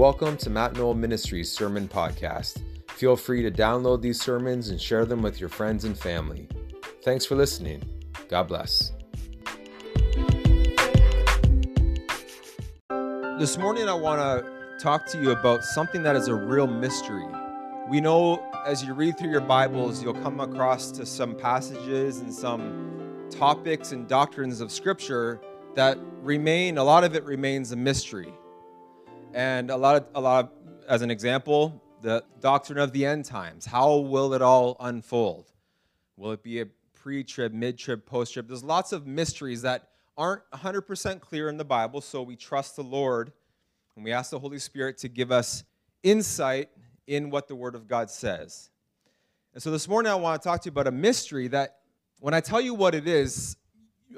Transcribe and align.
Welcome 0.00 0.38
to 0.38 0.48
Matt 0.48 0.76
Knoll 0.76 0.94
Ministries 0.94 1.52
Sermon 1.52 1.86
Podcast. 1.86 2.62
Feel 2.88 3.16
free 3.16 3.42
to 3.42 3.50
download 3.50 4.00
these 4.00 4.18
sermons 4.18 4.70
and 4.70 4.80
share 4.80 5.04
them 5.04 5.20
with 5.20 5.38
your 5.38 5.50
friends 5.50 5.84
and 5.84 5.94
family. 5.94 6.48
Thanks 7.02 7.26
for 7.26 7.34
listening. 7.34 7.82
God 8.30 8.44
bless. 8.48 8.92
This 13.38 13.58
morning, 13.58 13.90
I 13.90 13.92
want 13.92 14.22
to 14.22 14.78
talk 14.82 15.04
to 15.08 15.20
you 15.20 15.32
about 15.32 15.64
something 15.64 16.02
that 16.02 16.16
is 16.16 16.28
a 16.28 16.34
real 16.34 16.66
mystery. 16.66 17.26
We 17.90 18.00
know 18.00 18.42
as 18.64 18.82
you 18.82 18.94
read 18.94 19.18
through 19.18 19.32
your 19.32 19.42
Bibles, 19.42 20.02
you'll 20.02 20.14
come 20.14 20.40
across 20.40 20.90
to 20.92 21.04
some 21.04 21.34
passages 21.34 22.20
and 22.20 22.32
some 22.32 23.26
topics 23.28 23.92
and 23.92 24.08
doctrines 24.08 24.62
of 24.62 24.72
Scripture 24.72 25.42
that 25.74 25.98
remain, 26.22 26.78
a 26.78 26.84
lot 26.84 27.04
of 27.04 27.14
it 27.14 27.22
remains 27.24 27.72
a 27.72 27.76
mystery. 27.76 28.32
And 29.32 29.70
a 29.70 29.76
lot 29.76 29.96
of, 29.96 30.06
a 30.14 30.20
lot 30.20 30.44
of, 30.44 30.50
as 30.88 31.02
an 31.02 31.10
example, 31.10 31.80
the 32.02 32.24
doctrine 32.40 32.78
of 32.78 32.92
the 32.92 33.06
end 33.06 33.24
times. 33.24 33.64
How 33.64 33.96
will 33.96 34.34
it 34.34 34.42
all 34.42 34.76
unfold? 34.80 35.52
Will 36.16 36.32
it 36.32 36.42
be 36.42 36.60
a 36.60 36.66
pre 36.94 37.22
trib, 37.22 37.52
mid 37.52 37.78
trib, 37.78 38.04
post 38.04 38.34
trib? 38.34 38.48
There's 38.48 38.64
lots 38.64 38.92
of 38.92 39.06
mysteries 39.06 39.62
that 39.62 39.88
aren't 40.16 40.42
100% 40.50 41.20
clear 41.20 41.48
in 41.48 41.56
the 41.56 41.64
Bible, 41.64 42.00
so 42.00 42.22
we 42.22 42.36
trust 42.36 42.76
the 42.76 42.82
Lord 42.82 43.32
and 43.94 44.04
we 44.04 44.12
ask 44.12 44.30
the 44.30 44.38
Holy 44.38 44.58
Spirit 44.58 44.98
to 44.98 45.08
give 45.08 45.30
us 45.30 45.64
insight 46.02 46.68
in 47.06 47.30
what 47.30 47.48
the 47.48 47.54
Word 47.54 47.74
of 47.74 47.86
God 47.86 48.10
says. 48.10 48.70
And 49.54 49.62
so 49.62 49.70
this 49.70 49.88
morning 49.88 50.10
I 50.10 50.16
want 50.16 50.40
to 50.42 50.48
talk 50.48 50.62
to 50.62 50.66
you 50.66 50.72
about 50.72 50.86
a 50.86 50.92
mystery 50.92 51.48
that 51.48 51.78
when 52.18 52.34
I 52.34 52.40
tell 52.40 52.60
you 52.60 52.74
what 52.74 52.94
it 52.94 53.06
is, 53.06 53.56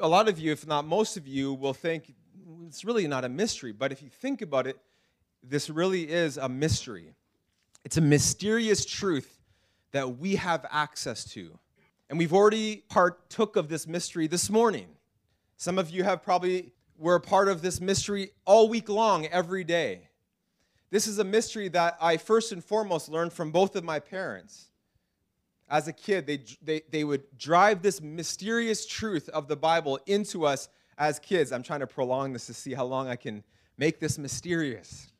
a 0.00 0.08
lot 0.08 0.28
of 0.28 0.38
you, 0.38 0.52
if 0.52 0.66
not 0.66 0.86
most 0.86 1.16
of 1.16 1.26
you, 1.26 1.52
will 1.54 1.74
think 1.74 2.14
it's 2.66 2.84
really 2.84 3.06
not 3.06 3.24
a 3.24 3.28
mystery. 3.28 3.72
But 3.72 3.92
if 3.92 4.02
you 4.02 4.08
think 4.08 4.42
about 4.42 4.66
it, 4.66 4.78
this 5.42 5.68
really 5.68 6.08
is 6.10 6.36
a 6.36 6.48
mystery. 6.48 7.14
It's 7.84 7.96
a 7.96 8.00
mysterious 8.00 8.84
truth 8.84 9.38
that 9.92 10.18
we 10.18 10.36
have 10.36 10.66
access 10.70 11.24
to. 11.32 11.58
And 12.08 12.18
we've 12.18 12.32
already 12.32 12.84
partook 12.88 13.56
of 13.56 13.68
this 13.68 13.86
mystery 13.86 14.26
this 14.26 14.50
morning. 14.50 14.86
Some 15.56 15.78
of 15.78 15.90
you 15.90 16.04
have 16.04 16.22
probably 16.22 16.72
were 16.98 17.14
a 17.14 17.20
part 17.20 17.48
of 17.48 17.62
this 17.62 17.80
mystery 17.80 18.30
all 18.44 18.68
week 18.68 18.88
long, 18.88 19.26
every 19.26 19.64
day. 19.64 20.08
This 20.90 21.06
is 21.06 21.18
a 21.18 21.24
mystery 21.24 21.68
that 21.68 21.96
I 22.00 22.18
first 22.18 22.52
and 22.52 22.62
foremost 22.62 23.08
learned 23.08 23.32
from 23.32 23.50
both 23.50 23.76
of 23.76 23.84
my 23.84 23.98
parents. 23.98 24.68
As 25.68 25.88
a 25.88 25.92
kid, 25.92 26.26
they, 26.26 26.44
they, 26.60 26.82
they 26.90 27.04
would 27.04 27.22
drive 27.38 27.80
this 27.80 28.02
mysterious 28.02 28.84
truth 28.84 29.30
of 29.30 29.48
the 29.48 29.56
Bible 29.56 29.98
into 30.06 30.44
us 30.44 30.68
as 30.98 31.18
kids. 31.18 31.50
I'm 31.50 31.62
trying 31.62 31.80
to 31.80 31.86
prolong 31.86 32.34
this 32.34 32.46
to 32.46 32.54
see 32.54 32.74
how 32.74 32.84
long 32.84 33.08
I 33.08 33.16
can 33.16 33.42
make 33.78 33.98
this 33.98 34.18
mysterious. 34.18 35.11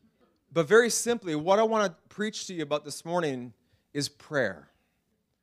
But 0.53 0.69
very 0.69 0.91
simply, 0.91 1.35
what 1.35 1.59
I 1.59 1.63
want 1.63 1.87
to 1.87 2.15
preach 2.15 2.47
to 2.49 2.55
you 2.55 2.63
about 2.63 2.85
this 2.85 3.07
morning 3.07 3.55
is 3.95 4.11
prayer. 4.11 4.69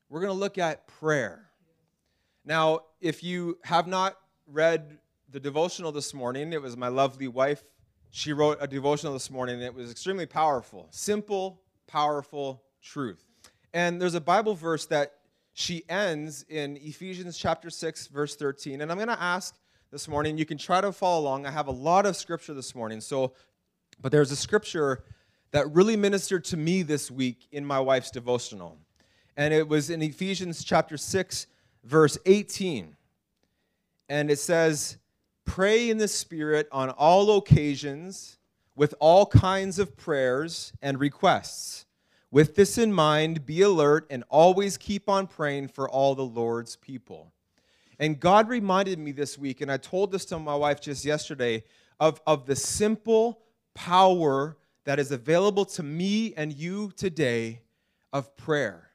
We're 0.07 0.21
going 0.21 0.33
to 0.33 0.39
look 0.39 0.59
at 0.59 0.87
prayer. 0.87 1.49
Now, 2.45 2.81
if 3.01 3.23
you 3.23 3.57
have 3.63 3.87
not 3.87 4.17
read 4.45 4.99
the 5.31 5.39
devotional 5.39 5.91
this 5.91 6.13
morning, 6.13 6.53
it 6.53 6.61
was 6.61 6.77
my 6.77 6.89
lovely 6.89 7.27
wife. 7.27 7.63
She 8.11 8.33
wrote 8.33 8.59
a 8.61 8.67
devotional 8.67 9.13
this 9.13 9.31
morning, 9.31 9.55
and 9.55 9.63
it 9.63 9.73
was 9.73 9.89
extremely 9.89 10.27
powerful. 10.27 10.87
Simple, 10.91 11.61
powerful 11.87 12.61
truth. 12.81 13.25
And 13.73 13.99
there's 13.99 14.15
a 14.15 14.21
Bible 14.21 14.53
verse 14.53 14.85
that 14.87 15.13
she 15.53 15.83
ends 15.89 16.45
in 16.49 16.77
Ephesians 16.77 17.35
chapter 17.35 17.71
6, 17.71 18.07
verse 18.07 18.35
13. 18.35 18.81
And 18.81 18.91
I'm 18.91 18.97
going 18.97 19.09
to 19.09 19.21
ask 19.21 19.57
this 19.91 20.07
morning, 20.07 20.37
you 20.37 20.45
can 20.45 20.59
try 20.59 20.81
to 20.81 20.91
follow 20.91 21.21
along. 21.21 21.47
I 21.47 21.51
have 21.51 21.67
a 21.67 21.71
lot 21.71 22.05
of 22.05 22.15
scripture 22.15 22.53
this 22.53 22.75
morning, 22.75 23.01
so 23.01 23.33
but 24.01 24.11
there's 24.11 24.31
a 24.31 24.35
scripture 24.35 25.03
that 25.51 25.71
really 25.71 25.95
ministered 25.95 26.43
to 26.45 26.57
me 26.57 26.83
this 26.83 27.09
week 27.09 27.47
in 27.51 27.65
my 27.65 27.79
wife's 27.79 28.11
devotional. 28.11 28.77
And 29.35 29.53
it 29.53 29.67
was 29.67 29.89
in 29.89 30.01
Ephesians 30.01 30.63
chapter 30.63 30.97
6, 30.97 31.47
verse 31.83 32.17
18. 32.25 32.95
And 34.07 34.29
it 34.29 34.39
says, 34.39 34.97
Pray 35.45 35.89
in 35.89 35.97
the 35.97 36.07
Spirit 36.07 36.67
on 36.71 36.89
all 36.91 37.37
occasions 37.37 38.37
with 38.75 38.93
all 38.99 39.25
kinds 39.25 39.79
of 39.79 39.97
prayers 39.97 40.73
and 40.81 40.99
requests. 40.99 41.85
With 42.31 42.55
this 42.55 42.77
in 42.77 42.93
mind, 42.93 43.45
be 43.45 43.61
alert 43.63 44.05
and 44.11 44.23
always 44.29 44.77
keep 44.77 45.09
on 45.09 45.25
praying 45.25 45.69
for 45.69 45.89
all 45.89 46.13
the 46.13 46.21
Lord's 46.21 46.75
people. 46.75 47.33
And 47.97 48.19
God 48.19 48.47
reminded 48.47 48.99
me 48.99 49.11
this 49.11 49.37
week, 49.37 49.61
and 49.61 49.71
I 49.71 49.77
told 49.77 50.11
this 50.11 50.25
to 50.25 50.39
my 50.39 50.55
wife 50.55 50.79
just 50.79 51.03
yesterday, 51.03 51.63
of, 51.99 52.21
of 52.27 52.45
the 52.45 52.55
simple 52.55 53.41
power 53.79 54.57
that 54.83 54.99
is 54.99 55.09
available 55.09 55.63
to 55.63 55.81
me 55.81 56.33
and 56.35 56.51
you 56.51 56.91
today 56.97 57.61
of 58.11 58.35
prayer. 58.35 58.91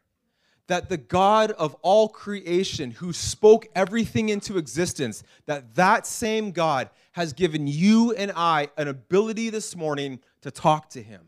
That 0.67 0.91
the 0.91 0.99
God 0.99 1.53
of 1.53 1.75
all 1.81 2.06
creation 2.09 2.91
who 2.91 3.15
spoke 3.15 3.67
everything 3.75 4.28
into 4.28 4.59
existence, 4.59 5.22
that 5.47 5.75
that 5.77 6.06
same 6.06 6.50
God 6.50 6.91
has 7.12 7.33
given 7.33 7.67
you 7.67 8.12
and 8.12 8.31
I 8.37 8.69
an 8.77 8.89
ability 8.89 9.49
this 9.49 9.75
morning 9.75 10.21
to 10.43 10.50
talk 10.50 10.91
to 10.91 11.03
him. 11.03 11.22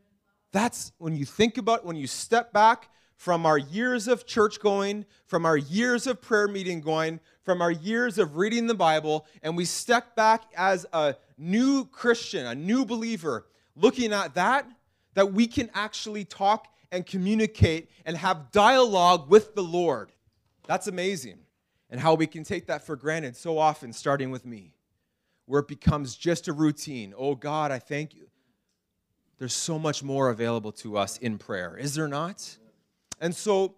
That's 0.53 0.93
when 0.99 1.17
you 1.17 1.25
think 1.25 1.57
about 1.57 1.85
when 1.85 1.97
you 1.97 2.07
step 2.07 2.53
back 2.53 2.91
from 3.17 3.47
our 3.47 3.59
years 3.59 4.09
of 4.09 4.27
church 4.27 4.61
going, 4.61 5.07
from 5.27 5.47
our 5.47 5.57
years 5.57 6.07
of 6.07 6.21
prayer 6.21 6.47
meeting 6.47 6.81
going, 6.81 7.19
from 7.43 7.63
our 7.63 7.71
years 7.71 8.19
of 8.19 8.37
reading 8.37 8.67
the 8.67 8.75
Bible, 8.75 9.27
and 9.43 9.57
we 9.57 9.65
step 9.65 10.15
back 10.15 10.43
as 10.57 10.87
a 10.93 11.15
new 11.39 11.87
Christian, 11.87 12.47
a 12.47 12.55
new 12.55 12.85
believer, 12.85 13.47
looking 13.75 14.13
at 14.13 14.35
that, 14.35 14.69
that 15.15 15.33
we 15.33 15.47
can 15.47 15.71
actually 15.75 16.25
talk 16.25 16.69
and 16.93 17.07
communicate 17.07 17.91
and 18.05 18.17
have 18.17 18.51
dialogue 18.53 19.31
with 19.31 19.55
the 19.55 19.63
Lord. 19.63 20.13
That's 20.67 20.87
amazing. 20.87 21.39
And 21.89 22.01
how 22.01 22.15
we 22.15 22.27
can 22.27 22.45
take 22.45 22.67
that 22.67 22.85
for 22.85 22.97
granted 22.97 23.37
so 23.37 23.59
often, 23.59 23.93
starting 23.93 24.31
with 24.31 24.45
me, 24.45 24.75
where 25.47 25.61
it 25.61 25.69
becomes 25.69 26.17
just 26.17 26.49
a 26.49 26.53
routine. 26.53 27.15
Oh 27.17 27.35
God, 27.35 27.71
I 27.71 27.79
thank 27.79 28.15
you. 28.15 28.27
There's 29.39 29.55
so 29.55 29.79
much 29.79 30.03
more 30.03 30.31
available 30.31 30.73
to 30.73 30.99
us 30.99 31.17
in 31.19 31.39
prayer, 31.39 31.77
is 31.77 31.95
there 31.95 32.09
not? 32.09 32.59
And 33.21 33.35
so, 33.35 33.77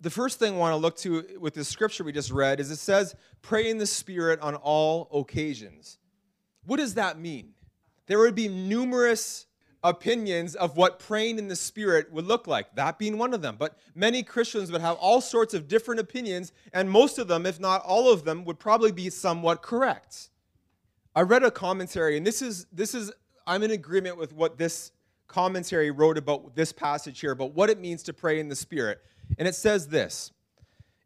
the 0.00 0.10
first 0.10 0.40
thing 0.40 0.54
I 0.54 0.56
want 0.56 0.72
to 0.72 0.76
look 0.76 0.96
to 0.98 1.24
with 1.38 1.54
this 1.54 1.68
scripture 1.68 2.02
we 2.02 2.10
just 2.10 2.32
read 2.32 2.58
is 2.58 2.70
it 2.70 2.76
says, 2.76 3.14
pray 3.40 3.70
in 3.70 3.78
the 3.78 3.86
Spirit 3.86 4.40
on 4.40 4.56
all 4.56 5.08
occasions. 5.12 5.98
What 6.64 6.78
does 6.78 6.94
that 6.94 7.20
mean? 7.20 7.54
There 8.06 8.18
would 8.18 8.34
be 8.34 8.48
numerous 8.48 9.46
opinions 9.84 10.54
of 10.54 10.76
what 10.76 10.98
praying 10.98 11.38
in 11.38 11.48
the 11.48 11.56
Spirit 11.56 12.12
would 12.12 12.26
look 12.26 12.46
like, 12.46 12.74
that 12.74 12.98
being 12.98 13.18
one 13.18 13.34
of 13.34 13.42
them. 13.42 13.56
But 13.58 13.78
many 13.94 14.22
Christians 14.22 14.70
would 14.72 14.80
have 14.80 14.96
all 14.96 15.20
sorts 15.20 15.54
of 15.54 15.68
different 15.68 16.00
opinions, 16.00 16.52
and 16.72 16.90
most 16.90 17.18
of 17.18 17.28
them, 17.28 17.46
if 17.46 17.58
not 17.58 17.82
all 17.82 18.12
of 18.12 18.24
them, 18.24 18.44
would 18.44 18.58
probably 18.58 18.92
be 18.92 19.10
somewhat 19.10 19.62
correct. 19.62 20.30
I 21.14 21.22
read 21.22 21.42
a 21.42 21.50
commentary, 21.50 22.16
and 22.16 22.26
this 22.26 22.42
is, 22.42 22.66
this 22.72 22.94
is 22.94 23.12
I'm 23.46 23.62
in 23.62 23.70
agreement 23.70 24.16
with 24.16 24.32
what 24.32 24.56
this 24.56 24.92
commentary 25.32 25.90
wrote 25.90 26.18
about 26.18 26.54
this 26.54 26.72
passage 26.72 27.20
here, 27.20 27.32
about 27.32 27.54
what 27.54 27.70
it 27.70 27.80
means 27.80 28.02
to 28.04 28.12
pray 28.12 28.38
in 28.38 28.48
the 28.48 28.56
Spirit. 28.56 29.00
And 29.38 29.48
it 29.48 29.54
says 29.54 29.88
this 29.88 30.30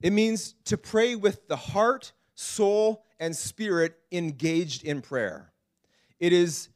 it 0.00 0.12
means 0.12 0.54
to 0.66 0.76
pray 0.76 1.14
with 1.14 1.48
the 1.48 1.56
heart, 1.56 2.12
soul, 2.34 3.04
and 3.18 3.34
spirit 3.34 3.96
engaged 4.12 4.84
in 4.84 5.00
prayer. 5.00 5.52
It 6.20 6.32
is 6.32 6.68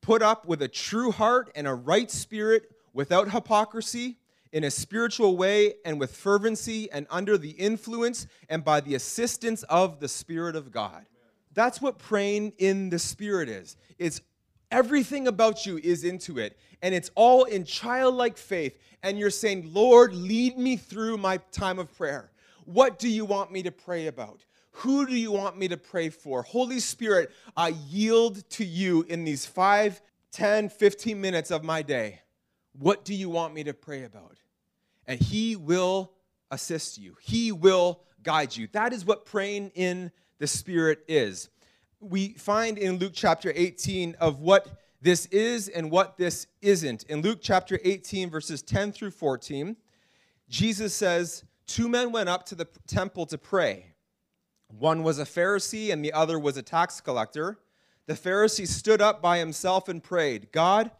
put 0.00 0.22
up 0.22 0.46
with 0.46 0.62
a 0.62 0.68
true 0.68 1.12
heart 1.12 1.50
and 1.54 1.66
a 1.66 1.74
right 1.74 2.10
spirit 2.10 2.70
without 2.92 3.30
hypocrisy, 3.30 4.18
in 4.52 4.64
a 4.64 4.70
spiritual 4.70 5.36
way 5.36 5.74
and 5.84 6.00
with 6.00 6.14
fervency 6.14 6.90
and 6.90 7.06
under 7.10 7.36
the 7.36 7.50
influence 7.50 8.26
and 8.48 8.64
by 8.64 8.80
the 8.80 8.94
assistance 8.94 9.62
of 9.64 10.00
the 10.00 10.08
Spirit 10.08 10.56
of 10.56 10.70
God. 10.70 11.04
That's 11.52 11.80
what 11.80 11.98
praying 11.98 12.54
in 12.56 12.88
the 12.88 12.98
Spirit 12.98 13.50
is. 13.50 13.76
It's 13.98 14.22
everything 14.70 15.28
about 15.28 15.66
you 15.66 15.78
is 15.78 16.04
into 16.04 16.38
it, 16.38 16.58
and 16.82 16.94
it's 16.94 17.10
all 17.14 17.44
in 17.44 17.64
childlike 17.64 18.36
faith. 18.36 18.78
And 19.02 19.18
you're 19.18 19.30
saying, 19.30 19.72
Lord, 19.72 20.14
lead 20.14 20.58
me 20.58 20.76
through 20.76 21.18
my 21.18 21.38
time 21.52 21.78
of 21.78 21.94
prayer. 21.96 22.30
What 22.64 22.98
do 22.98 23.08
you 23.08 23.24
want 23.24 23.52
me 23.52 23.62
to 23.62 23.70
pray 23.70 24.08
about? 24.08 24.44
Who 24.72 25.06
do 25.06 25.16
you 25.16 25.32
want 25.32 25.56
me 25.56 25.68
to 25.68 25.76
pray 25.76 26.10
for? 26.10 26.42
Holy 26.42 26.80
Spirit, 26.80 27.30
I 27.56 27.68
yield 27.88 28.48
to 28.50 28.64
you 28.64 29.06
in 29.08 29.24
these 29.24 29.46
5, 29.46 30.02
10, 30.32 30.68
15 30.68 31.20
minutes 31.20 31.50
of 31.50 31.64
my 31.64 31.80
day. 31.82 32.20
What 32.78 33.04
do 33.04 33.14
you 33.14 33.30
want 33.30 33.54
me 33.54 33.64
to 33.64 33.72
pray 33.72 34.04
about? 34.04 34.38
And 35.06 35.18
He 35.18 35.56
will 35.56 36.12
assist 36.50 36.98
you, 36.98 37.16
He 37.22 37.52
will 37.52 38.00
guide 38.22 38.54
you. 38.54 38.68
That 38.72 38.92
is 38.92 39.04
what 39.04 39.24
praying 39.24 39.70
in 39.74 40.10
the 40.38 40.46
Spirit 40.46 41.04
is. 41.08 41.48
We 42.00 42.34
find 42.34 42.76
in 42.76 42.98
Luke 42.98 43.12
chapter 43.14 43.52
18 43.54 44.16
of 44.20 44.40
what 44.40 44.82
this 45.00 45.26
is 45.26 45.68
and 45.68 45.90
what 45.90 46.18
this 46.18 46.46
isn't. 46.60 47.04
In 47.04 47.22
Luke 47.22 47.38
chapter 47.40 47.78
18, 47.82 48.28
verses 48.28 48.62
10 48.62 48.92
through 48.92 49.12
14, 49.12 49.76
Jesus 50.48 50.94
says, 50.94 51.44
Two 51.66 51.88
men 51.88 52.12
went 52.12 52.28
up 52.28 52.44
to 52.46 52.54
the 52.54 52.68
temple 52.86 53.26
to 53.26 53.38
pray. 53.38 53.94
One 54.68 55.02
was 55.02 55.18
a 55.18 55.24
Pharisee 55.24 55.92
and 55.92 56.04
the 56.04 56.12
other 56.12 56.38
was 56.38 56.56
a 56.56 56.62
tax 56.62 57.00
collector. 57.00 57.58
The 58.06 58.14
Pharisee 58.14 58.68
stood 58.68 59.00
up 59.00 59.22
by 59.22 59.38
himself 59.38 59.88
and 59.88 60.02
prayed, 60.02 60.52
God, 60.52 60.90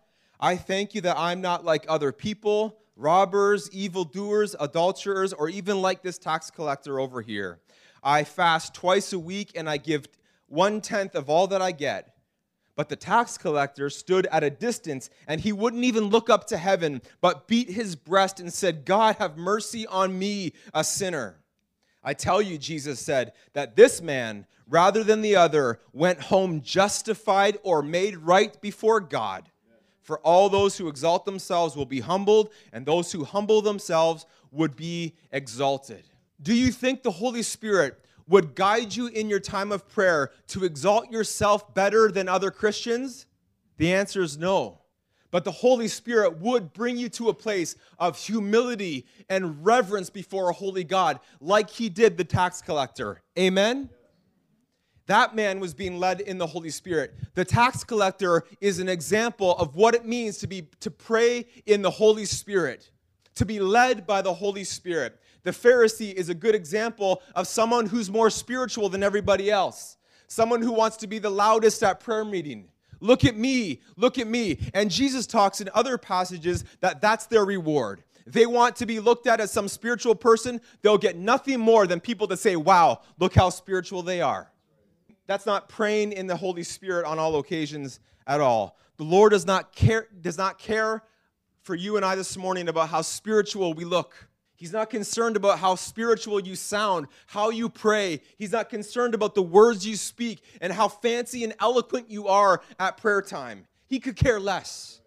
I 0.40 0.56
thank 0.56 0.94
you 0.94 1.00
that 1.02 1.18
I'm 1.18 1.40
not 1.40 1.64
like 1.64 1.84
other 1.88 2.10
people, 2.10 2.78
robbers, 2.96 3.70
evildoers, 3.70 4.56
adulterers, 4.58 5.32
or 5.32 5.48
even 5.48 5.82
like 5.82 6.02
this 6.02 6.18
tax 6.18 6.50
collector 6.50 6.98
over 6.98 7.22
here. 7.22 7.60
I 8.02 8.24
fast 8.24 8.74
twice 8.74 9.12
a 9.12 9.18
week 9.18 9.52
and 9.54 9.68
I 9.68 9.76
give 9.76 10.06
one 10.48 10.80
tenth 10.80 11.14
of 11.14 11.28
all 11.28 11.46
that 11.48 11.62
I 11.62 11.72
get. 11.72 12.12
But 12.76 12.90
the 12.90 12.96
tax 12.96 13.38
collector 13.38 13.88
stood 13.88 14.26
at 14.26 14.44
a 14.44 14.50
distance 14.50 15.08
and 15.26 15.40
he 15.40 15.52
wouldn't 15.52 15.84
even 15.84 16.04
look 16.04 16.28
up 16.28 16.46
to 16.48 16.58
heaven, 16.58 17.00
but 17.22 17.48
beat 17.48 17.70
his 17.70 17.96
breast 17.96 18.38
and 18.38 18.52
said, 18.52 18.84
God, 18.84 19.16
have 19.16 19.38
mercy 19.38 19.86
on 19.86 20.18
me, 20.18 20.52
a 20.74 20.84
sinner. 20.84 21.36
I 22.04 22.12
tell 22.12 22.40
you, 22.42 22.58
Jesus 22.58 23.00
said, 23.00 23.32
that 23.54 23.76
this 23.76 24.02
man, 24.02 24.46
rather 24.68 25.02
than 25.02 25.22
the 25.22 25.36
other, 25.36 25.80
went 25.92 26.20
home 26.20 26.60
justified 26.60 27.58
or 27.62 27.82
made 27.82 28.18
right 28.18 28.60
before 28.60 29.00
God. 29.00 29.50
For 30.02 30.18
all 30.20 30.48
those 30.48 30.78
who 30.78 30.86
exalt 30.86 31.24
themselves 31.24 31.74
will 31.74 31.86
be 31.86 31.98
humbled, 31.98 32.50
and 32.72 32.86
those 32.86 33.10
who 33.10 33.24
humble 33.24 33.60
themselves 33.60 34.24
would 34.52 34.76
be 34.76 35.16
exalted. 35.32 36.04
Do 36.40 36.54
you 36.54 36.70
think 36.70 37.02
the 37.02 37.10
Holy 37.10 37.42
Spirit 37.42 37.98
would 38.28 38.54
guide 38.54 38.94
you 38.94 39.06
in 39.06 39.28
your 39.28 39.40
time 39.40 39.72
of 39.72 39.88
prayer 39.88 40.30
to 40.48 40.64
exalt 40.64 41.10
yourself 41.10 41.74
better 41.74 42.10
than 42.10 42.28
other 42.28 42.50
Christians? 42.50 43.26
The 43.76 43.92
answer 43.92 44.22
is 44.22 44.36
no. 44.36 44.80
But 45.30 45.44
the 45.44 45.52
Holy 45.52 45.88
Spirit 45.88 46.38
would 46.38 46.72
bring 46.72 46.96
you 46.96 47.08
to 47.10 47.28
a 47.28 47.34
place 47.34 47.76
of 47.98 48.18
humility 48.18 49.06
and 49.28 49.64
reverence 49.64 50.08
before 50.08 50.48
a 50.48 50.52
holy 50.52 50.84
God, 50.84 51.20
like 51.40 51.68
he 51.68 51.88
did 51.88 52.16
the 52.16 52.24
tax 52.24 52.62
collector. 52.62 53.22
Amen? 53.38 53.90
That 55.06 55.36
man 55.36 55.60
was 55.60 55.74
being 55.74 55.98
led 55.98 56.20
in 56.20 56.38
the 56.38 56.46
Holy 56.46 56.70
Spirit. 56.70 57.14
The 57.34 57.44
tax 57.44 57.84
collector 57.84 58.44
is 58.60 58.78
an 58.78 58.88
example 58.88 59.56
of 59.56 59.76
what 59.76 59.94
it 59.94 60.04
means 60.04 60.38
to 60.38 60.46
be 60.46 60.68
to 60.80 60.90
pray 60.90 61.46
in 61.64 61.82
the 61.82 61.90
Holy 61.90 62.24
Spirit, 62.24 62.90
to 63.36 63.44
be 63.44 63.60
led 63.60 64.06
by 64.06 64.22
the 64.22 64.34
Holy 64.34 64.64
Spirit. 64.64 65.20
The 65.46 65.52
Pharisee 65.52 66.12
is 66.12 66.28
a 66.28 66.34
good 66.34 66.56
example 66.56 67.22
of 67.36 67.46
someone 67.46 67.86
who's 67.86 68.10
more 68.10 68.30
spiritual 68.30 68.88
than 68.88 69.04
everybody 69.04 69.48
else. 69.48 69.96
Someone 70.26 70.60
who 70.60 70.72
wants 70.72 70.96
to 70.96 71.06
be 71.06 71.20
the 71.20 71.30
loudest 71.30 71.84
at 71.84 72.00
prayer 72.00 72.24
meeting. 72.24 72.66
Look 72.98 73.24
at 73.24 73.36
me, 73.36 73.80
look 73.96 74.18
at 74.18 74.26
me. 74.26 74.58
And 74.74 74.90
Jesus 74.90 75.24
talks 75.24 75.60
in 75.60 75.70
other 75.72 75.98
passages 75.98 76.64
that 76.80 77.00
that's 77.00 77.26
their 77.26 77.44
reward. 77.44 78.02
They 78.26 78.44
want 78.44 78.74
to 78.76 78.86
be 78.86 78.98
looked 78.98 79.28
at 79.28 79.38
as 79.38 79.52
some 79.52 79.68
spiritual 79.68 80.16
person. 80.16 80.60
They'll 80.82 80.98
get 80.98 81.16
nothing 81.16 81.60
more 81.60 81.86
than 81.86 82.00
people 82.00 82.26
to 82.26 82.36
say, 82.36 82.56
wow, 82.56 83.02
look 83.20 83.32
how 83.32 83.50
spiritual 83.50 84.02
they 84.02 84.20
are. 84.20 84.50
That's 85.28 85.46
not 85.46 85.68
praying 85.68 86.10
in 86.10 86.26
the 86.26 86.36
Holy 86.36 86.64
Spirit 86.64 87.06
on 87.06 87.20
all 87.20 87.38
occasions 87.38 88.00
at 88.26 88.40
all. 88.40 88.76
The 88.96 89.04
Lord 89.04 89.30
does 89.30 89.46
not 89.46 89.72
care, 89.72 90.08
does 90.20 90.38
not 90.38 90.58
care 90.58 91.04
for 91.62 91.76
you 91.76 91.94
and 91.94 92.04
I 92.04 92.16
this 92.16 92.36
morning 92.36 92.66
about 92.66 92.88
how 92.88 93.02
spiritual 93.02 93.74
we 93.74 93.84
look. 93.84 94.26
He's 94.56 94.72
not 94.72 94.90
concerned 94.90 95.36
about 95.36 95.58
how 95.58 95.74
spiritual 95.74 96.40
you 96.40 96.56
sound, 96.56 97.08
how 97.26 97.50
you 97.50 97.68
pray. 97.68 98.22
He's 98.38 98.52
not 98.52 98.70
concerned 98.70 99.14
about 99.14 99.34
the 99.34 99.42
words 99.42 99.86
you 99.86 99.96
speak 99.96 100.42
and 100.60 100.72
how 100.72 100.88
fancy 100.88 101.44
and 101.44 101.54
eloquent 101.60 102.10
you 102.10 102.28
are 102.28 102.62
at 102.78 102.96
prayer 102.96 103.22
time. 103.22 103.66
He 103.86 104.00
could 104.00 104.16
care 104.16 104.40
less. 104.40 105.00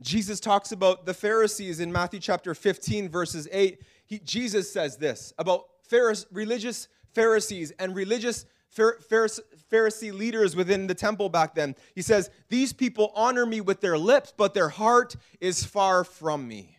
Jesus 0.00 0.40
talks 0.40 0.72
about 0.72 1.06
the 1.06 1.14
Pharisees 1.14 1.80
in 1.80 1.90
Matthew 1.90 2.20
chapter 2.20 2.54
15, 2.54 3.08
verses 3.08 3.48
8. 3.50 3.82
He, 4.04 4.18
Jesus 4.20 4.72
says 4.72 4.96
this 4.96 5.32
about 5.38 5.64
Pharise, 5.90 6.26
religious 6.30 6.88
Pharisees 7.12 7.72
and 7.78 7.94
religious 7.94 8.44
Pharisee 8.76 10.12
leaders 10.12 10.54
within 10.54 10.86
the 10.86 10.94
temple 10.94 11.28
back 11.28 11.54
then. 11.54 11.74
He 11.94 12.02
says, 12.02 12.30
These 12.48 12.72
people 12.72 13.10
honor 13.14 13.46
me 13.46 13.60
with 13.60 13.80
their 13.80 13.96
lips, 13.96 14.34
but 14.36 14.54
their 14.54 14.68
heart 14.68 15.16
is 15.40 15.64
far 15.64 16.04
from 16.04 16.46
me. 16.46 16.75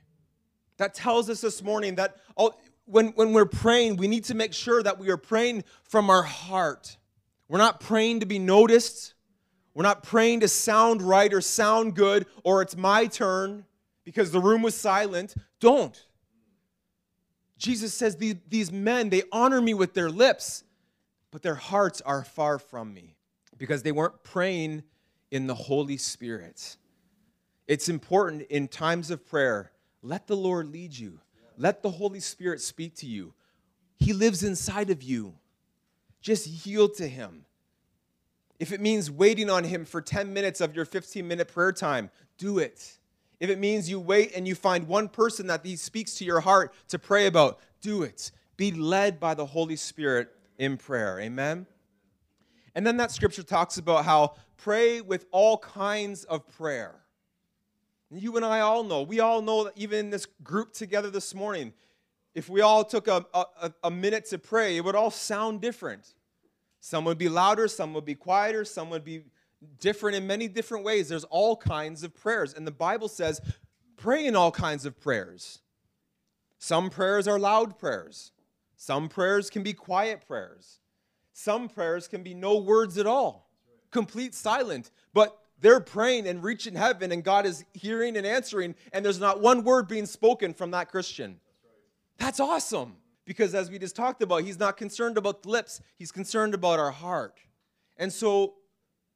That 0.77 0.93
tells 0.93 1.29
us 1.29 1.41
this 1.41 1.63
morning 1.63 1.95
that 1.95 2.17
all, 2.35 2.59
when, 2.85 3.07
when 3.09 3.33
we're 3.33 3.45
praying, 3.45 3.97
we 3.97 4.07
need 4.07 4.23
to 4.25 4.35
make 4.35 4.53
sure 4.53 4.81
that 4.81 4.97
we 4.99 5.09
are 5.09 5.17
praying 5.17 5.63
from 5.83 6.09
our 6.09 6.23
heart. 6.23 6.97
We're 7.47 7.57
not 7.57 7.79
praying 7.79 8.21
to 8.21 8.25
be 8.25 8.39
noticed. 8.39 9.13
We're 9.73 9.83
not 9.83 10.03
praying 10.03 10.39
to 10.39 10.47
sound 10.47 11.01
right 11.01 11.31
or 11.33 11.41
sound 11.41 11.95
good 11.95 12.25
or 12.43 12.61
it's 12.61 12.75
my 12.75 13.05
turn 13.05 13.65
because 14.03 14.31
the 14.31 14.39
room 14.39 14.61
was 14.61 14.73
silent. 14.73 15.35
Don't. 15.59 16.01
Jesus 17.57 17.93
says 17.93 18.15
these, 18.15 18.35
these 18.47 18.71
men, 18.71 19.09
they 19.09 19.23
honor 19.31 19.61
me 19.61 19.73
with 19.73 19.93
their 19.93 20.09
lips, 20.09 20.63
but 21.31 21.41
their 21.41 21.55
hearts 21.55 22.01
are 22.01 22.23
far 22.23 22.59
from 22.59 22.93
me 22.93 23.17
because 23.57 23.83
they 23.83 23.91
weren't 23.91 24.23
praying 24.23 24.83
in 25.31 25.47
the 25.47 25.55
Holy 25.55 25.97
Spirit. 25.97 26.77
It's 27.67 27.89
important 27.89 28.43
in 28.43 28.67
times 28.67 29.11
of 29.11 29.27
prayer, 29.27 29.71
let 30.01 30.27
the 30.27 30.35
Lord 30.35 30.71
lead 30.71 30.97
you. 30.97 31.19
Let 31.57 31.81
the 31.81 31.89
Holy 31.89 32.19
Spirit 32.19 32.61
speak 32.61 32.95
to 32.97 33.05
you. 33.05 33.33
He 33.97 34.13
lives 34.13 34.43
inside 34.43 34.89
of 34.89 35.01
you. 35.01 35.33
Just 36.21 36.65
yield 36.65 36.95
to 36.95 37.07
Him. 37.07 37.45
If 38.59 38.71
it 38.71 38.81
means 38.81 39.09
waiting 39.09 39.49
on 39.49 39.63
Him 39.63 39.85
for 39.85 40.01
10 40.01 40.33
minutes 40.33 40.61
of 40.61 40.75
your 40.75 40.85
15 40.85 41.27
minute 41.27 41.47
prayer 41.47 41.71
time, 41.71 42.09
do 42.37 42.59
it. 42.59 42.97
If 43.39 43.49
it 43.49 43.59
means 43.59 43.89
you 43.89 43.99
wait 43.99 44.33
and 44.35 44.47
you 44.47 44.55
find 44.55 44.87
one 44.87 45.09
person 45.09 45.47
that 45.47 45.65
He 45.65 45.75
speaks 45.75 46.15
to 46.15 46.25
your 46.25 46.39
heart 46.39 46.73
to 46.89 46.99
pray 46.99 47.27
about, 47.27 47.59
do 47.81 48.03
it. 48.03 48.31
Be 48.55 48.71
led 48.71 49.19
by 49.19 49.33
the 49.33 49.45
Holy 49.45 49.75
Spirit 49.75 50.29
in 50.57 50.77
prayer. 50.77 51.19
Amen? 51.19 51.67
And 52.75 52.85
then 52.85 52.97
that 52.97 53.11
scripture 53.11 53.43
talks 53.43 53.77
about 53.77 54.05
how 54.05 54.35
pray 54.57 55.01
with 55.01 55.25
all 55.31 55.57
kinds 55.57 56.23
of 56.25 56.47
prayer. 56.47 56.95
You 58.09 58.35
and 58.37 58.45
I 58.45 58.61
all 58.61 58.83
know, 58.83 59.01
we 59.01 59.19
all 59.19 59.41
know 59.41 59.65
that 59.65 59.73
even 59.75 59.99
in 59.99 60.09
this 60.09 60.25
group 60.43 60.73
together 60.73 61.09
this 61.09 61.35
morning, 61.35 61.73
if 62.33 62.47
we 62.49 62.61
all 62.61 62.83
took 62.83 63.07
a, 63.07 63.25
a, 63.33 63.73
a 63.83 63.91
minute 63.91 64.25
to 64.25 64.37
pray, 64.37 64.77
it 64.77 64.85
would 64.85 64.95
all 64.95 65.11
sound 65.11 65.59
different. 65.59 66.13
Some 66.79 67.03
would 67.05 67.17
be 67.17 67.27
louder, 67.27 67.67
some 67.67 67.93
would 67.93 68.05
be 68.05 68.15
quieter, 68.15 68.63
some 68.63 68.89
would 68.91 69.03
be 69.03 69.23
different 69.79 70.15
in 70.15 70.27
many 70.27 70.47
different 70.47 70.85
ways. 70.85 71.09
There's 71.09 71.25
all 71.25 71.57
kinds 71.57 72.03
of 72.03 72.15
prayers. 72.15 72.53
And 72.53 72.65
the 72.65 72.71
Bible 72.71 73.09
says, 73.09 73.41
pray 73.97 74.25
in 74.25 74.35
all 74.35 74.51
kinds 74.51 74.85
of 74.85 74.99
prayers. 74.99 75.59
Some 76.59 76.89
prayers 76.89 77.27
are 77.27 77.39
loud 77.39 77.77
prayers, 77.77 78.31
some 78.75 79.09
prayers 79.09 79.49
can 79.49 79.63
be 79.63 79.73
quiet 79.73 80.25
prayers. 80.27 80.79
Some 81.33 81.69
prayers 81.69 82.07
can 82.07 82.23
be 82.23 82.33
no 82.33 82.57
words 82.57 82.97
at 82.97 83.05
all, 83.05 83.47
complete 83.91 84.33
silent. 84.33 84.89
But 85.13 85.37
they're 85.59 85.79
praying 85.79 86.27
and 86.27 86.43
reaching 86.43 86.75
heaven, 86.75 87.11
and 87.11 87.23
God 87.23 87.45
is 87.45 87.65
hearing 87.73 88.17
and 88.17 88.25
answering, 88.25 88.75
and 88.93 89.03
there's 89.03 89.19
not 89.19 89.41
one 89.41 89.63
word 89.63 89.87
being 89.87 90.05
spoken 90.05 90.53
from 90.53 90.71
that 90.71 90.89
Christian. 90.89 91.39
That's 92.17 92.39
awesome. 92.39 92.95
Because 93.25 93.53
as 93.53 93.69
we 93.69 93.77
just 93.77 93.95
talked 93.95 94.21
about, 94.21 94.43
he's 94.43 94.59
not 94.59 94.77
concerned 94.77 95.17
about 95.17 95.43
the 95.43 95.49
lips, 95.49 95.81
he's 95.97 96.11
concerned 96.11 96.53
about 96.53 96.79
our 96.79 96.91
heart. 96.91 97.39
And 97.97 98.11
so 98.13 98.55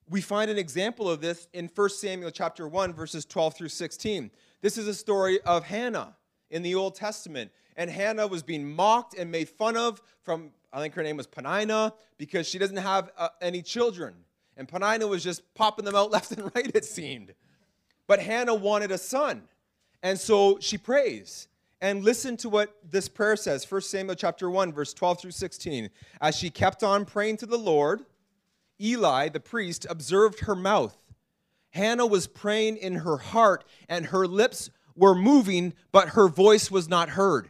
we 0.09 0.19
find 0.19 0.51
an 0.51 0.57
example 0.57 1.09
of 1.09 1.21
this 1.21 1.47
in 1.53 1.69
1 1.73 1.89
Samuel 1.89 2.31
chapter 2.31 2.67
1, 2.67 2.93
verses 2.93 3.23
12 3.25 3.55
through 3.55 3.69
16. 3.69 4.31
This 4.61 4.77
is 4.77 4.87
a 4.87 4.93
story 4.93 5.39
of 5.41 5.63
Hannah 5.63 6.15
in 6.49 6.61
the 6.61 6.75
Old 6.75 6.95
Testament 6.95 7.51
and 7.75 7.89
Hannah 7.89 8.27
was 8.27 8.43
being 8.43 8.69
mocked 8.69 9.15
and 9.17 9.31
made 9.31 9.49
fun 9.49 9.77
of 9.77 10.01
from, 10.23 10.51
I 10.73 10.79
think 10.79 10.93
her 10.95 11.03
name 11.03 11.17
was 11.17 11.27
Peninnah, 11.27 11.93
because 12.17 12.47
she 12.47 12.59
doesn't 12.59 12.77
have 12.77 13.11
uh, 13.17 13.29
any 13.41 13.61
children. 13.61 14.13
And 14.61 14.67
Peninnah 14.67 15.07
was 15.07 15.23
just 15.23 15.41
popping 15.55 15.85
them 15.85 15.95
out 15.95 16.11
left 16.11 16.33
and 16.33 16.51
right, 16.53 16.69
it 16.75 16.85
seemed. 16.85 17.33
But 18.05 18.19
Hannah 18.19 18.53
wanted 18.53 18.91
a 18.91 18.97
son. 18.99 19.41
And 20.03 20.19
so 20.19 20.59
she 20.59 20.77
prays. 20.77 21.47
And 21.81 22.03
listen 22.03 22.37
to 22.37 22.49
what 22.49 22.77
this 22.87 23.09
prayer 23.09 23.35
says 23.35 23.69
1 23.69 23.81
Samuel 23.81 24.13
chapter 24.13 24.51
1, 24.51 24.71
verse 24.71 24.93
12 24.93 25.19
through 25.19 25.31
16. 25.31 25.89
As 26.21 26.35
she 26.35 26.51
kept 26.51 26.83
on 26.83 27.05
praying 27.05 27.37
to 27.37 27.47
the 27.47 27.57
Lord, 27.57 28.05
Eli, 28.79 29.29
the 29.29 29.39
priest, 29.39 29.87
observed 29.89 30.41
her 30.41 30.53
mouth. 30.53 30.95
Hannah 31.71 32.05
was 32.05 32.27
praying 32.27 32.77
in 32.77 32.97
her 32.97 33.17
heart, 33.17 33.63
and 33.89 34.05
her 34.05 34.27
lips 34.27 34.69
were 34.95 35.15
moving, 35.15 35.73
but 35.91 36.09
her 36.09 36.27
voice 36.27 36.69
was 36.69 36.87
not 36.87 37.09
heard. 37.09 37.49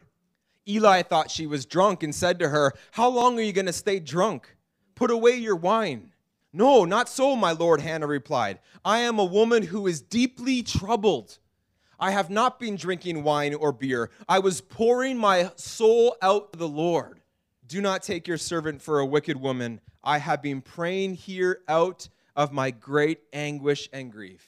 Eli 0.66 1.02
thought 1.02 1.30
she 1.30 1.46
was 1.46 1.66
drunk 1.66 2.04
and 2.04 2.16
said 2.16 2.40
to 2.40 2.48
her, 2.48 2.72
How 2.92 3.10
long 3.10 3.38
are 3.38 3.42
you 3.42 3.52
going 3.52 3.66
to 3.66 3.74
stay 3.74 4.00
drunk? 4.00 4.56
Put 4.96 5.12
away 5.12 5.36
your 5.36 5.58
wine. 5.58 6.11
No, 6.54 6.84
not 6.84 7.08
so, 7.08 7.36
my 7.36 7.52
lord, 7.54 7.80
Hannah 7.82 8.08
replied. 8.08 8.60
I 8.84 9.00
am 9.00 9.20
a 9.20 9.26
woman 9.26 9.64
who 9.64 9.88
is 9.88 10.02
deeply 10.02 10.64
troubled. 10.64 11.38
I 12.00 12.12
have 12.12 12.30
not 12.30 12.60
been 12.60 12.76
drinking 12.76 13.24
wine 13.24 13.54
or 13.54 13.72
beer. 13.72 14.10
I 14.28 14.40
was 14.40 14.60
pouring 14.60 15.18
my 15.18 15.52
soul 15.56 16.18
out 16.22 16.52
to 16.52 16.60
the 16.60 16.68
Lord. 16.68 17.22
Do 17.68 17.80
not 17.80 18.04
take 18.04 18.28
your 18.28 18.38
servant 18.38 18.82
for 18.82 19.00
a 19.00 19.06
wicked 19.06 19.38
woman. 19.38 19.80
I 20.04 20.18
have 20.18 20.42
been 20.42 20.62
praying 20.62 21.14
here 21.16 21.62
out 21.70 22.10
of 22.36 22.52
my 22.52 22.72
great 22.72 23.20
anguish 23.32 23.88
and 23.94 24.12
grief. 24.12 24.46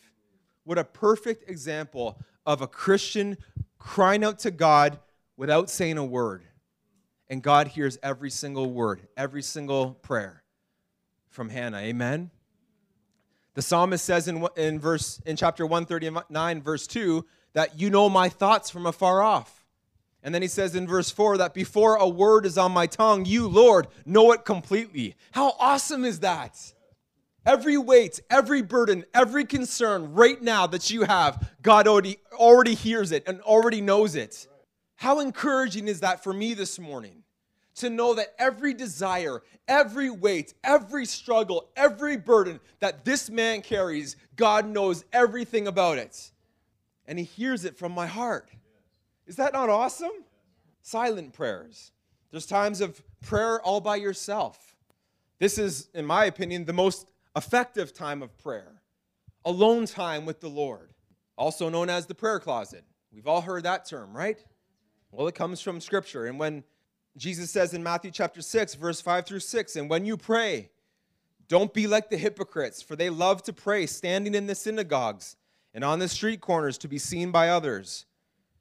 What 0.66 0.78
a 0.78 0.84
perfect 0.84 1.50
example 1.50 2.20
of 2.46 2.62
a 2.62 2.68
Christian 2.68 3.38
crying 3.78 4.24
out 4.26 4.40
to 4.40 4.52
God 4.52 5.00
without 5.38 5.70
saying 5.70 5.98
a 5.98 6.06
word. 6.06 6.44
And 7.30 7.42
God 7.42 7.68
hears 7.70 7.98
every 8.04 8.30
single 8.30 8.72
word, 8.72 9.08
every 9.16 9.42
single 9.42 9.92
prayer 9.92 10.43
from 11.34 11.50
Hannah. 11.50 11.80
Amen? 11.80 12.30
The 13.56 13.62
psalmist 13.62 14.06
says 14.06 14.28
in, 14.28 14.48
in 14.56 14.80
verse 14.80 15.22
in 15.26 15.36
chapter 15.36 15.66
139 15.66 16.62
verse 16.62 16.88
2 16.88 17.26
that 17.54 17.80
you 17.80 17.90
know 17.90 18.10
my 18.10 18.30
thoughts 18.30 18.70
from 18.70 18.86
afar 18.86 19.22
off. 19.22 19.66
And 20.24 20.34
then 20.34 20.42
he 20.42 20.48
says 20.48 20.76
in 20.76 20.88
verse 20.88 21.12
4 21.12 21.38
that 21.38 21.54
before 21.54 21.96
a 21.96 22.08
word 22.08 22.46
is 22.46 22.58
on 22.58 22.72
my 22.72 22.88
tongue, 22.88 23.26
you, 23.26 23.48
Lord, 23.48 23.88
know 24.06 24.32
it 24.32 24.46
completely. 24.46 25.16
How 25.32 25.56
awesome 25.60 26.06
is 26.06 26.22
that? 26.22 26.58
Every 27.46 27.78
weight, 27.78 28.22
every 28.30 28.62
burden, 28.62 29.04
every 29.14 29.44
concern 29.44 30.14
right 30.14 30.42
now 30.42 30.66
that 30.68 30.90
you 30.90 31.04
have, 31.04 31.52
God 31.62 31.88
already, 31.88 32.20
already 32.32 32.74
hears 32.74 33.12
it 33.12 33.28
and 33.28 33.42
already 33.42 33.82
knows 33.82 34.16
it. 34.16 34.48
How 34.96 35.20
encouraging 35.20 35.90
is 35.90 36.00
that 36.00 36.24
for 36.24 36.32
me 36.32 36.54
this 36.54 36.80
morning? 36.80 37.23
To 37.78 37.90
know 37.90 38.14
that 38.14 38.36
every 38.38 38.74
desire, 38.74 39.42
every 39.68 40.10
weight, 40.10 40.54
every 40.64 41.06
struggle, 41.06 41.70
every 41.76 42.18
burden 42.18 42.60
that 42.80 43.04
this 43.04 43.30
man 43.30 43.62
carries, 43.62 44.16
God 44.36 44.68
knows 44.68 45.06
everything 45.12 45.68
about 45.68 45.98
it. 45.98 46.32
And 47.08 47.18
he 47.18 47.26
hears 47.26 47.66
it 47.66 47.78
from 47.78 47.92
my 47.92 48.06
heart. 48.06 48.50
Is 49.26 49.38
that 49.38 49.54
not 49.54 49.70
awesome? 49.70 50.12
Silent 50.82 51.34
prayers. 51.34 51.92
There's 52.32 52.46
times 52.46 52.82
of 52.82 53.02
prayer 53.22 53.62
all 53.62 53.82
by 53.82 53.96
yourself. 53.96 54.76
This 55.40 55.58
is, 55.58 55.90
in 55.94 56.06
my 56.06 56.26
opinion, 56.26 56.66
the 56.66 56.74
most 56.74 57.08
effective 57.36 57.94
time 57.94 58.22
of 58.22 58.38
prayer. 58.38 58.82
Alone 59.46 59.86
time 59.86 60.26
with 60.26 60.40
the 60.40 60.50
Lord, 60.50 60.94
also 61.38 61.70
known 61.70 61.90
as 61.90 62.06
the 62.06 62.16
prayer 62.16 62.40
closet. 62.40 62.86
We've 63.12 63.28
all 63.28 63.42
heard 63.42 63.64
that 63.64 63.86
term, 63.86 64.16
right? 64.16 64.44
Well, 65.12 65.28
it 65.28 65.36
comes 65.36 65.60
from 65.60 65.82
Scripture. 65.82 66.26
And 66.26 66.40
when 66.40 66.64
Jesus 67.16 67.52
says 67.52 67.74
in 67.74 67.84
Matthew 67.84 68.12
chapter 68.12 68.42
6, 68.42 68.76
verse 68.76 69.00
5 69.00 69.26
through 69.26 69.40
6, 69.40 69.76
and 69.76 69.90
when 69.90 70.06
you 70.06 70.18
pray, 70.18 70.70
don't 71.48 71.74
be 71.74 71.88
like 71.88 72.10
the 72.10 72.18
hypocrites, 72.18 72.82
for 72.82 72.96
they 72.96 73.10
love 73.10 73.44
to 73.44 73.54
pray 73.54 73.86
standing 73.86 74.34
in 74.34 74.48
the 74.48 74.56
synagogues 74.56 75.36
and 75.74 75.84
on 75.84 76.00
the 76.00 76.08
street 76.08 76.42
corners 76.42 76.78
to 76.80 76.88
be 76.88 76.98
seen 76.98 77.32
by 77.32 77.50
others. 77.50 78.06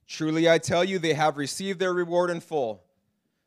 Truly 0.07 0.51
I 0.51 0.59
tell 0.59 0.85
you, 0.85 0.99
they 0.99 1.15
have 1.15 1.37
received 1.37 1.79
their 1.79 1.95
reward 1.95 2.31
in 2.31 2.41
full. 2.41 2.83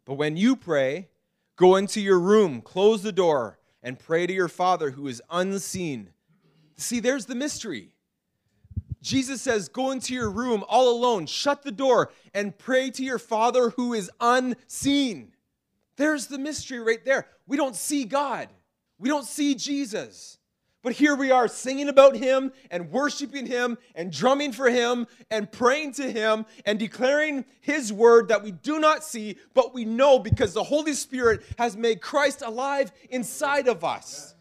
But 0.06 0.16
when 0.16 0.38
you 0.38 0.56
pray, 0.56 1.10
go 1.56 1.76
into 1.76 2.02
your 2.02 2.20
room, 2.20 2.62
close 2.62 3.04
the 3.04 3.12
door, 3.12 3.60
and 3.84 4.00
pray 4.00 4.26
to 4.26 4.34
your 4.34 4.48
Father 4.48 4.92
who 4.92 5.08
is 5.08 5.22
unseen. 5.30 6.10
See, 6.78 7.00
there's 7.00 7.26
the 7.26 7.36
mystery. 7.36 7.95
Jesus 9.06 9.40
says, 9.40 9.70
Go 9.70 9.92
into 9.92 10.16
your 10.16 10.32
room 10.32 10.66
all 10.68 10.90
alone, 10.90 11.28
shut 11.28 11.62
the 11.62 11.72
door, 11.72 12.12
and 12.34 12.58
pray 12.58 12.90
to 12.90 13.04
your 13.04 13.20
Father 13.20 13.70
who 13.70 13.94
is 13.94 14.10
unseen. 14.20 15.32
There's 15.96 16.26
the 16.26 16.40
mystery 16.40 16.80
right 16.80 17.06
there. 17.06 17.28
We 17.46 17.56
don't 17.56 17.76
see 17.76 18.06
God, 18.06 18.50
we 18.98 19.08
don't 19.08 19.26
see 19.26 19.54
Jesus. 19.54 20.40
But 20.82 20.94
here 20.94 21.16
we 21.16 21.32
are 21.32 21.48
singing 21.48 21.90
about 21.90 22.16
him 22.16 22.52
and 22.70 22.92
worshiping 22.92 23.48
him 23.48 23.80
and 23.96 24.12
drumming 24.12 24.52
for 24.52 24.70
him 24.70 25.08
and 25.32 25.52
praying 25.52 25.94
to 25.94 26.12
him 26.12 26.46
and 26.64 26.78
declaring 26.78 27.44
his 27.62 27.92
word 27.92 28.28
that 28.28 28.44
we 28.44 28.52
do 28.52 28.80
not 28.80 29.04
see, 29.04 29.38
but 29.56 29.74
we 29.74 29.84
know 29.84 30.20
because 30.20 30.54
the 30.54 30.64
Holy 30.64 30.94
Spirit 30.94 31.42
has 31.58 31.76
made 31.76 32.02
Christ 32.02 32.44
alive 32.44 32.92
inside 33.10 33.68
of 33.68 33.84
us. 33.84 34.36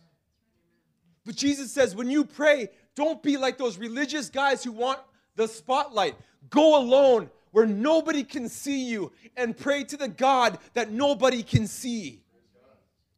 But 1.25 1.37
Jesus 1.37 1.73
says, 1.73 1.97
when 1.97 2.11
you 2.11 2.27
pray, 2.27 2.69
don't 2.95 3.23
be 3.23 3.37
like 3.37 3.59
those 3.59 3.79
religious 3.79 4.31
guys 4.31 4.63
who 4.63 4.73
want 4.73 5.01
the 5.37 5.49
spotlight. 5.49 6.15
Go 6.51 6.79
alone 6.79 7.31
where 7.51 7.67
nobody 7.67 8.25
can 8.25 8.49
see 8.49 8.89
you 8.89 9.13
and 9.37 9.57
pray 9.57 9.85
to 9.85 9.97
the 9.97 10.09
God 10.09 10.59
that 10.75 10.91
nobody 10.91 11.43
can 11.43 11.67
see. 11.67 12.21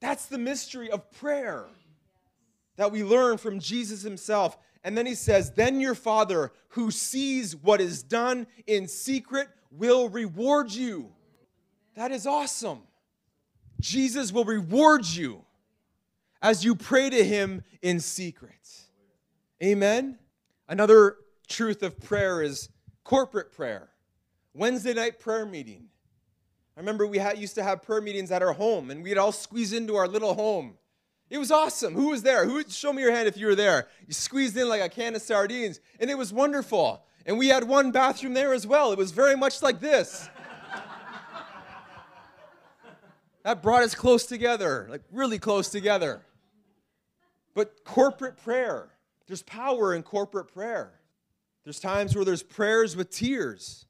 That's 0.01 0.27
the 0.27 0.39
mystery 0.39 0.91
of 0.91 1.11
prayer 1.13 1.65
that 2.77 2.93
we 2.93 3.03
learn 3.03 3.39
from 3.39 3.61
Jesus 3.61 4.03
himself. 4.03 4.59
And 4.85 4.97
then 4.97 5.07
he 5.07 5.15
says, 5.15 5.53
Then 5.53 5.81
your 5.81 5.95
Father, 5.95 6.53
who 6.69 6.91
sees 6.91 7.57
what 7.57 7.81
is 7.81 8.03
done 8.03 8.47
in 8.67 8.89
secret, 8.89 9.49
will 9.71 10.09
reward 10.09 10.71
you. 10.71 11.11
That 11.95 12.13
is 12.13 12.27
awesome. 12.27 12.83
Jesus 13.81 14.33
will 14.33 14.45
reward 14.45 15.07
you 15.07 15.43
as 16.43 16.65
you 16.65 16.75
pray 16.75 17.11
to 17.11 17.25
him 17.25 17.63
in 17.83 18.01
secret. 18.01 18.86
Amen. 19.63 20.19
Another 20.69 21.17
truth 21.49 21.83
of 21.83 22.01
prayer 22.01 22.43
is 22.43 22.69
corporate 23.05 23.53
prayer. 23.53 23.91
Wednesday 24.55 24.95
night 24.95 25.21
prayer 25.21 25.47
meeting. 25.47 25.87
I 26.77 26.81
remember 26.81 27.07
we 27.07 27.19
had, 27.19 27.39
used 27.39 27.55
to 27.55 27.63
have 27.63 27.83
prayer 27.83 28.01
meetings 28.01 28.31
at 28.31 28.43
our 28.43 28.53
home, 28.53 28.91
and 28.91 29.03
we'd 29.03 29.19
all 29.19 29.33
squeeze 29.33 29.73
into 29.73 29.97
our 29.97 30.09
little 30.09 30.35
home 30.35 30.77
it 31.29 31.39
was 31.39 31.51
awesome. 31.51 31.95
Who 31.95 32.11
was 32.11 32.23
there? 32.23 32.47
Who 32.47 32.63
show 32.69 32.93
me 32.93 33.03
your 33.03 33.13
hand 33.13 33.27
if 33.27 33.37
you 33.37 33.47
were 33.47 33.57
there? 33.57 33.89
You 34.07 34.15
squeezed 34.15 34.57
in 34.57 34.69
like 34.69 34.81
a 34.81 34.89
can 34.89 35.17
of 35.17 35.23
sardines, 35.23 35.81
and 35.99 36.09
it 36.09 36.17
was 36.17 36.33
wonderful. 36.33 37.05
And 37.25 37.37
we 37.37 37.49
had 37.49 37.65
one 37.65 37.91
bathroom 37.91 38.35
there 38.35 38.55
as 38.55 38.67
well. 38.67 38.93
It 38.93 38.99
was 38.99 39.11
very 39.11 39.37
much 39.37 39.61
like 39.61 39.81
this. 39.81 40.29
that 43.43 43.61
brought 43.61 43.83
us 43.83 43.97
close 43.97 44.25
together, 44.25 44.87
like 44.89 45.03
really 45.11 45.41
close 45.41 45.69
together. 45.69 46.23
But 47.55 47.85
corporate 47.85 48.37
prayer, 48.37 48.91
there's 49.27 49.43
power 49.43 49.95
in 49.95 50.03
corporate 50.03 50.53
prayer. 50.53 51.01
There's 51.65 51.81
times 51.81 52.15
where 52.15 52.25
there's 52.25 52.43
prayers 52.43 52.97
with 52.97 53.11
tears, 53.11 53.87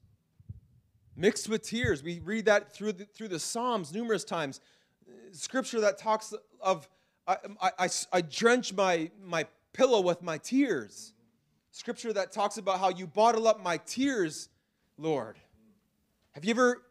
mixed 1.15 1.49
with 1.49 1.63
tears. 1.63 2.03
We 2.03 2.21
read 2.21 2.47
that 2.47 2.73
through 2.73 2.93
the, 2.93 3.05
through 3.05 3.29
the 3.29 3.39
Psalms 3.39 3.93
numerous 3.93 4.25
times. 4.25 4.61
Scripture 5.33 5.81
that 5.81 5.99
talks 5.99 6.33
of 6.61 6.89
I, 7.27 7.39
I, 7.61 7.89
I, 8.13 8.21
drench 8.21 8.73
my, 8.73 9.11
my 9.21 9.47
pillow 9.73 10.01
with 10.01 10.23
my 10.23 10.39
tears. 10.39 11.13
Scripture 11.73 12.13
that 12.13 12.31
talks 12.31 12.57
about 12.57 12.79
how 12.79 12.89
you 12.89 13.07
bottle 13.07 13.49
up 13.49 13.63
my 13.63 13.79
tears, 13.79 14.49
Lord. 14.97 15.37
Have 16.33 16.45
you 16.45 16.53
ever 16.53 16.83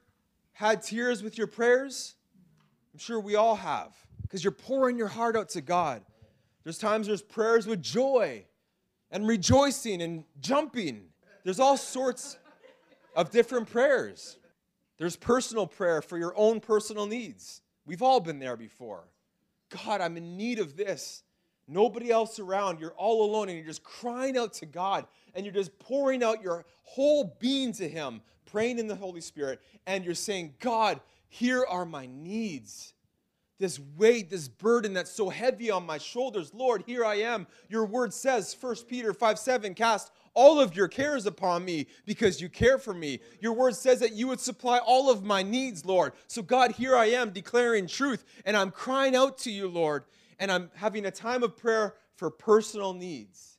had 0.51 0.81
tears 0.81 1.23
with 1.23 1.37
your 1.37 1.47
prayers? 1.47 2.15
I'm 2.93 2.99
sure 2.99 3.19
we 3.19 3.35
all 3.35 3.55
have, 3.55 3.95
because 4.21 4.43
you're 4.43 4.51
pouring 4.51 4.97
your 4.97 5.07
heart 5.07 5.35
out 5.35 5.49
to 5.49 5.61
God. 5.61 6.03
There's 6.65 6.79
times 6.79 7.07
there's 7.07 7.21
prayers 7.21 7.67
with 7.67 7.81
joy 7.81 8.43
and 9.11 9.25
rejoicing 9.25 10.01
and 10.01 10.25
jumping. 10.41 11.03
There's 11.43 11.59
all 11.59 11.77
sorts 11.77 12.37
of 13.15 13.29
different 13.29 13.71
prayers. 13.71 14.37
There's 14.97 15.15
personal 15.15 15.67
prayer 15.67 16.01
for 16.01 16.17
your 16.17 16.33
own 16.35 16.59
personal 16.59 17.05
needs. 17.05 17.61
We've 17.85 18.01
all 18.01 18.19
been 18.19 18.39
there 18.39 18.57
before. 18.57 19.07
God, 19.85 20.01
I'm 20.01 20.17
in 20.17 20.37
need 20.37 20.57
of 20.57 20.75
this. 20.75 21.21
Nobody 21.67 22.09
else 22.09 22.39
around. 22.39 22.79
You're 22.79 22.93
all 22.93 23.29
alone 23.29 23.49
and 23.49 23.57
you're 23.57 23.67
just 23.67 23.83
crying 23.83 24.35
out 24.35 24.53
to 24.53 24.65
God 24.65 25.05
and 25.35 25.45
you're 25.45 25.53
just 25.53 25.77
pouring 25.77 26.23
out 26.23 26.41
your 26.41 26.65
whole 26.83 27.35
being 27.39 27.73
to 27.73 27.87
Him, 27.87 28.21
praying 28.47 28.79
in 28.79 28.87
the 28.87 28.95
Holy 28.95 29.21
Spirit, 29.21 29.61
and 29.85 30.03
you're 30.03 30.15
saying, 30.15 30.55
God, 30.59 30.99
here 31.27 31.63
are 31.63 31.85
my 31.85 32.07
needs. 32.07 32.94
This 33.57 33.79
weight, 33.97 34.29
this 34.29 34.47
burden 34.47 34.93
that's 34.93 35.11
so 35.11 35.29
heavy 35.29 35.71
on 35.71 35.85
my 35.85 35.97
shoulders. 35.97 36.53
Lord, 36.53 36.83
here 36.85 37.05
I 37.05 37.15
am. 37.15 37.47
Your 37.69 37.85
word 37.85 38.13
says, 38.13 38.55
1 38.59 38.75
Peter 38.87 39.13
5 39.13 39.39
7, 39.39 39.73
cast 39.73 40.11
all 40.33 40.59
of 40.59 40.75
your 40.75 40.89
cares 40.89 41.25
upon 41.25 41.63
me 41.63 41.87
because 42.05 42.41
you 42.41 42.49
care 42.49 42.77
for 42.77 42.93
me. 42.93 43.19
Your 43.39 43.53
word 43.53 43.75
says 43.75 44.01
that 44.01 44.13
you 44.13 44.27
would 44.27 44.41
supply 44.41 44.79
all 44.79 45.09
of 45.09 45.23
my 45.23 45.41
needs, 45.41 45.85
Lord. 45.85 46.11
So, 46.27 46.41
God, 46.41 46.73
here 46.73 46.95
I 46.95 47.05
am 47.05 47.31
declaring 47.31 47.87
truth, 47.87 48.25
and 48.45 48.55
I'm 48.55 48.69
crying 48.69 49.15
out 49.15 49.37
to 49.39 49.51
you, 49.51 49.67
Lord, 49.67 50.03
and 50.37 50.51
I'm 50.51 50.69
having 50.75 51.05
a 51.05 51.11
time 51.11 51.41
of 51.41 51.55
prayer 51.55 51.95
for 52.17 52.29
personal 52.29 52.93
needs. 52.93 53.57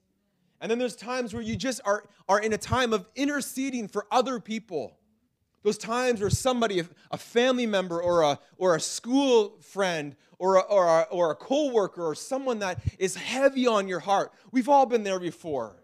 And 0.60 0.70
then 0.70 0.78
there's 0.78 0.96
times 0.96 1.34
where 1.34 1.42
you 1.42 1.56
just 1.56 1.80
are, 1.84 2.04
are 2.28 2.40
in 2.40 2.52
a 2.52 2.58
time 2.58 2.92
of 2.92 3.06
interceding 3.14 3.88
for 3.88 4.06
other 4.10 4.38
people. 4.40 4.98
Those 5.66 5.78
times 5.78 6.20
where 6.20 6.30
somebody, 6.30 6.80
a 7.10 7.18
family 7.18 7.66
member 7.66 8.00
or 8.00 8.22
a, 8.22 8.38
or 8.56 8.76
a 8.76 8.80
school 8.80 9.58
friend 9.60 10.14
or 10.38 10.58
a, 10.58 10.60
or, 10.60 10.86
a, 10.86 11.02
or 11.10 11.32
a 11.32 11.34
co-worker 11.34 12.06
or 12.06 12.14
someone 12.14 12.60
that 12.60 12.78
is 13.00 13.16
heavy 13.16 13.66
on 13.66 13.88
your 13.88 13.98
heart. 13.98 14.30
We've 14.52 14.68
all 14.68 14.86
been 14.86 15.02
there 15.02 15.18
before. 15.18 15.82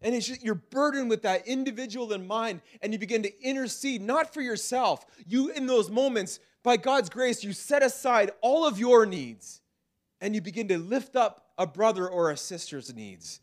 And 0.00 0.14
it's 0.14 0.26
just, 0.26 0.42
you're 0.42 0.54
burdened 0.54 1.10
with 1.10 1.20
that 1.20 1.46
individual 1.46 2.14
in 2.14 2.26
mind, 2.26 2.62
and 2.80 2.94
you 2.94 2.98
begin 2.98 3.22
to 3.24 3.42
intercede, 3.42 4.00
not 4.00 4.32
for 4.32 4.40
yourself. 4.40 5.04
You, 5.26 5.50
in 5.50 5.66
those 5.66 5.90
moments, 5.90 6.40
by 6.62 6.78
God's 6.78 7.10
grace, 7.10 7.44
you 7.44 7.52
set 7.52 7.82
aside 7.82 8.30
all 8.40 8.66
of 8.66 8.78
your 8.78 9.04
needs 9.04 9.60
and 10.22 10.34
you 10.34 10.40
begin 10.40 10.66
to 10.68 10.78
lift 10.78 11.14
up 11.14 11.48
a 11.58 11.66
brother 11.66 12.08
or 12.08 12.30
a 12.30 12.38
sister's 12.38 12.94
needs. 12.94 13.40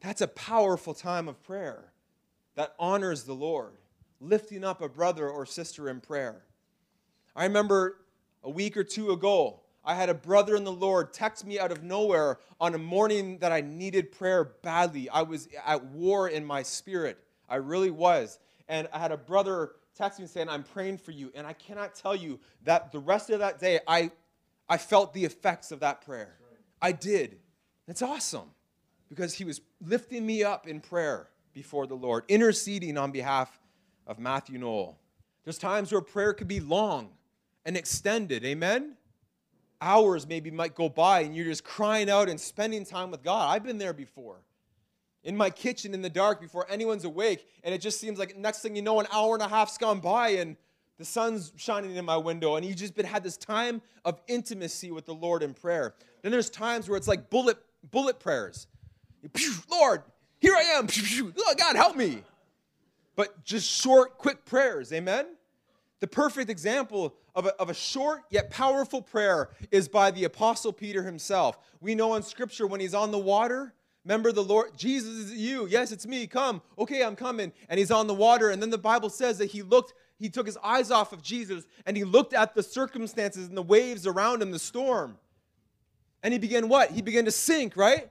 That's 0.00 0.20
a 0.20 0.28
powerful 0.28 0.94
time 0.94 1.26
of 1.26 1.42
prayer 1.42 1.92
that 2.54 2.76
honors 2.78 3.24
the 3.24 3.34
Lord, 3.34 3.72
lifting 4.20 4.64
up 4.64 4.80
a 4.82 4.88
brother 4.88 5.28
or 5.28 5.46
sister 5.46 5.88
in 5.88 6.00
prayer. 6.00 6.42
I 7.36 7.44
remember 7.44 7.98
a 8.42 8.50
week 8.50 8.76
or 8.76 8.84
two 8.84 9.10
ago, 9.10 9.60
I 9.84 9.94
had 9.94 10.08
a 10.08 10.14
brother 10.14 10.56
in 10.56 10.64
the 10.64 10.72
Lord 10.72 11.12
text 11.12 11.46
me 11.46 11.58
out 11.58 11.70
of 11.70 11.82
nowhere 11.82 12.38
on 12.60 12.74
a 12.74 12.78
morning 12.78 13.38
that 13.38 13.52
I 13.52 13.60
needed 13.60 14.12
prayer 14.12 14.44
badly. 14.44 15.08
I 15.10 15.22
was 15.22 15.48
at 15.66 15.84
war 15.86 16.28
in 16.28 16.44
my 16.44 16.62
spirit. 16.62 17.18
I 17.48 17.56
really 17.56 17.90
was. 17.90 18.38
And 18.68 18.88
I 18.92 18.98
had 18.98 19.12
a 19.12 19.16
brother 19.16 19.72
text 19.94 20.20
me 20.20 20.26
saying, 20.26 20.48
I'm 20.48 20.62
praying 20.62 20.98
for 20.98 21.10
you. 21.10 21.30
And 21.34 21.46
I 21.46 21.52
cannot 21.52 21.94
tell 21.94 22.16
you 22.16 22.40
that 22.62 22.92
the 22.92 22.98
rest 22.98 23.30
of 23.30 23.40
that 23.40 23.58
day, 23.58 23.80
I, 23.86 24.10
I 24.68 24.78
felt 24.78 25.12
the 25.12 25.24
effects 25.24 25.70
of 25.70 25.80
that 25.80 26.00
prayer. 26.00 26.36
I 26.80 26.92
did. 26.92 27.38
It's 27.86 28.00
awesome. 28.02 28.50
because 29.08 29.34
he 29.34 29.44
was 29.44 29.60
lifting 29.84 30.24
me 30.24 30.42
up 30.42 30.66
in 30.66 30.80
prayer 30.80 31.28
before 31.52 31.86
the 31.86 31.94
Lord, 31.94 32.24
interceding 32.28 32.98
on 32.98 33.12
behalf 33.12 33.60
of 34.06 34.18
Matthew 34.18 34.58
Knoll. 34.58 34.98
There's 35.44 35.58
times 35.58 35.92
where 35.92 36.00
prayer 36.00 36.32
could 36.32 36.48
be 36.48 36.60
long 36.60 37.10
and 37.64 37.76
extended. 37.76 38.44
Amen? 38.44 38.96
Hours 39.80 40.26
maybe 40.26 40.50
might 40.50 40.74
go 40.74 40.88
by 40.88 41.20
and 41.20 41.36
you're 41.36 41.44
just 41.44 41.64
crying 41.64 42.08
out 42.08 42.28
and 42.28 42.40
spending 42.40 42.84
time 42.84 43.10
with 43.10 43.22
God. 43.22 43.54
I've 43.54 43.64
been 43.64 43.78
there 43.78 43.92
before. 43.92 44.36
In 45.22 45.36
my 45.36 45.48
kitchen 45.48 45.94
in 45.94 46.02
the 46.02 46.10
dark 46.10 46.40
before 46.40 46.66
anyone's 46.68 47.04
awake, 47.04 47.46
and 47.62 47.74
it 47.74 47.80
just 47.80 47.98
seems 47.98 48.18
like 48.18 48.36
next 48.36 48.60
thing 48.60 48.76
you 48.76 48.82
know, 48.82 49.00
an 49.00 49.06
hour 49.10 49.34
and 49.34 49.42
a 49.42 49.48
half's 49.48 49.78
gone 49.78 50.00
by 50.00 50.30
and 50.30 50.56
the 50.98 51.04
sun's 51.04 51.52
shining 51.56 51.96
in 51.96 52.04
my 52.04 52.16
window, 52.16 52.56
and 52.56 52.64
you 52.64 52.74
just 52.74 52.94
been 52.94 53.06
had 53.06 53.24
this 53.24 53.36
time 53.36 53.82
of 54.04 54.20
intimacy 54.28 54.90
with 54.90 55.06
the 55.06 55.14
Lord 55.14 55.42
in 55.42 55.54
prayer. 55.54 55.94
Then 56.22 56.30
there's 56.30 56.50
times 56.50 56.88
where 56.88 56.96
it's 56.96 57.08
like 57.08 57.30
bullet 57.30 57.58
bullet 57.90 58.20
prayers. 58.20 58.66
Lord, 59.70 60.02
here 60.38 60.54
I 60.54 60.62
am. 60.76 60.86
Oh, 61.38 61.54
God, 61.56 61.76
help 61.76 61.96
me. 61.96 62.22
But 63.16 63.44
just 63.44 63.68
short, 63.70 64.18
quick 64.18 64.44
prayers. 64.44 64.92
Amen? 64.92 65.26
The 66.00 66.06
perfect 66.06 66.50
example 66.50 67.14
of 67.34 67.46
a, 67.46 67.54
of 67.60 67.70
a 67.70 67.74
short 67.74 68.22
yet 68.30 68.50
powerful 68.50 69.00
prayer 69.00 69.50
is 69.70 69.88
by 69.88 70.10
the 70.10 70.24
Apostle 70.24 70.72
Peter 70.72 71.02
himself. 71.02 71.58
We 71.80 71.94
know 71.94 72.14
in 72.14 72.22
Scripture 72.22 72.66
when 72.66 72.80
he's 72.80 72.94
on 72.94 73.10
the 73.10 73.18
water, 73.18 73.72
remember 74.04 74.32
the 74.32 74.42
Lord, 74.42 74.76
Jesus 74.76 75.30
is 75.30 75.32
you. 75.32 75.66
Yes, 75.66 75.92
it's 75.92 76.06
me. 76.06 76.26
Come. 76.26 76.60
Okay, 76.78 77.02
I'm 77.02 77.16
coming. 77.16 77.52
And 77.68 77.78
he's 77.78 77.90
on 77.90 78.06
the 78.06 78.14
water. 78.14 78.50
And 78.50 78.60
then 78.60 78.70
the 78.70 78.78
Bible 78.78 79.08
says 79.08 79.38
that 79.38 79.46
he 79.46 79.62
looked, 79.62 79.94
he 80.18 80.28
took 80.28 80.46
his 80.46 80.58
eyes 80.62 80.90
off 80.90 81.12
of 81.12 81.22
Jesus 81.22 81.64
and 81.86 81.96
he 81.96 82.04
looked 82.04 82.34
at 82.34 82.54
the 82.54 82.62
circumstances 82.62 83.48
and 83.48 83.56
the 83.56 83.62
waves 83.62 84.06
around 84.06 84.42
him, 84.42 84.50
the 84.50 84.58
storm. 84.58 85.16
And 86.22 86.32
he 86.32 86.38
began 86.38 86.68
what? 86.68 86.90
He 86.90 87.02
began 87.02 87.24
to 87.26 87.30
sink, 87.30 87.76
right? 87.76 88.10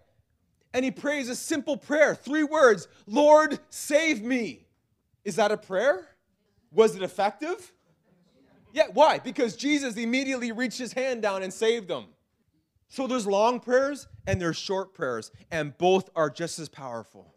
And 0.74 0.84
he 0.84 0.92
prays 0.92 1.30
a 1.30 1.36
simple 1.36 1.78
prayer, 1.78 2.16
three 2.16 2.44
words 2.44 2.88
Lord, 3.06 3.60
save 3.70 4.24
me. 4.24 4.66
Is 5.24 5.36
that 5.38 5.52
a 5.52 5.58
prayer? 5.58 6.08
Was 6.72 6.96
it 6.96 7.02
effective? 7.02 7.72
Yeah, 8.74 8.88
why? 8.94 9.20
Because 9.20 9.56
Jesus 9.56 9.96
immediately 9.98 10.52
reached 10.52 10.80
his 10.80 10.94
hand 10.94 11.22
down 11.22 11.44
and 11.44 11.54
saved 11.54 11.88
them. 11.88 12.06
So 12.90 13.08
there's 13.08 13.28
long 13.28 13.60
prayers 13.60 14.08
and 14.28 14.42
there's 14.42 14.58
short 14.58 14.94
prayers, 14.94 15.32
and 15.52 15.78
both 15.78 16.10
are 16.16 16.30
just 16.30 16.60
as 16.60 16.70
powerful. 16.70 17.34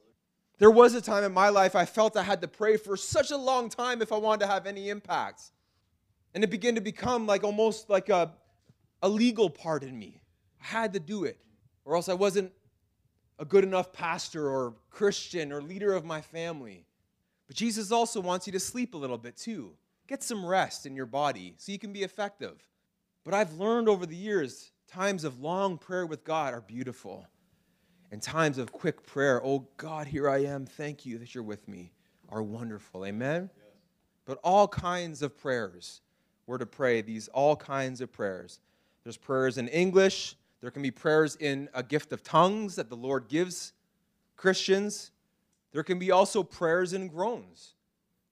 There 0.59 0.71
was 0.71 0.95
a 0.95 1.00
time 1.00 1.25
in 1.25 1.33
my 1.33 1.50
life 1.50 1.76
I 1.76 1.85
felt 1.85 2.16
I 2.16 2.23
had 2.23 2.40
to 2.40 2.49
pray 2.49 2.76
for 2.76 2.97
such 2.97 3.31
a 3.31 3.37
long 3.37 3.69
time 3.69 4.00
if 4.00 4.12
I 4.12 4.16
wanted 4.16 4.47
to 4.47 4.50
have 4.50 4.66
any 4.66 4.88
impact. 4.88 5.43
And 6.35 6.43
it 6.43 6.50
began 6.50 6.75
to 6.75 6.81
become 6.81 7.26
like 7.26 7.45
almost 7.45 7.90
like 7.90 8.09
a, 8.09 8.33
a 9.02 9.09
legal 9.09 9.50
part 9.50 9.83
in 9.83 9.99
me. 9.99 10.21
I 10.62 10.66
had 10.66 10.93
to 10.95 11.00
do 11.00 11.25
it, 11.25 11.38
or 11.85 11.97
else 11.97 12.09
I 12.09 12.14
wasn't 12.14 12.52
a 13.38 13.45
good 13.45 13.64
enough 13.64 13.93
pastor 13.93 14.49
or 14.49 14.75
Christian 14.90 15.52
or 15.52 15.61
leader 15.61 15.93
of 15.93 16.05
my 16.05 16.23
family. 16.23 16.87
But 17.47 17.57
Jesus 17.57 17.93
also 17.93 18.21
wants 18.21 18.47
you 18.47 18.53
to 18.53 18.61
sleep 18.61 18.95
a 18.95 18.99
little 18.99 19.19
bit 19.19 19.37
too. 19.37 19.73
Get 20.07 20.23
some 20.23 20.45
rest 20.45 20.87
in 20.87 20.95
your 20.95 21.07
body 21.07 21.55
so 21.57 21.73
you 21.73 21.79
can 21.79 21.93
be 21.93 22.03
effective. 22.03 22.62
But 23.25 23.35
I've 23.35 23.55
learned 23.55 23.88
over 23.88 24.07
the 24.07 24.17
years, 24.17 24.71
times 24.87 25.25
of 25.25 25.41
long 25.41 25.79
prayer 25.79 26.07
with 26.07 26.25
God 26.25 26.55
are 26.55 26.61
beautiful. 26.61 27.26
And 28.12 28.23
times 28.23 28.59
of 28.59 28.71
quick 28.71 29.05
prayer, 29.05 29.45
oh 29.45 29.67
God, 29.76 30.07
here 30.07 30.31
I 30.31 30.45
am, 30.45 30.65
thank 30.65 31.05
you 31.05 31.19
that 31.19 31.35
you're 31.35 31.43
with 31.43 31.67
me, 31.67 31.93
are 32.29 32.43
wonderful. 32.43 33.05
Amen? 33.05 33.50
Yes. 33.53 33.65
But 34.25 34.38
all 34.45 34.69
kinds 34.69 35.23
of 35.23 35.37
prayers, 35.37 36.03
we're 36.47 36.59
to 36.59 36.67
pray 36.67 37.03
these 37.03 37.26
all 37.29 37.57
kinds 37.57 38.00
of 38.00 38.12
prayers. 38.12 38.61
There's 39.03 39.17
prayers 39.17 39.59
in 39.59 39.67
English, 39.69 40.37
there 40.61 40.71
can 40.71 40.83
be 40.83 40.91
prayers 40.91 41.37
in 41.37 41.69
a 41.75 41.83
gift 41.83 42.12
of 42.12 42.23
tongues 42.23 42.76
that 42.76 42.88
the 42.88 42.97
Lord 42.97 43.29
gives 43.29 43.73
Christians. 44.37 45.11
There 45.76 45.83
can 45.83 45.99
be 45.99 46.11
also 46.11 46.42
prayers 46.42 46.95
and 46.95 47.10
groans. 47.10 47.75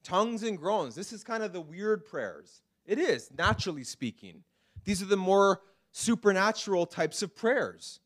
Tongues 0.03 0.45
and 0.45 0.57
groans. 0.57 0.95
This 0.95 1.13
is 1.13 1.23
kind 1.23 1.43
of 1.43 1.53
the 1.53 1.61
weird 1.61 2.07
prayers. 2.07 2.63
It 2.87 2.99
is, 2.99 3.29
naturally 3.37 3.85
speaking. 3.85 4.45
These 4.85 5.03
are 5.03 5.05
the 5.05 5.19
more 5.19 5.61
supernatural 5.93 6.87
types 6.87 7.23
of 7.23 7.37
prayers 7.37 8.01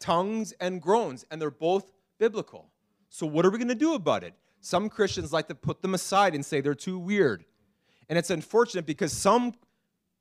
tongues 0.00 0.52
and 0.60 0.82
groans, 0.82 1.24
and 1.30 1.40
they're 1.40 1.50
both 1.50 1.86
biblical. 2.18 2.68
So, 3.08 3.24
what 3.24 3.46
are 3.46 3.50
we 3.50 3.56
going 3.56 3.68
to 3.68 3.74
do 3.74 3.94
about 3.94 4.22
it? 4.22 4.34
Some 4.60 4.90
Christians 4.90 5.32
like 5.32 5.48
to 5.48 5.54
put 5.54 5.80
them 5.80 5.94
aside 5.94 6.34
and 6.34 6.44
say 6.44 6.60
they're 6.60 6.74
too 6.74 6.98
weird. 6.98 7.46
And 8.10 8.18
it's 8.18 8.28
unfortunate 8.28 8.84
because 8.84 9.14
some 9.14 9.54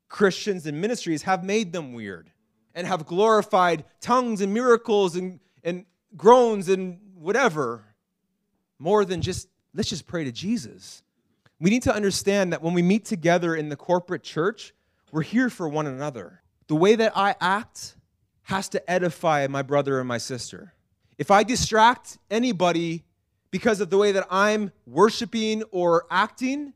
Christians 0.08 0.68
and 0.68 0.80
ministries 0.80 1.24
have 1.24 1.44
made 1.44 1.74
them 1.74 1.92
weird 1.92 2.32
and 2.74 2.88
have 2.88 3.06
glorified 3.06 3.84
tongues 4.00 4.40
and 4.40 4.54
miracles 4.54 5.18
and, 5.18 5.42
and 5.66 5.84
groans 6.16 6.70
and 6.70 7.02
whatever 7.14 7.84
more 8.84 9.06
than 9.06 9.22
just 9.22 9.48
let's 9.74 9.90
just 9.90 10.06
pray 10.06 10.26
to 10.26 10.32
Jesus. 10.32 11.04
We 11.60 11.70
need 11.70 11.84
to 11.84 11.96
understand 11.96 12.52
that 12.52 12.62
when 12.62 12.74
we 12.74 12.82
meet 12.82 13.06
together 13.06 13.56
in 13.56 13.70
the 13.70 13.78
corporate 13.78 14.24
church, 14.24 14.74
we're 15.12 15.22
here 15.22 15.50
for 15.50 15.70
one 15.70 15.88
another. 15.88 16.42
The 16.68 16.76
way 16.76 16.96
that 16.96 17.14
I 17.16 17.36
act 17.40 17.96
has 18.44 18.68
to 18.70 18.92
edify 18.92 19.48
my 19.48 19.62
brother 19.62 20.00
and 20.00 20.08
my 20.08 20.18
sister. 20.18 20.74
If 21.18 21.32
I 21.32 21.44
distract 21.44 22.18
anybody 22.30 23.06
because 23.52 23.80
of 23.80 23.90
the 23.90 23.98
way 23.98 24.12
that 24.12 24.28
I'm 24.30 24.74
worshiping 24.86 25.64
or 25.72 26.06
acting, 26.12 26.74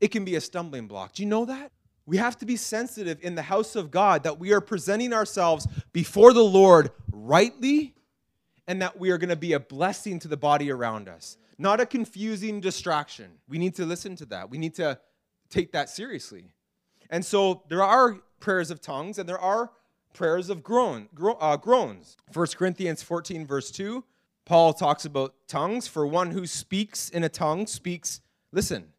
it 0.00 0.08
can 0.08 0.24
be 0.24 0.36
a 0.36 0.40
stumbling 0.40 0.86
block. 0.86 1.12
Do 1.12 1.22
you 1.22 1.28
know 1.28 1.44
that? 1.44 1.70
We 2.06 2.16
have 2.16 2.38
to 2.38 2.46
be 2.46 2.56
sensitive 2.56 3.18
in 3.20 3.34
the 3.34 3.42
house 3.42 3.76
of 3.76 3.90
God 3.90 4.22
that 4.22 4.38
we 4.38 4.54
are 4.54 4.62
presenting 4.62 5.12
ourselves 5.12 5.66
before 5.92 6.32
the 6.32 6.42
Lord 6.42 6.92
rightly 7.12 7.94
and 8.70 8.80
that 8.80 9.00
we 9.00 9.10
are 9.10 9.18
going 9.18 9.30
to 9.30 9.34
be 9.34 9.54
a 9.54 9.58
blessing 9.58 10.20
to 10.20 10.28
the 10.28 10.36
body 10.36 10.70
around 10.70 11.08
us, 11.08 11.36
not 11.58 11.80
a 11.80 11.84
confusing 11.86 12.60
distraction. 12.60 13.32
We 13.48 13.58
need 13.58 13.74
to 13.74 13.84
listen 13.84 14.14
to 14.14 14.26
that. 14.26 14.48
We 14.48 14.58
need 14.58 14.74
to 14.76 14.96
take 15.48 15.72
that 15.72 15.88
seriously. 15.88 16.52
And 17.10 17.24
so 17.24 17.64
there 17.68 17.82
are 17.82 18.20
prayers 18.38 18.70
of 18.70 18.80
tongues 18.80 19.18
and 19.18 19.28
there 19.28 19.40
are 19.40 19.72
prayers 20.14 20.50
of 20.50 20.62
groan, 20.62 21.08
gro- 21.16 21.36
uh, 21.40 21.56
groans. 21.56 22.16
1 22.32 22.46
Corinthians 22.56 23.02
14, 23.02 23.44
verse 23.44 23.72
2, 23.72 24.04
Paul 24.44 24.72
talks 24.72 25.04
about 25.04 25.34
tongues. 25.48 25.88
For 25.88 26.06
one 26.06 26.30
who 26.30 26.46
speaks 26.46 27.10
in 27.10 27.24
a 27.24 27.28
tongue 27.28 27.66
speaks, 27.66 28.20
listen, 28.52 28.92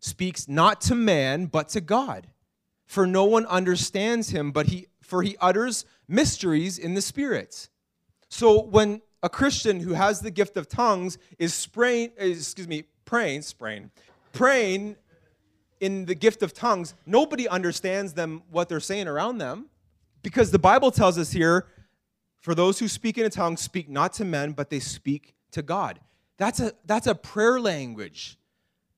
speaks 0.00 0.48
not 0.48 0.82
to 0.82 0.94
man, 0.94 1.46
but 1.46 1.70
to 1.70 1.80
God 1.80 2.26
for 2.84 3.06
no 3.06 3.24
one 3.24 3.46
understands 3.46 4.28
him, 4.28 4.52
but 4.52 4.66
he 4.66 4.88
for 5.00 5.22
he 5.22 5.34
utters 5.40 5.86
mysteries 6.06 6.78
in 6.78 6.92
the 6.92 7.00
spirit. 7.00 7.70
So 8.28 8.60
when 8.60 9.00
a 9.24 9.28
Christian 9.30 9.80
who 9.80 9.94
has 9.94 10.20
the 10.20 10.30
gift 10.30 10.58
of 10.58 10.68
tongues 10.68 11.16
is 11.38 11.54
spraying, 11.54 12.10
excuse 12.18 12.68
me, 12.68 12.84
praying, 13.06 13.40
spraying, 13.40 13.90
praying 14.32 14.96
in 15.80 16.04
the 16.04 16.14
gift 16.14 16.42
of 16.42 16.52
tongues, 16.52 16.94
nobody 17.06 17.48
understands 17.48 18.12
them 18.12 18.42
what 18.50 18.68
they're 18.68 18.80
saying 18.80 19.08
around 19.08 19.38
them. 19.38 19.70
Because 20.22 20.50
the 20.50 20.58
Bible 20.58 20.90
tells 20.90 21.16
us 21.16 21.32
here, 21.32 21.66
for 22.36 22.54
those 22.54 22.78
who 22.78 22.86
speak 22.86 23.16
in 23.16 23.24
a 23.24 23.30
tongue, 23.30 23.56
speak 23.56 23.88
not 23.88 24.12
to 24.14 24.26
men, 24.26 24.52
but 24.52 24.68
they 24.68 24.78
speak 24.78 25.34
to 25.52 25.62
God. 25.62 26.00
That's 26.36 26.60
a 26.60 26.72
that's 26.84 27.06
a 27.06 27.14
prayer 27.14 27.58
language 27.58 28.38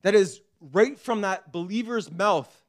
that 0.03 0.17
is 0.17 0.41
right 0.61 0.99
from 0.99 1.21
that 1.21 1.53
believer's 1.53 2.11
mouth 2.11 2.65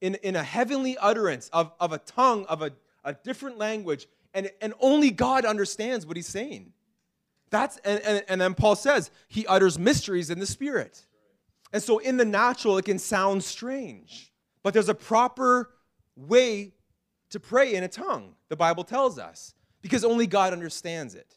in, 0.00 0.14
in 0.16 0.36
a 0.36 0.42
heavenly 0.42 0.96
utterance 0.96 1.50
of, 1.52 1.70
of 1.80 1.92
a 1.92 1.98
tongue, 1.98 2.46
of 2.46 2.62
a, 2.62 2.72
a 3.04 3.12
different 3.12 3.58
language, 3.58 4.06
and, 4.32 4.50
and 4.62 4.72
only 4.80 5.10
God 5.10 5.44
understands 5.44 6.06
what 6.06 6.16
he's 6.16 6.26
saying. 6.26 6.72
That's 7.50 7.78
and, 7.78 8.00
and, 8.02 8.24
and 8.28 8.40
then 8.40 8.54
Paul 8.54 8.76
says 8.76 9.10
he 9.28 9.46
utters 9.46 9.78
mysteries 9.78 10.30
in 10.30 10.38
the 10.38 10.46
spirit. 10.46 11.04
And 11.72 11.82
so 11.82 11.98
in 11.98 12.16
the 12.16 12.24
natural, 12.24 12.78
it 12.78 12.84
can 12.84 12.98
sound 12.98 13.44
strange. 13.44 14.32
But 14.62 14.74
there's 14.74 14.88
a 14.88 14.94
proper 14.94 15.70
way 16.16 16.74
to 17.30 17.40
pray 17.40 17.74
in 17.74 17.84
a 17.84 17.88
tongue, 17.88 18.34
the 18.48 18.56
Bible 18.56 18.84
tells 18.84 19.18
us, 19.18 19.54
because 19.82 20.02
only 20.04 20.26
God 20.26 20.52
understands 20.52 21.14
it. 21.14 21.36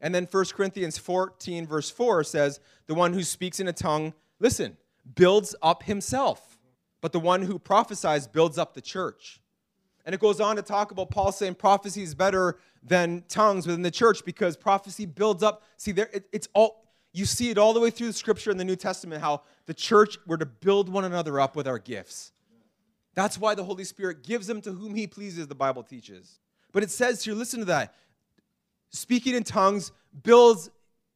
And 0.00 0.14
then 0.14 0.28
1 0.30 0.44
Corinthians 0.54 0.96
14, 0.96 1.66
verse 1.66 1.90
4 1.90 2.22
says, 2.24 2.60
The 2.86 2.94
one 2.94 3.12
who 3.12 3.22
speaks 3.22 3.58
in 3.58 3.66
a 3.66 3.72
tongue, 3.72 4.14
listen, 4.38 4.76
builds 5.14 5.56
up 5.60 5.82
himself 5.82 6.54
but 7.04 7.12
the 7.12 7.20
one 7.20 7.42
who 7.42 7.58
prophesies 7.58 8.26
builds 8.26 8.56
up 8.56 8.72
the 8.72 8.80
church. 8.80 9.38
And 10.06 10.14
it 10.14 10.22
goes 10.22 10.40
on 10.40 10.56
to 10.56 10.62
talk 10.62 10.90
about 10.90 11.10
Paul 11.10 11.32
saying 11.32 11.56
prophecy 11.56 12.02
is 12.02 12.14
better 12.14 12.56
than 12.84 13.24
tongues 13.28 13.66
within 13.66 13.82
the 13.82 13.90
church 13.90 14.24
because 14.24 14.56
prophecy 14.56 15.06
builds 15.06 15.42
up. 15.42 15.62
See, 15.76 15.92
there 15.92 16.10
it, 16.12 16.28
it's 16.32 16.48
all 16.52 16.84
you 17.12 17.24
see 17.24 17.50
it 17.50 17.58
all 17.58 17.72
the 17.72 17.80
way 17.80 17.90
through 17.90 18.08
the 18.08 18.12
scripture 18.12 18.50
in 18.50 18.56
the 18.56 18.64
New 18.64 18.76
Testament 18.76 19.22
how 19.22 19.42
the 19.66 19.74
church 19.74 20.18
were 20.26 20.36
to 20.36 20.46
build 20.46 20.88
one 20.88 21.04
another 21.04 21.40
up 21.40 21.56
with 21.56 21.66
our 21.66 21.78
gifts. 21.78 22.32
That's 23.14 23.38
why 23.38 23.54
the 23.54 23.64
Holy 23.64 23.84
Spirit 23.84 24.24
gives 24.24 24.48
them 24.48 24.60
to 24.62 24.72
whom 24.72 24.94
he 24.94 25.06
pleases, 25.06 25.46
the 25.46 25.54
Bible 25.54 25.84
teaches. 25.84 26.40
But 26.72 26.82
it 26.82 26.90
says 26.90 27.24
here, 27.24 27.34
listen 27.34 27.60
to 27.60 27.66
that. 27.66 27.94
Speaking 28.90 29.34
in 29.34 29.44
tongues 29.44 29.92
builds 30.24 30.70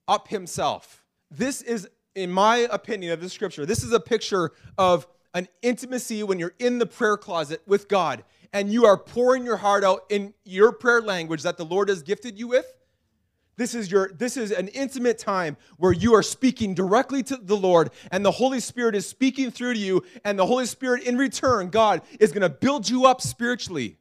up 0.06 0.28
himself. 0.28 1.04
This 1.30 1.62
is, 1.62 1.88
in 2.14 2.30
my 2.30 2.68
opinion 2.70 3.12
of 3.12 3.20
the 3.20 3.28
scripture, 3.28 3.66
this 3.66 3.82
is 3.82 3.92
a 3.92 4.00
picture 4.00 4.52
of 4.78 5.06
an 5.34 5.48
intimacy 5.62 6.22
when 6.22 6.38
you're 6.38 6.54
in 6.58 6.78
the 6.78 6.86
prayer 6.86 7.16
closet 7.16 7.60
with 7.66 7.88
God 7.88 8.24
and 8.52 8.72
you 8.72 8.86
are 8.86 8.96
pouring 8.96 9.44
your 9.44 9.56
heart 9.56 9.84
out 9.84 10.04
in 10.08 10.34
your 10.44 10.72
prayer 10.72 11.02
language 11.02 11.42
that 11.42 11.56
the 11.56 11.64
Lord 11.64 11.88
has 11.88 12.02
gifted 12.02 12.38
you 12.38 12.48
with, 12.48 12.66
This 13.56 13.74
is 13.74 13.90
your 13.90 14.12
this 14.12 14.36
is 14.36 14.50
an 14.50 14.68
intimate 14.68 15.18
time 15.18 15.56
where 15.76 15.92
you 15.92 16.14
are 16.14 16.22
speaking 16.22 16.74
directly 16.74 17.22
to 17.24 17.36
the 17.36 17.56
Lord 17.56 17.90
and 18.10 18.24
the 18.24 18.30
Holy 18.30 18.60
Spirit 18.60 18.94
is 18.94 19.06
speaking 19.06 19.50
through 19.50 19.74
to 19.74 19.80
you 19.80 20.02
and 20.24 20.38
the 20.38 20.46
Holy 20.46 20.66
Spirit 20.66 21.02
in 21.04 21.16
return 21.18 21.68
God 21.68 22.02
is 22.20 22.32
going 22.32 22.42
to 22.42 22.48
build 22.48 22.88
you 22.88 23.06
up 23.06 23.20
spiritually. 23.20 23.98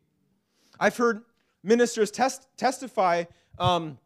I've 0.79 0.95
heard 0.95 1.23
ministers 1.63 2.11
test, 2.11 2.47
testify 2.55 3.25
um, 3.57 3.97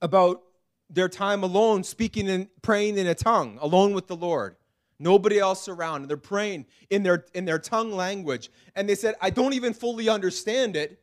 about 0.00 0.42
their 0.90 1.08
time 1.08 1.42
alone 1.42 1.84
speaking 1.84 2.28
and 2.28 2.48
praying 2.62 2.96
in 2.96 3.06
a 3.06 3.14
tongue 3.14 3.58
alone 3.60 3.92
with 3.92 4.06
the 4.06 4.16
Lord. 4.16 4.56
Nobody 4.98 5.38
else 5.38 5.68
around. 5.68 6.02
And 6.02 6.10
they're 6.10 6.16
praying 6.16 6.66
in 6.90 7.02
their 7.02 7.24
in 7.34 7.44
their 7.44 7.58
tongue 7.58 7.92
language 7.92 8.50
and 8.74 8.88
they 8.88 8.94
said 8.94 9.14
I 9.20 9.30
don't 9.30 9.52
even 9.52 9.72
fully 9.72 10.08
understand 10.08 10.76
it 10.76 11.00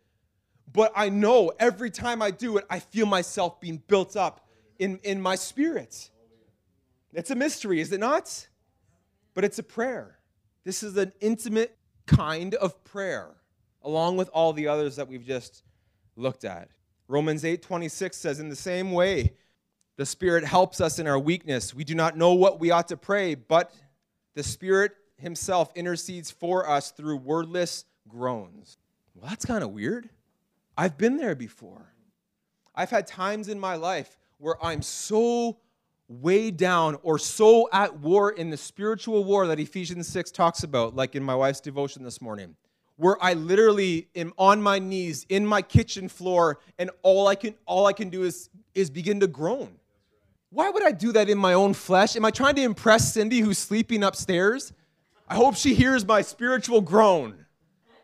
but 0.75 0.91
I 0.93 1.07
know 1.07 1.53
every 1.57 1.89
time 1.89 2.21
I 2.21 2.31
do 2.31 2.57
it, 2.57 2.65
I 2.69 2.79
feel 2.79 3.05
myself 3.05 3.61
being 3.61 3.81
built 3.87 4.17
up 4.17 4.45
in, 4.77 4.99
in 5.03 5.21
my 5.21 5.35
spirit. 5.35 6.09
It's 7.13 7.31
a 7.31 7.35
mystery, 7.35 7.79
is 7.79 7.93
it 7.93 8.01
not? 8.01 8.47
But 9.33 9.45
it's 9.45 9.57
a 9.57 9.63
prayer. 9.63 10.19
This 10.65 10.83
is 10.83 10.97
an 10.97 11.13
intimate 11.21 11.77
kind 12.07 12.55
of 12.55 12.83
prayer, 12.83 13.29
along 13.83 14.17
with 14.17 14.29
all 14.33 14.51
the 14.51 14.67
others 14.67 14.97
that 14.97 15.07
we've 15.07 15.25
just 15.25 15.63
looked 16.17 16.43
at. 16.43 16.67
Romans 17.07 17.45
8 17.45 17.61
26 17.61 18.17
says, 18.17 18.41
In 18.41 18.49
the 18.49 18.55
same 18.55 18.91
way, 18.91 19.33
the 19.95 20.05
Spirit 20.05 20.43
helps 20.43 20.81
us 20.81 20.99
in 20.99 21.07
our 21.07 21.19
weakness. 21.19 21.73
We 21.73 21.85
do 21.85 21.95
not 21.95 22.17
know 22.17 22.33
what 22.33 22.59
we 22.59 22.71
ought 22.71 22.89
to 22.89 22.97
pray, 22.97 23.35
but 23.35 23.73
the 24.35 24.43
Spirit 24.43 24.91
Himself 25.17 25.71
intercedes 25.75 26.29
for 26.29 26.69
us 26.69 26.91
through 26.91 27.17
wordless 27.17 27.85
groans. 28.07 28.77
Well, 29.15 29.29
that's 29.29 29.45
kind 29.45 29.63
of 29.63 29.71
weird. 29.71 30.09
I've 30.77 30.97
been 30.97 31.17
there 31.17 31.35
before. 31.35 31.93
I've 32.75 32.89
had 32.89 33.07
times 33.07 33.47
in 33.47 33.59
my 33.59 33.75
life 33.75 34.17
where 34.37 34.63
I'm 34.63 34.81
so 34.81 35.57
weighed 36.07 36.57
down 36.57 36.97
or 37.01 37.17
so 37.17 37.67
at 37.71 37.97
war 37.99 38.31
in 38.31 38.49
the 38.49 38.57
spiritual 38.57 39.23
war 39.23 39.47
that 39.47 39.59
Ephesians 39.59 40.07
6 40.07 40.31
talks 40.31 40.63
about, 40.63 40.95
like 40.95 41.15
in 41.15 41.23
my 41.23 41.33
wife's 41.33 41.61
devotion 41.61 42.03
this 42.03 42.21
morning, 42.21 42.55
where 42.97 43.21
I 43.23 43.33
literally 43.33 44.09
am 44.15 44.33
on 44.37 44.61
my 44.61 44.79
knees 44.79 45.25
in 45.29 45.45
my 45.45 45.61
kitchen 45.61 46.07
floor 46.09 46.59
and 46.77 46.91
all 47.01 47.27
I 47.27 47.35
can 47.35 47.55
all 47.65 47.87
I 47.87 47.93
can 47.93 48.09
do 48.09 48.23
is 48.23 48.49
is 48.73 48.89
begin 48.89 49.19
to 49.21 49.27
groan. 49.27 49.79
Why 50.55 50.69
would 50.69 50.83
I 50.83 50.91
do 50.91 51.11
that 51.11 51.29
in 51.29 51.37
my 51.37 51.51
own 51.51 51.73
flesh? 51.73 52.15
Am 52.15 52.23
I 52.23 52.31
trying 52.31 52.55
to 52.55 52.61
impress 52.61 53.11
Cindy 53.13 53.41
who's 53.41 53.57
sleeping 53.57 54.05
upstairs? 54.05 54.71
I 55.27 55.35
hope 55.35 55.57
she 55.57 55.73
hears 55.73 56.05
my 56.05 56.21
spiritual 56.21 56.79
groan. 56.79 57.45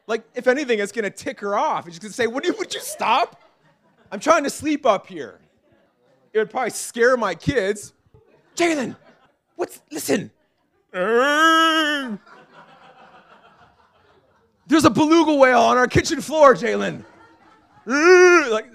Like, 0.05 0.25
if 0.35 0.47
anything, 0.47 0.79
it's 0.79 0.91
gonna 0.91 1.09
tick 1.11 1.39
her 1.39 1.55
off. 1.57 1.85
She's 1.85 1.97
gonna 1.97 2.11
say, 2.11 2.27
would 2.27 2.43
you, 2.43 2.53
would 2.59 2.73
you 2.73 2.81
stop? 2.81 3.41
I'm 4.11 4.19
trying 4.19 4.43
to 4.43 4.49
sleep 4.49 4.85
up 4.85 5.07
here. 5.07 5.39
It 6.33 6.39
would 6.39 6.49
probably 6.49 6.71
scare 6.71 7.15
my 7.15 7.35
kids. 7.35 7.93
Jalen, 8.57 8.97
what's, 9.55 9.81
listen. 9.89 10.29
There's 10.91 12.19
a 14.83 14.89
beluga 14.89 15.33
whale 15.35 15.61
on 15.61 15.77
our 15.77 15.87
kitchen 15.87 16.19
floor, 16.19 16.53
Jalen. 16.53 17.05
Like, 17.85 18.69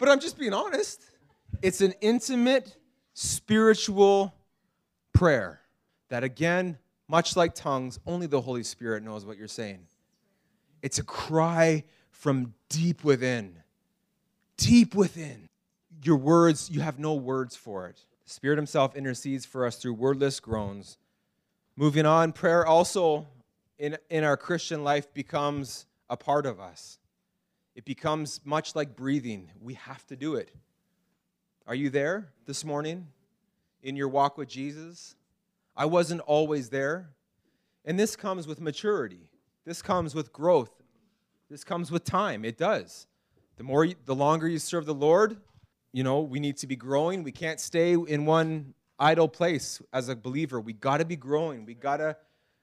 but 0.00 0.08
I'm 0.08 0.20
just 0.20 0.38
being 0.38 0.54
honest. 0.54 1.02
It's 1.60 1.82
an 1.82 1.92
intimate, 2.00 2.78
spiritual 3.14 4.34
prayer 5.12 5.60
that, 6.10 6.22
again, 6.22 6.76
much 7.08 7.36
like 7.36 7.54
tongues, 7.54 7.98
only 8.06 8.26
the 8.26 8.40
Holy 8.40 8.62
Spirit 8.62 9.02
knows 9.02 9.24
what 9.24 9.38
you're 9.38 9.48
saying. 9.48 9.86
It's 10.82 10.98
a 10.98 11.04
cry 11.04 11.84
from 12.10 12.54
deep 12.68 13.04
within. 13.04 13.56
Deep 14.56 14.94
within. 14.94 15.48
Your 16.02 16.16
words, 16.16 16.68
you 16.70 16.80
have 16.80 16.98
no 16.98 17.14
words 17.14 17.56
for 17.56 17.86
it. 17.88 18.04
The 18.24 18.30
Spirit 18.30 18.56
Himself 18.56 18.96
intercedes 18.96 19.46
for 19.46 19.64
us 19.66 19.76
through 19.76 19.94
wordless 19.94 20.40
groans. 20.40 20.98
Moving 21.76 22.06
on, 22.06 22.32
prayer 22.32 22.66
also 22.66 23.26
in, 23.78 23.96
in 24.10 24.24
our 24.24 24.36
Christian 24.36 24.84
life 24.84 25.12
becomes 25.14 25.86
a 26.10 26.16
part 26.16 26.46
of 26.46 26.60
us. 26.60 26.98
It 27.74 27.84
becomes 27.84 28.40
much 28.44 28.76
like 28.76 28.94
breathing. 28.94 29.50
We 29.60 29.74
have 29.74 30.06
to 30.06 30.16
do 30.16 30.36
it. 30.36 30.54
Are 31.66 31.74
you 31.74 31.88
there 31.88 32.28
this 32.44 32.62
morning 32.62 33.06
in 33.82 33.96
your 33.96 34.08
walk 34.08 34.36
with 34.36 34.48
Jesus? 34.48 35.14
I 35.74 35.86
wasn't 35.86 36.20
always 36.20 36.68
there. 36.68 37.08
And 37.86 37.98
this 37.98 38.16
comes 38.16 38.46
with 38.46 38.60
maturity. 38.60 39.30
This 39.64 39.80
comes 39.80 40.14
with 40.14 40.30
growth. 40.30 40.70
This 41.48 41.64
comes 41.64 41.90
with 41.90 42.04
time. 42.04 42.44
It 42.44 42.58
does. 42.58 43.06
The 43.56 43.64
more, 43.64 43.86
you, 43.86 43.94
the 44.04 44.14
longer 44.14 44.46
you 44.46 44.58
serve 44.58 44.84
the 44.84 44.94
Lord, 44.94 45.38
you 45.90 46.04
know, 46.04 46.20
we 46.20 46.38
need 46.38 46.58
to 46.58 46.66
be 46.66 46.76
growing. 46.76 47.22
We 47.22 47.32
can't 47.32 47.58
stay 47.58 47.94
in 47.94 48.26
one 48.26 48.74
idle 48.98 49.28
place 49.28 49.80
as 49.90 50.10
a 50.10 50.16
believer. 50.16 50.60
We 50.60 50.74
got 50.74 50.98
to 50.98 51.06
be 51.06 51.16
growing. 51.16 51.64
We 51.64 51.74
got 51.74 51.96
to 51.96 52.16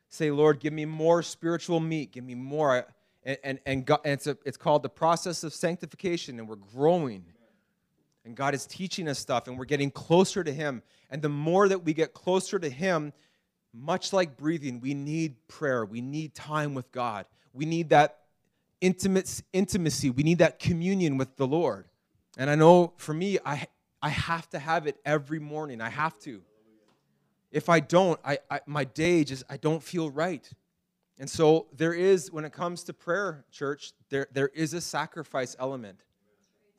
say, 0.09 0.29
Lord, 0.29 0.59
give 0.59 0.73
me 0.73 0.85
more 0.85 1.23
spiritual 1.23 1.79
meat. 1.79 2.11
Give 2.11 2.23
me 2.23 2.35
more. 2.35 2.85
And, 3.23 3.37
and, 3.43 3.59
and, 3.65 3.85
God, 3.85 4.01
and 4.05 4.13
it's, 4.13 4.27
a, 4.27 4.37
it's 4.45 4.57
called 4.57 4.83
the 4.83 4.89
process 4.89 5.43
of 5.43 5.55
sanctification, 5.55 6.37
and 6.37 6.47
we're 6.47 6.55
growing. 6.55 7.25
And 8.23 8.35
God 8.35 8.53
is 8.53 8.65
teaching 8.65 9.07
us 9.07 9.17
stuff, 9.17 9.47
and 9.47 9.57
we're 9.57 9.65
getting 9.65 9.89
closer 9.89 10.43
to 10.43 10.51
Him. 10.51 10.83
And 11.09 11.21
the 11.21 11.29
more 11.29 11.67
that 11.67 11.83
we 11.83 11.93
get 11.93 12.13
closer 12.13 12.59
to 12.59 12.69
Him, 12.69 13.13
much 13.73 14.13
like 14.13 14.37
breathing, 14.37 14.79
we 14.79 14.93
need 14.93 15.35
prayer. 15.47 15.85
We 15.85 16.01
need 16.01 16.35
time 16.35 16.73
with 16.73 16.91
God. 16.91 17.25
We 17.53 17.65
need 17.65 17.89
that 17.89 18.19
intimate, 18.79 19.41
intimacy. 19.53 20.09
We 20.09 20.23
need 20.23 20.39
that 20.39 20.59
communion 20.59 21.17
with 21.17 21.35
the 21.37 21.47
Lord. 21.47 21.85
And 22.37 22.49
I 22.49 22.55
know 22.55 22.93
for 22.97 23.13
me, 23.13 23.39
I, 23.45 23.67
I 24.01 24.09
have 24.09 24.49
to 24.49 24.59
have 24.59 24.87
it 24.87 24.97
every 25.05 25.39
morning. 25.39 25.81
I 25.81 25.89
have 25.89 26.17
to. 26.19 26.41
If 27.51 27.69
I 27.69 27.81
don't, 27.81 28.19
I, 28.23 28.39
I, 28.49 28.61
my 28.65 28.83
day 28.83 29.23
just, 29.23 29.43
I 29.49 29.57
don't 29.57 29.83
feel 29.83 30.09
right. 30.09 30.49
And 31.19 31.29
so 31.29 31.67
there 31.75 31.93
is, 31.93 32.31
when 32.31 32.45
it 32.45 32.53
comes 32.53 32.83
to 32.85 32.93
prayer, 32.93 33.45
church, 33.51 33.91
there, 34.09 34.27
there 34.31 34.47
is 34.49 34.73
a 34.73 34.81
sacrifice 34.81 35.55
element. 35.59 35.99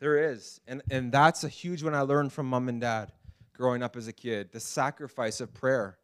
There 0.02 0.32
is. 0.32 0.60
And, 0.66 0.82
and 0.90 1.12
that's 1.12 1.44
a 1.44 1.48
huge 1.48 1.84
one 1.84 1.94
I 1.94 2.00
learned 2.00 2.32
from 2.32 2.46
mom 2.46 2.68
and 2.68 2.80
dad 2.80 3.12
growing 3.52 3.84
up 3.84 3.96
as 3.96 4.08
a 4.08 4.12
kid 4.12 4.50
the 4.50 4.58
sacrifice 4.58 5.40
of 5.40 5.54
prayer. 5.54 5.96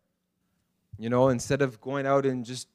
You 1.00 1.10
know, 1.10 1.30
instead 1.30 1.62
of 1.62 1.80
going 1.80 2.06
out 2.06 2.24
and 2.24 2.44
just 2.44 2.68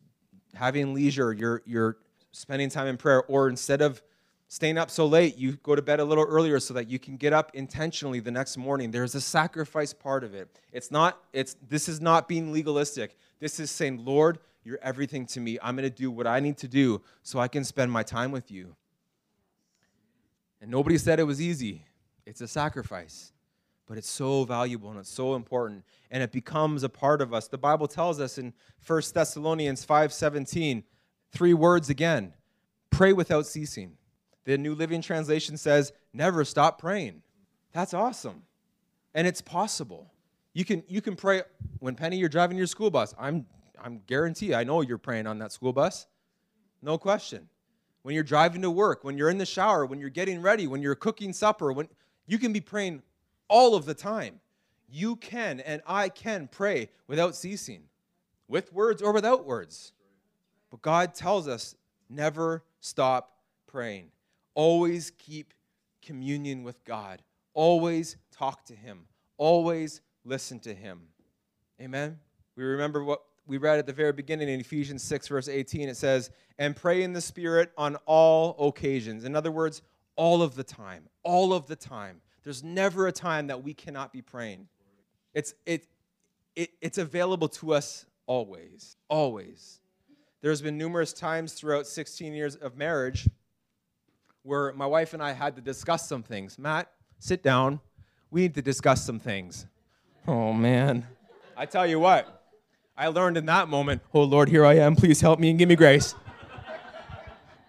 having 0.53 0.93
leisure, 0.93 1.31
you're, 1.31 1.61
you're 1.65 1.95
spending 2.33 2.69
time 2.69 2.87
in 2.87 2.97
prayer. 2.97 3.23
Or 3.29 3.47
instead 3.47 3.81
of 3.81 4.03
staying 4.49 4.77
up 4.77 4.91
so 4.91 5.05
late, 5.05 5.37
you 5.37 5.53
go 5.63 5.75
to 5.75 5.81
bed 5.81 6.01
a 6.01 6.03
little 6.03 6.25
earlier 6.25 6.59
so 6.59 6.73
that 6.73 6.89
you 6.89 6.99
can 6.99 7.15
get 7.15 7.31
up 7.31 7.51
intentionally 7.53 8.19
the 8.19 8.31
next 8.31 8.57
morning. 8.57 8.91
There's 8.91 9.15
a 9.15 9.21
sacrifice 9.21 9.93
part 9.93 10.25
of 10.25 10.33
it. 10.33 10.49
It's 10.73 10.91
not, 10.91 11.23
it's, 11.31 11.55
this 11.69 11.87
is 11.87 12.01
not 12.01 12.27
being 12.27 12.51
legalistic. 12.51 13.15
This 13.39 13.61
is 13.61 13.71
saying, 13.71 14.03
Lord, 14.03 14.39
you're 14.65 14.79
everything 14.81 15.25
to 15.27 15.39
me. 15.39 15.57
I'm 15.63 15.77
going 15.77 15.89
to 15.89 15.95
do 15.95 16.11
what 16.11 16.27
I 16.27 16.41
need 16.41 16.57
to 16.57 16.67
do 16.67 17.01
so 17.21 17.39
I 17.39 17.47
can 17.47 17.63
spend 17.63 17.93
my 17.93 18.03
time 18.03 18.33
with 18.33 18.51
you. 18.51 18.75
And 20.63 20.71
nobody 20.71 20.97
said 20.97 21.19
it 21.19 21.23
was 21.23 21.41
easy. 21.41 21.85
It's 22.25 22.39
a 22.39 22.47
sacrifice 22.47 23.33
but 23.85 23.97
it's 23.97 24.09
so 24.09 24.45
valuable 24.45 24.89
and 24.89 24.99
it's 24.99 25.11
so 25.11 25.35
important 25.35 25.83
and 26.09 26.23
it 26.23 26.31
becomes 26.31 26.83
a 26.83 26.89
part 26.89 27.21
of 27.21 27.33
us. 27.33 27.47
The 27.47 27.57
bible 27.57 27.87
tells 27.87 28.19
us 28.19 28.37
in 28.37 28.53
1 28.87 29.01
thessalonians 29.13 29.85
5.17 29.85 30.83
three 31.31 31.53
words 31.53 31.89
again 31.89 32.33
pray 32.89 33.11
without 33.13 33.45
ceasing. 33.45 33.97
The 34.45 34.57
new 34.57 34.73
living 34.73 35.01
translation 35.01 35.57
says 35.57 35.91
never 36.13 36.45
stop 36.45 36.79
praying. 36.79 37.23
That's 37.73 37.93
awesome 37.93 38.43
and 39.13 39.27
it's 39.27 39.41
possible. 39.41 40.13
You 40.53 40.65
can 40.65 40.83
you 40.87 41.01
can 41.01 41.15
pray 41.15 41.41
when 41.79 41.95
penny 41.95 42.17
you're 42.17 42.29
driving 42.29 42.57
your 42.57 42.67
school 42.67 42.89
bus 42.89 43.13
i'm 43.19 43.45
i'm 43.83 44.01
guarantee 44.07 44.55
i 44.55 44.63
know 44.63 44.81
you're 44.81 44.97
praying 44.97 45.27
on 45.27 45.39
that 45.39 45.51
school 45.51 45.73
bus. 45.73 46.07
No 46.81 46.97
question 46.97 47.49
when 48.03 48.15
you're 48.15 48.23
driving 48.23 48.61
to 48.61 48.71
work 48.71 49.03
when 49.03 49.17
you're 49.17 49.29
in 49.29 49.37
the 49.37 49.45
shower 49.45 49.85
when 49.85 49.99
you're 49.99 50.09
getting 50.09 50.41
ready 50.41 50.67
when 50.67 50.81
you're 50.81 50.95
cooking 50.95 51.33
supper 51.33 51.73
when 51.73 51.87
you 52.25 52.37
can 52.37 52.53
be 52.53 52.61
praying 52.61 53.01
all 53.47 53.75
of 53.75 53.85
the 53.85 53.93
time. 53.93 54.39
You 54.89 55.15
can 55.15 55.59
and 55.59 55.81
I 55.87 56.09
can 56.09 56.47
pray 56.51 56.89
without 57.07 57.35
ceasing, 57.35 57.83
with 58.47 58.71
words 58.71 59.01
or 59.01 59.11
without 59.11 59.45
words. 59.45 59.93
But 60.69 60.81
God 60.81 61.13
tells 61.13 61.47
us 61.47 61.75
never 62.09 62.63
stop 62.79 63.37
praying. 63.67 64.11
Always 64.55 65.11
keep 65.11 65.53
communion 66.01 66.63
with 66.63 66.83
God. 66.83 67.21
Always 67.53 68.17
talk 68.31 68.65
to 68.65 68.75
Him. 68.75 69.05
Always 69.37 70.01
listen 70.25 70.59
to 70.61 70.73
Him. 70.73 71.01
Amen. 71.81 72.19
We 72.55 72.63
remember 72.63 73.03
what 73.03 73.23
we 73.45 73.57
read 73.57 73.79
at 73.79 73.85
the 73.85 73.93
very 73.93 74.13
beginning 74.13 74.49
in 74.49 74.59
Ephesians 74.59 75.03
6, 75.03 75.27
verse 75.27 75.47
18. 75.47 75.89
It 75.89 75.97
says, 75.97 76.29
And 76.57 76.75
pray 76.75 77.03
in 77.03 77.13
the 77.13 77.21
Spirit 77.21 77.71
on 77.77 77.97
all 78.05 78.55
occasions. 78.67 79.25
In 79.25 79.35
other 79.35 79.51
words, 79.51 79.81
all 80.15 80.41
of 80.41 80.55
the 80.55 80.63
time. 80.63 81.03
All 81.23 81.53
of 81.53 81.67
the 81.67 81.75
time. 81.75 82.21
There's 82.43 82.63
never 82.63 83.07
a 83.07 83.11
time 83.11 83.47
that 83.47 83.63
we 83.63 83.73
cannot 83.73 84.13
be 84.13 84.21
praying. 84.21 84.67
It's, 85.33 85.53
it, 85.65 85.87
it, 86.55 86.71
it's 86.81 86.97
available 86.97 87.49
to 87.49 87.73
us 87.73 88.05
always, 88.25 88.95
always. 89.09 89.79
There's 90.41 90.61
been 90.61 90.77
numerous 90.77 91.13
times 91.13 91.53
throughout 91.53 91.87
16 91.87 92.33
years 92.33 92.55
of 92.55 92.77
marriage 92.77 93.29
where 94.43 94.73
my 94.73 94.85
wife 94.85 95.13
and 95.13 95.23
I 95.23 95.31
had 95.31 95.55
to 95.55 95.61
discuss 95.61 96.07
some 96.07 96.21
things. 96.21 96.59
Matt, 96.59 96.91
sit 97.19 97.41
down. 97.41 97.79
we 98.29 98.41
need 98.41 98.55
to 98.55 98.61
discuss 98.61 99.05
some 99.05 99.19
things. 99.19 99.65
Oh, 100.27 100.53
man. 100.53 101.07
I 101.55 101.65
tell 101.65 101.87
you 101.87 101.99
what, 101.99 102.42
I 102.95 103.07
learned 103.07 103.37
in 103.37 103.47
that 103.47 103.69
moment, 103.69 104.03
oh, 104.13 104.21
Lord, 104.21 104.49
here 104.49 104.63
I 104.63 104.75
am. 104.75 104.95
Please 104.95 105.19
help 105.19 105.39
me 105.39 105.49
and 105.49 105.57
give 105.57 105.67
me 105.67 105.75
grace. 105.75 106.13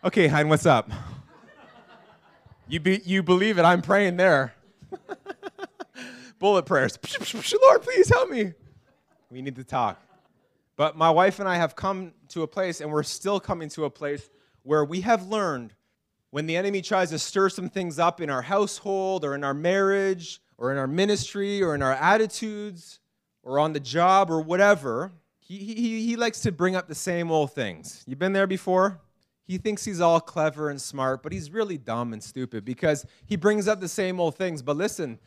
okay, 0.04 0.26
Hein, 0.26 0.50
what's 0.50 0.66
up? 0.66 0.90
You, 2.68 2.78
be, 2.80 3.00
you 3.06 3.22
believe 3.22 3.58
it, 3.58 3.62
I'm 3.62 3.80
praying 3.80 4.18
there. 4.18 4.54
Bullet 6.38 6.66
prayers. 6.66 6.98
Lord, 7.62 7.82
please 7.82 8.10
help 8.10 8.28
me. 8.28 8.52
We 9.30 9.40
need 9.40 9.56
to 9.56 9.64
talk. 9.64 10.02
But 10.76 10.96
my 10.96 11.08
wife 11.08 11.40
and 11.40 11.48
I 11.48 11.56
have 11.56 11.74
come 11.74 12.12
to 12.28 12.42
a 12.42 12.46
place, 12.46 12.82
and 12.82 12.90
we're 12.90 13.02
still 13.02 13.40
coming 13.40 13.70
to 13.70 13.86
a 13.86 13.90
place 13.90 14.28
where 14.62 14.84
we 14.84 15.00
have 15.02 15.26
learned 15.26 15.72
when 16.32 16.44
the 16.44 16.56
enemy 16.56 16.82
tries 16.82 17.10
to 17.10 17.18
stir 17.18 17.48
some 17.48 17.70
things 17.70 17.98
up 17.98 18.20
in 18.20 18.28
our 18.28 18.42
household 18.42 19.24
or 19.24 19.34
in 19.34 19.42
our 19.42 19.54
marriage 19.54 20.42
or 20.58 20.70
in 20.70 20.76
our 20.76 20.86
ministry 20.86 21.62
or 21.62 21.74
in 21.74 21.80
our 21.80 21.92
attitudes 21.92 23.00
or 23.44 23.58
on 23.60 23.72
the 23.72 23.80
job 23.80 24.30
or 24.30 24.40
whatever, 24.40 25.12
he, 25.38 25.58
he, 25.58 26.06
he 26.06 26.16
likes 26.16 26.40
to 26.40 26.52
bring 26.52 26.74
up 26.74 26.88
the 26.88 26.94
same 26.94 27.30
old 27.30 27.52
things. 27.52 28.02
You've 28.06 28.18
been 28.18 28.32
there 28.32 28.46
before? 28.46 29.00
He 29.46 29.58
thinks 29.58 29.84
he's 29.84 30.00
all 30.00 30.20
clever 30.20 30.70
and 30.70 30.80
smart, 30.80 31.22
but 31.22 31.30
he's 31.30 31.50
really 31.50 31.76
dumb 31.76 32.14
and 32.14 32.22
stupid 32.22 32.64
because 32.64 33.04
he 33.26 33.36
brings 33.36 33.68
up 33.68 33.80
the 33.80 33.88
same 33.88 34.18
old 34.18 34.36
things. 34.36 34.62
But 34.62 34.78
listen, 34.78 35.18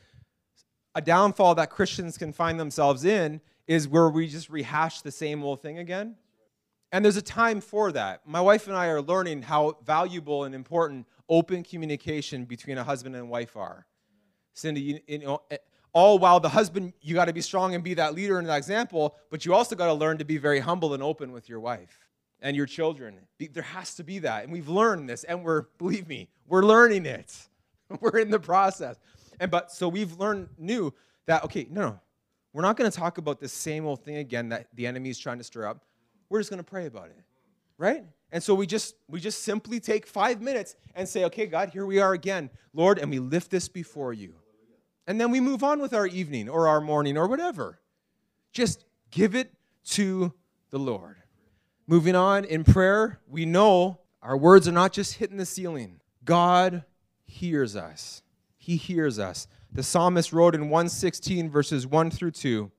a 0.96 1.02
downfall 1.02 1.56
that 1.56 1.70
Christians 1.70 2.18
can 2.18 2.34
find 2.34 2.60
themselves 2.60 3.06
in 3.06 3.40
is 3.68 3.88
where 3.88 4.10
we 4.10 4.28
just 4.28 4.50
rehash 4.50 5.02
the 5.02 5.12
same 5.12 5.44
old 5.44 5.62
thing 5.62 5.78
again. 5.78 6.16
And 6.92 7.06
there's 7.06 7.18
a 7.18 7.22
time 7.22 7.62
for 7.62 7.92
that. 7.92 8.22
My 8.26 8.42
wife 8.42 8.68
and 8.68 8.76
I 8.76 8.88
are 8.88 9.02
learning 9.02 9.44
how 9.44 9.78
valuable 9.86 10.46
and 10.46 10.56
important 10.56 11.06
open 11.30 11.62
communication 11.62 12.46
between 12.46 12.80
a 12.80 12.84
husband 12.84 13.16
and 13.16 13.30
wife 13.30 13.56
are. 13.56 13.86
Cindy, 14.54 14.82
you, 14.82 15.00
you 15.06 15.20
know, 15.20 15.42
all 15.98 16.20
while 16.20 16.40
the 16.40 16.50
husband, 16.50 16.94
you 17.02 17.16
got 17.16 17.26
to 17.26 17.34
be 17.34 17.42
strong 17.42 17.74
and 17.74 17.84
be 17.84 17.96
that 17.96 18.14
leader 18.14 18.38
and 18.38 18.48
that 18.48 18.58
example, 18.58 19.16
but 19.32 19.44
you 19.46 19.56
also 19.56 19.76
got 19.76 19.88
to 19.88 19.94
learn 19.96 20.20
to 20.20 20.26
be 20.26 20.38
very 20.38 20.60
humble 20.60 20.94
and 20.94 21.02
open 21.02 21.32
with 21.32 21.50
your 21.50 21.60
wife 21.60 22.08
and 22.40 22.56
your 22.56 22.68
children. 22.68 23.16
There 23.40 23.64
has 23.64 23.96
to 23.96 24.04
be 24.04 24.20
that. 24.20 24.44
And 24.44 24.54
we've 24.54 24.70
learned 24.70 25.10
this, 25.10 25.24
and 25.24 25.44
we're, 25.44 25.64
believe 25.80 26.08
me, 26.08 26.30
we're 26.48 26.62
learning 26.62 27.08
it. 27.08 27.36
We're 28.02 28.20
in 28.20 28.30
the 28.30 28.40
process. 28.40 29.00
And 29.40 29.50
but 29.50 29.72
so 29.72 29.88
we've 29.88 30.12
learned 30.20 30.50
new 30.58 30.94
that, 31.26 31.46
okay, 31.46 31.66
no, 31.70 31.82
no, 31.82 32.00
we're 32.52 32.62
not 32.62 32.76
going 32.76 32.92
to 32.92 32.96
talk 32.96 33.18
about 33.18 33.40
the 33.40 33.48
same 33.48 33.86
old 33.86 34.04
thing 34.04 34.18
again 34.18 34.50
that 34.50 34.68
the 34.74 34.86
enemy 34.86 35.10
is 35.10 35.18
trying 35.18 35.38
to 35.38 35.44
stir 35.46 35.66
up. 35.66 35.86
We're 36.30 36.42
just 36.42 36.50
going 36.50 36.58
to 36.58 36.70
pray 36.70 36.86
about 36.86 37.06
it. 37.06 37.24
Right? 37.78 38.04
And 38.34 38.44
so 38.44 38.54
we 38.54 38.68
just 38.68 38.96
we 39.08 39.22
just 39.22 39.44
simply 39.44 39.80
take 39.80 40.06
5 40.06 40.42
minutes 40.42 40.76
and 40.96 41.08
say, 41.08 41.24
"Okay, 41.24 41.46
God, 41.46 41.70
here 41.70 41.86
we 41.86 42.00
are 42.00 42.12
again. 42.12 42.50
Lord, 42.74 43.00
and 43.00 43.10
we 43.10 43.20
lift 43.20 43.50
this 43.50 43.70
before 43.70 44.12
you." 44.12 44.36
And 45.08 45.20
then 45.20 45.32
we 45.32 45.40
move 45.40 45.64
on 45.64 45.80
with 45.82 45.94
our 45.94 46.06
evening 46.06 46.50
or 46.50 46.68
our 46.68 46.82
morning 46.82 47.18
or 47.18 47.28
whatever. 47.28 47.80
Just 48.52 48.84
give 49.10 49.34
it 49.34 49.54
to 49.92 50.34
the 50.70 50.78
Lord. 50.78 51.16
Moving 51.88 52.16
on 52.16 52.44
in 52.44 52.66
prayer, 52.66 53.22
we 53.28 53.46
know 53.46 54.02
our 54.22 54.36
words 54.36 54.68
are 54.68 54.74
not 54.74 54.92
just 54.92 55.16
hitting 55.16 55.38
the 55.38 55.46
ceiling. 55.46 56.02
God 56.26 56.84
hears 57.24 57.78
us. 57.78 58.22
He 58.58 58.76
hears 58.76 59.18
us. 59.18 59.48
The 59.72 59.84
psalmist 59.84 60.34
wrote 60.34 60.54
in 60.54 60.70
116, 60.70 61.50
verses 61.50 61.88
1 61.88 62.12
through 62.12 62.32
2 62.32 62.72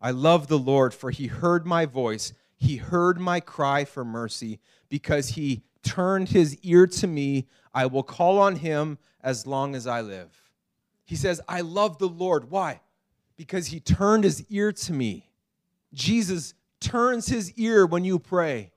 I 0.00 0.12
love 0.12 0.46
the 0.46 0.58
Lord, 0.58 0.94
for 0.94 1.10
he 1.10 1.26
heard 1.26 1.66
my 1.66 1.84
voice. 1.84 2.32
He 2.56 2.76
heard 2.76 3.20
my 3.20 3.40
cry 3.40 3.84
for 3.84 4.04
mercy. 4.04 4.60
Because 4.88 5.30
he 5.30 5.64
turned 5.82 6.28
his 6.28 6.56
ear 6.62 6.86
to 6.86 7.06
me, 7.06 7.48
I 7.74 7.86
will 7.86 8.02
call 8.02 8.38
on 8.38 8.56
him 8.56 8.98
as 9.20 9.46
long 9.46 9.74
as 9.74 9.86
I 9.86 10.00
live. 10.00 10.47
He 11.08 11.16
says, 11.16 11.40
I 11.48 11.62
love 11.62 11.96
the 11.96 12.06
Lord. 12.06 12.50
Why? 12.50 12.82
Because 13.38 13.68
he 13.68 13.80
turned 13.80 14.24
his 14.24 14.44
ear 14.50 14.72
to 14.72 14.92
me. 14.92 15.30
Jesus 15.94 16.52
turns 16.80 17.26
his 17.26 17.50
ear 17.54 17.86
when 17.86 18.04
you 18.04 18.18
pray. 18.18 18.72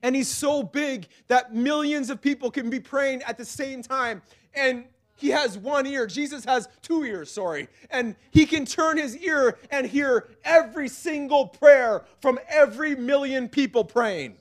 And 0.00 0.14
he's 0.14 0.28
so 0.28 0.62
big 0.62 1.08
that 1.26 1.52
millions 1.52 2.10
of 2.10 2.20
people 2.22 2.52
can 2.52 2.70
be 2.70 2.78
praying 2.78 3.22
at 3.24 3.36
the 3.36 3.44
same 3.44 3.82
time. 3.82 4.22
And 4.54 4.84
he 5.16 5.30
has 5.30 5.58
one 5.58 5.84
ear. 5.84 6.06
Jesus 6.06 6.44
has 6.44 6.68
two 6.80 7.02
ears, 7.02 7.28
sorry. 7.28 7.66
And 7.90 8.14
he 8.30 8.46
can 8.46 8.66
turn 8.66 8.96
his 8.96 9.16
ear 9.16 9.58
and 9.72 9.84
hear 9.84 10.28
every 10.44 10.88
single 10.88 11.48
prayer 11.48 12.04
from 12.22 12.38
every 12.48 12.94
million 12.94 13.48
people 13.48 13.82
praying. 13.82 14.36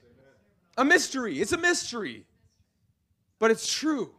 A 0.78 0.86
mystery. 0.86 1.42
It's 1.42 1.52
a 1.52 1.58
mystery. 1.58 2.26
But 3.40 3.50
it's 3.50 3.74
true. 3.74 4.12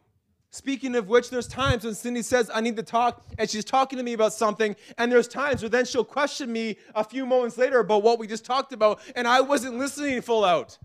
Speaking 0.55 0.95
of 0.95 1.09
which, 1.09 1.29
there's 1.31 1.49
times 1.49 1.83
when 1.83 1.93
Cindy 1.93 2.21
says, 2.21 2.49
I 2.53 2.61
need 2.61 2.77
to 2.77 2.81
talk, 2.81 3.25
and 3.37 3.49
she's 3.49 3.65
talking 3.65 3.97
to 3.97 4.03
me 4.03 4.13
about 4.13 4.31
something, 4.31 4.73
and 4.97 5.11
there's 5.11 5.27
times 5.27 5.61
where 5.61 5.67
then 5.67 5.83
she'll 5.83 6.05
question 6.05 6.49
me 6.49 6.77
a 6.95 7.03
few 7.03 7.25
moments 7.25 7.57
later 7.57 7.79
about 7.79 8.03
what 8.03 8.19
we 8.19 8.25
just 8.25 8.45
talked 8.45 8.71
about, 8.71 9.01
and 9.17 9.27
I 9.27 9.41
wasn't 9.41 9.77
listening 9.77 10.21
full 10.21 10.45
out. 10.45 10.77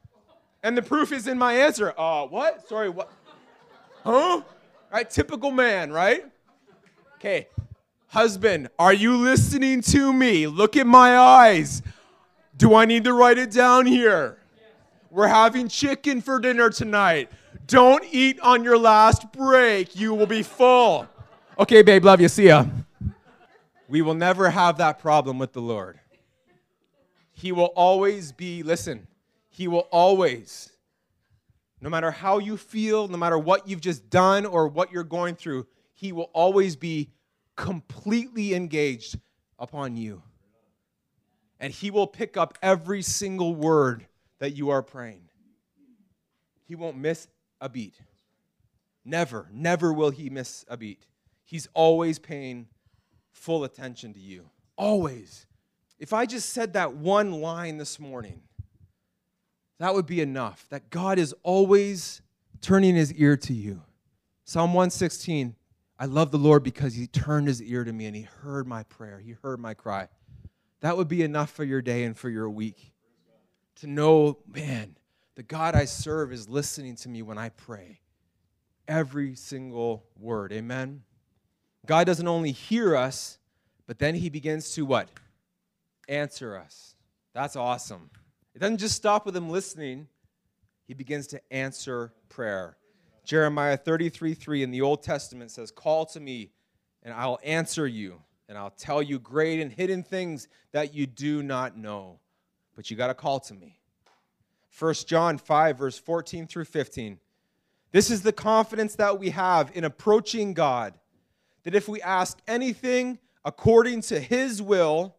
And 0.64 0.76
the 0.76 0.82
proof 0.82 1.12
is 1.12 1.28
in 1.28 1.38
my 1.38 1.52
answer. 1.52 1.94
Uh, 1.96 2.26
what? 2.26 2.68
Sorry, 2.68 2.88
what? 2.88 3.12
Huh? 4.02 4.42
Right? 4.92 5.08
Typical 5.08 5.52
man, 5.52 5.92
right? 5.92 6.24
Okay. 7.18 7.46
Husband, 8.08 8.70
are 8.76 8.92
you 8.92 9.18
listening 9.18 9.82
to 9.82 10.12
me? 10.12 10.48
Look 10.48 10.76
at 10.76 10.88
my 10.88 11.16
eyes. 11.16 11.80
Do 12.56 12.74
I 12.74 12.86
need 12.86 13.04
to 13.04 13.12
write 13.12 13.38
it 13.38 13.52
down 13.52 13.86
here? 13.86 14.36
We're 15.10 15.28
having 15.28 15.68
chicken 15.68 16.20
for 16.22 16.40
dinner 16.40 16.70
tonight. 16.70 17.30
Don't 17.70 18.04
eat 18.10 18.38
on 18.40 18.64
your 18.64 18.76
last 18.76 19.32
break. 19.32 19.96
You 19.96 20.12
will 20.14 20.26
be 20.26 20.42
full. 20.42 21.06
Okay, 21.58 21.82
babe, 21.82 22.04
love 22.04 22.20
you. 22.20 22.28
See 22.28 22.48
ya. 22.48 22.66
We 23.88 24.02
will 24.02 24.14
never 24.14 24.50
have 24.50 24.78
that 24.78 24.98
problem 24.98 25.38
with 25.38 25.52
the 25.52 25.62
Lord. 25.62 25.98
He 27.32 27.52
will 27.52 27.72
always 27.76 28.32
be, 28.32 28.62
listen, 28.62 29.06
He 29.48 29.66
will 29.68 29.88
always 29.90 30.70
no 31.80 31.88
matter 31.88 32.10
how 32.10 32.38
you 32.38 32.56
feel, 32.56 33.08
no 33.08 33.16
matter 33.16 33.38
what 33.38 33.66
you've 33.66 33.80
just 33.80 34.10
done 34.10 34.44
or 34.44 34.68
what 34.68 34.92
you're 34.92 35.04
going 35.04 35.34
through, 35.34 35.66
He 35.94 36.12
will 36.12 36.30
always 36.34 36.76
be 36.76 37.10
completely 37.56 38.54
engaged 38.54 39.18
upon 39.58 39.96
you. 39.96 40.22
And 41.58 41.72
He 41.72 41.90
will 41.90 42.06
pick 42.06 42.36
up 42.36 42.58
every 42.62 43.02
single 43.02 43.54
word 43.54 44.06
that 44.38 44.56
you 44.56 44.70
are 44.70 44.82
praying. 44.82 45.22
He 46.66 46.74
won't 46.74 46.96
miss 46.96 47.28
a 47.60 47.68
beat. 47.68 48.00
Never, 49.04 49.48
never 49.52 49.92
will 49.92 50.10
He 50.10 50.30
miss 50.30 50.64
a 50.68 50.76
beat. 50.76 51.06
He's 51.44 51.68
always 51.74 52.18
paying 52.18 52.68
full 53.32 53.64
attention 53.64 54.12
to 54.14 54.20
you. 54.20 54.50
Always. 54.76 55.46
If 55.98 56.12
I 56.12 56.26
just 56.26 56.50
said 56.50 56.74
that 56.74 56.94
one 56.94 57.32
line 57.32 57.78
this 57.78 57.98
morning, 57.98 58.42
that 59.78 59.94
would 59.94 60.06
be 60.06 60.20
enough. 60.20 60.66
That 60.70 60.90
God 60.90 61.18
is 61.18 61.34
always 61.42 62.22
turning 62.60 62.94
his 62.94 63.12
ear 63.14 63.36
to 63.38 63.52
you. 63.52 63.82
Psalm 64.44 64.74
116 64.74 65.56
I 65.98 66.06
love 66.06 66.30
the 66.30 66.38
Lord 66.38 66.62
because 66.62 66.94
he 66.94 67.06
turned 67.06 67.46
his 67.46 67.62
ear 67.62 67.84
to 67.84 67.92
me 67.92 68.06
and 68.06 68.16
he 68.16 68.22
heard 68.22 68.66
my 68.66 68.84
prayer, 68.84 69.20
he 69.20 69.36
heard 69.42 69.60
my 69.60 69.74
cry. 69.74 70.08
That 70.80 70.96
would 70.96 71.08
be 71.08 71.22
enough 71.22 71.50
for 71.50 71.62
your 71.62 71.82
day 71.82 72.04
and 72.04 72.16
for 72.16 72.30
your 72.30 72.48
week. 72.48 72.94
To 73.76 73.86
know, 73.86 74.38
man, 74.46 74.96
the 75.36 75.42
God 75.42 75.74
I 75.74 75.84
serve 75.84 76.32
is 76.32 76.48
listening 76.48 76.96
to 76.96 77.08
me 77.08 77.22
when 77.22 77.38
I 77.38 77.50
pray. 77.50 78.00
Every 78.88 79.34
single 79.34 80.04
word. 80.18 80.52
Amen. 80.52 81.02
God 81.86 82.06
doesn't 82.06 82.26
only 82.28 82.52
hear 82.52 82.96
us, 82.96 83.38
but 83.86 83.98
then 83.98 84.14
he 84.14 84.28
begins 84.28 84.72
to 84.74 84.84
what? 84.84 85.08
Answer 86.08 86.56
us. 86.56 86.94
That's 87.32 87.56
awesome. 87.56 88.10
It 88.54 88.58
doesn't 88.58 88.78
just 88.78 88.96
stop 88.96 89.26
with 89.26 89.36
him 89.36 89.48
listening, 89.48 90.08
he 90.86 90.94
begins 90.94 91.28
to 91.28 91.40
answer 91.52 92.12
prayer. 92.28 92.76
Jeremiah 93.24 93.76
33 93.76 94.34
3 94.34 94.62
in 94.64 94.70
the 94.70 94.82
Old 94.82 95.02
Testament 95.02 95.52
says, 95.52 95.70
Call 95.70 96.04
to 96.06 96.20
me, 96.20 96.50
and 97.02 97.14
I'll 97.14 97.38
answer 97.44 97.86
you, 97.86 98.20
and 98.48 98.58
I'll 98.58 98.70
tell 98.70 99.00
you 99.00 99.18
great 99.18 99.60
and 99.60 99.70
hidden 99.70 100.02
things 100.02 100.48
that 100.72 100.94
you 100.94 101.06
do 101.06 101.42
not 101.42 101.76
know. 101.76 102.18
But 102.74 102.90
you 102.90 102.96
got 102.96 103.08
to 103.08 103.14
call 103.14 103.40
to 103.40 103.54
me. 103.54 103.79
1 104.78 104.94
John 105.06 105.38
5, 105.38 105.78
verse 105.78 105.98
14 105.98 106.46
through 106.46 106.64
15. 106.64 107.18
This 107.92 108.10
is 108.10 108.22
the 108.22 108.32
confidence 108.32 108.94
that 108.96 109.18
we 109.18 109.30
have 109.30 109.70
in 109.74 109.84
approaching 109.84 110.54
God, 110.54 110.94
that 111.64 111.74
if 111.74 111.88
we 111.88 112.00
ask 112.02 112.38
anything 112.46 113.18
according 113.44 114.02
to 114.02 114.20
his 114.20 114.62
will, 114.62 115.16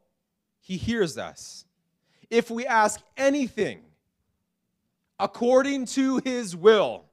he 0.60 0.78
hears 0.78 1.18
us 1.18 1.66
if 2.32 2.50
we 2.50 2.66
ask 2.66 3.02
anything 3.18 3.82
according 5.20 5.86
to 5.86 6.20
his 6.24 6.56
will, 6.56 7.06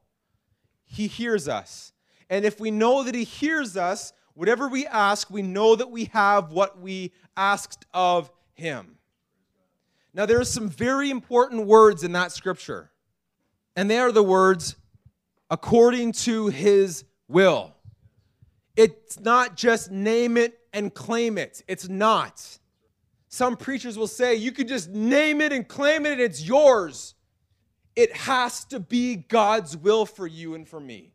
he 0.85 1.09
hears 1.09 1.49
us. 1.49 1.93
And 2.31 2.45
if 2.45 2.59
we 2.61 2.71
know 2.71 3.03
that 3.03 3.15
he 3.15 3.25
hears 3.25 3.77
us, 3.77 4.13
whatever 4.35 4.69
we 4.69 4.87
ask, 4.87 5.29
we 5.29 5.43
know 5.43 5.75
that 5.75 5.91
we 5.91 6.05
have 6.07 6.53
what 6.53 6.81
we 6.81 7.13
asked 7.37 7.85
of 7.93 8.31
him. 8.55 8.98
Now, 10.19 10.27
there 10.27 10.41
are 10.41 10.45
some 10.45 10.69
very 10.69 11.11
important 11.11 11.69
words 11.69 12.03
in 12.03 12.11
that 12.11 12.33
scripture, 12.33 12.91
and 13.77 13.89
they 13.89 14.01
are 14.01 14.11
the 14.11 14.21
words 14.21 14.75
according 15.49 16.11
to 16.11 16.49
his 16.49 17.05
will. 17.29 17.77
It's 18.75 19.21
not 19.21 19.57
just 19.57 19.93
name 19.93 20.37
it 20.37 20.59
and 20.73 20.93
claim 20.93 21.39
it. 21.39 21.63
It's 21.69 21.89
not. 21.89 22.59
Some 23.29 23.57
preachers 23.57 23.97
will 23.97 24.09
say 24.09 24.35
you 24.35 24.51
can 24.51 24.67
just 24.67 24.91
name 24.91 25.41
it 25.41 25.53
and 25.53 25.69
claim 25.69 26.05
it 26.05 26.15
and 26.15 26.21
it's 26.21 26.45
yours. 26.45 27.15
It 27.95 28.17
has 28.17 28.65
to 28.67 28.81
be 28.81 29.15
God's 29.15 29.77
will 29.77 30.05
for 30.05 30.27
you 30.27 30.57
and 30.57 30.67
for 30.67 30.81
me. 30.81 31.13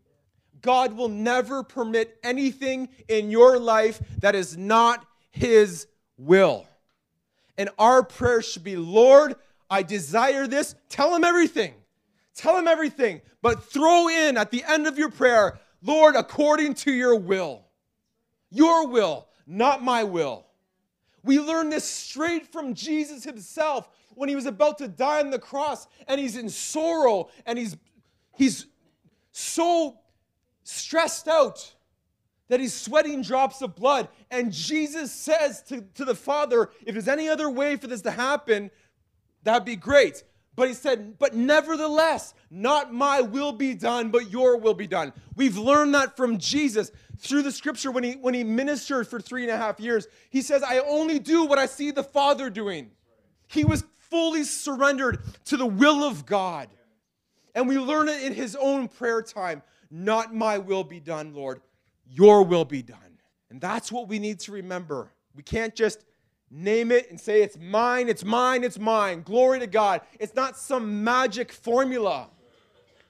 God 0.61 0.93
will 0.93 1.09
never 1.09 1.61
permit 1.61 2.17
anything 2.23 2.87
in 3.09 3.31
your 3.31 3.59
life 3.59 4.01
that 4.19 4.33
is 4.33 4.55
not 4.55 5.05
His 5.29 5.87
will. 6.17 6.65
And 7.57 7.69
our 7.77 8.03
prayer 8.03 8.41
should 8.41 8.63
be 8.63 8.75
Lord, 8.75 9.35
I 9.69 9.83
desire 9.83 10.47
this. 10.47 10.75
Tell 10.89 11.15
Him 11.15 11.23
everything. 11.23 11.73
Tell 12.35 12.57
Him 12.57 12.67
everything. 12.67 13.21
But 13.41 13.63
throw 13.63 14.07
in 14.07 14.37
at 14.37 14.51
the 14.51 14.63
end 14.63 14.87
of 14.87 14.97
your 14.97 15.11
prayer, 15.11 15.59
Lord, 15.81 16.15
according 16.15 16.75
to 16.75 16.91
your 16.91 17.15
will. 17.15 17.65
Your 18.49 18.87
will, 18.87 19.27
not 19.45 19.83
my 19.83 20.03
will. 20.03 20.45
We 21.23 21.39
learn 21.39 21.69
this 21.69 21.85
straight 21.85 22.51
from 22.51 22.73
Jesus 22.73 23.23
himself 23.23 23.89
when 24.15 24.29
he 24.29 24.35
was 24.35 24.45
about 24.45 24.77
to 24.79 24.87
die 24.87 25.19
on 25.19 25.29
the 25.29 25.39
cross 25.39 25.87
and 26.07 26.19
he's 26.19 26.35
in 26.35 26.49
sorrow 26.49 27.29
and 27.45 27.57
he's 27.57 27.77
he's 28.35 28.67
so 29.31 29.97
stressed 30.63 31.27
out 31.27 31.73
that 32.53 32.59
he's 32.59 32.73
sweating 32.75 33.23
drops 33.23 33.63
of 33.63 33.75
blood. 33.75 34.07
And 34.29 34.51
Jesus 34.53 35.11
says 35.11 35.63
to, 35.63 35.81
to 35.95 36.05
the 36.05 36.13
Father, 36.13 36.69
if 36.85 36.93
there's 36.93 37.07
any 37.07 37.27
other 37.27 37.49
way 37.49 37.77
for 37.77 37.87
this 37.87 38.03
to 38.03 38.11
happen, 38.11 38.69
that'd 39.41 39.65
be 39.65 39.75
great. 39.75 40.23
But 40.55 40.67
he 40.67 40.75
said, 40.75 41.17
But 41.17 41.33
nevertheless, 41.33 42.35
not 42.51 42.93
my 42.93 43.21
will 43.21 43.53
be 43.53 43.73
done, 43.73 44.11
but 44.11 44.29
your 44.29 44.57
will 44.57 44.75
be 44.75 44.85
done. 44.85 45.13
We've 45.35 45.57
learned 45.57 45.95
that 45.95 46.15
from 46.15 46.37
Jesus 46.37 46.91
through 47.17 47.41
the 47.41 47.51
scripture 47.51 47.89
when 47.89 48.03
he, 48.03 48.11
when 48.11 48.35
he 48.35 48.43
ministered 48.43 49.07
for 49.07 49.19
three 49.19 49.41
and 49.41 49.51
a 49.51 49.57
half 49.57 49.79
years. 49.79 50.07
He 50.29 50.43
says, 50.43 50.61
I 50.61 50.77
only 50.77 51.17
do 51.17 51.45
what 51.45 51.57
I 51.57 51.65
see 51.65 51.89
the 51.89 52.03
Father 52.03 52.51
doing. 52.51 52.91
He 53.47 53.65
was 53.65 53.83
fully 54.11 54.43
surrendered 54.43 55.23
to 55.45 55.57
the 55.57 55.65
will 55.65 56.03
of 56.03 56.27
God. 56.27 56.67
And 57.55 57.67
we 57.67 57.79
learn 57.79 58.09
it 58.09 58.21
in 58.21 58.35
his 58.35 58.55
own 58.55 58.89
prayer 58.89 59.23
time. 59.23 59.63
Not 59.89 60.35
my 60.35 60.59
will 60.59 60.83
be 60.83 60.99
done, 60.99 61.33
Lord, 61.33 61.61
your 62.13 62.43
will 62.43 62.65
be 62.65 62.82
done. 62.82 62.97
And 63.49 63.60
that's 63.60 63.91
what 63.91 64.08
we 64.08 64.19
need 64.19 64.39
to 64.41 64.52
remember. 64.52 65.12
We 65.36 65.43
can't 65.43 65.76
just 65.76 66.06
name 66.49 66.91
it 66.91 67.10
and 67.10 67.19
say, 67.19 67.41
It's 67.41 67.58
mine, 67.58 68.08
it's 68.08 68.23
mine, 68.23 68.63
it's 68.63 68.80
mine. 68.80 69.23
Glory 69.23 69.60
to 69.60 69.67
God. 69.67 70.02
It's 70.19 70.36
not 70.36 70.58
some 70.58 71.04
magic 71.04 71.52
formula. 71.52 72.30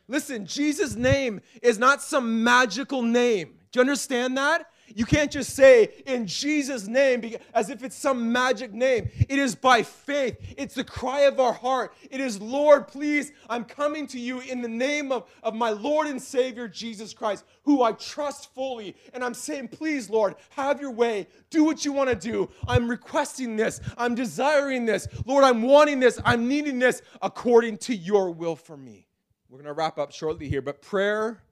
Listen, 0.07 0.45
Jesus' 0.45 0.95
name 0.95 1.41
is 1.61 1.79
not 1.79 2.01
some 2.01 2.43
magical 2.43 3.01
name. 3.01 3.55
Do 3.71 3.79
you 3.79 3.81
understand 3.81 4.37
that? 4.37 4.67
You 4.95 5.05
can't 5.05 5.31
just 5.31 5.55
say 5.55 5.89
in 6.05 6.27
Jesus' 6.27 6.87
name 6.87 7.35
as 7.53 7.69
if 7.69 7.83
it's 7.83 7.95
some 7.95 8.31
magic 8.31 8.73
name. 8.73 9.09
It 9.27 9.39
is 9.39 9.55
by 9.55 9.83
faith. 9.83 10.37
It's 10.57 10.75
the 10.75 10.83
cry 10.83 11.21
of 11.21 11.39
our 11.39 11.53
heart. 11.53 11.93
It 12.11 12.19
is, 12.19 12.39
Lord, 12.39 12.87
please, 12.87 13.31
I'm 13.49 13.63
coming 13.63 14.05
to 14.07 14.19
you 14.19 14.41
in 14.41 14.61
the 14.61 14.67
name 14.67 15.11
of, 15.11 15.29
of 15.41 15.55
my 15.55 15.71
Lord 15.71 16.07
and 16.07 16.21
Savior, 16.21 16.67
Jesus 16.67 17.13
Christ, 17.13 17.45
who 17.63 17.81
I 17.81 17.93
trust 17.93 18.53
fully. 18.53 18.95
And 19.13 19.23
I'm 19.23 19.33
saying, 19.33 19.69
please, 19.69 20.09
Lord, 20.09 20.35
have 20.51 20.79
your 20.79 20.91
way. 20.91 21.27
Do 21.49 21.63
what 21.63 21.85
you 21.85 21.91
want 21.91 22.09
to 22.09 22.15
do. 22.15 22.49
I'm 22.67 22.87
requesting 22.87 23.55
this. 23.55 23.81
I'm 23.97 24.15
desiring 24.15 24.85
this. 24.85 25.07
Lord, 25.25 25.43
I'm 25.43 25.63
wanting 25.63 25.99
this. 25.99 26.19
I'm 26.23 26.47
needing 26.47 26.77
this 26.77 27.01
according 27.21 27.77
to 27.79 27.95
your 27.95 28.31
will 28.31 28.55
for 28.55 28.77
me. 28.77 29.07
We're 29.49 29.57
going 29.57 29.67
to 29.67 29.73
wrap 29.73 29.97
up 29.97 30.11
shortly 30.11 30.49
here, 30.49 30.61
but 30.61 30.81
prayer 30.81 31.43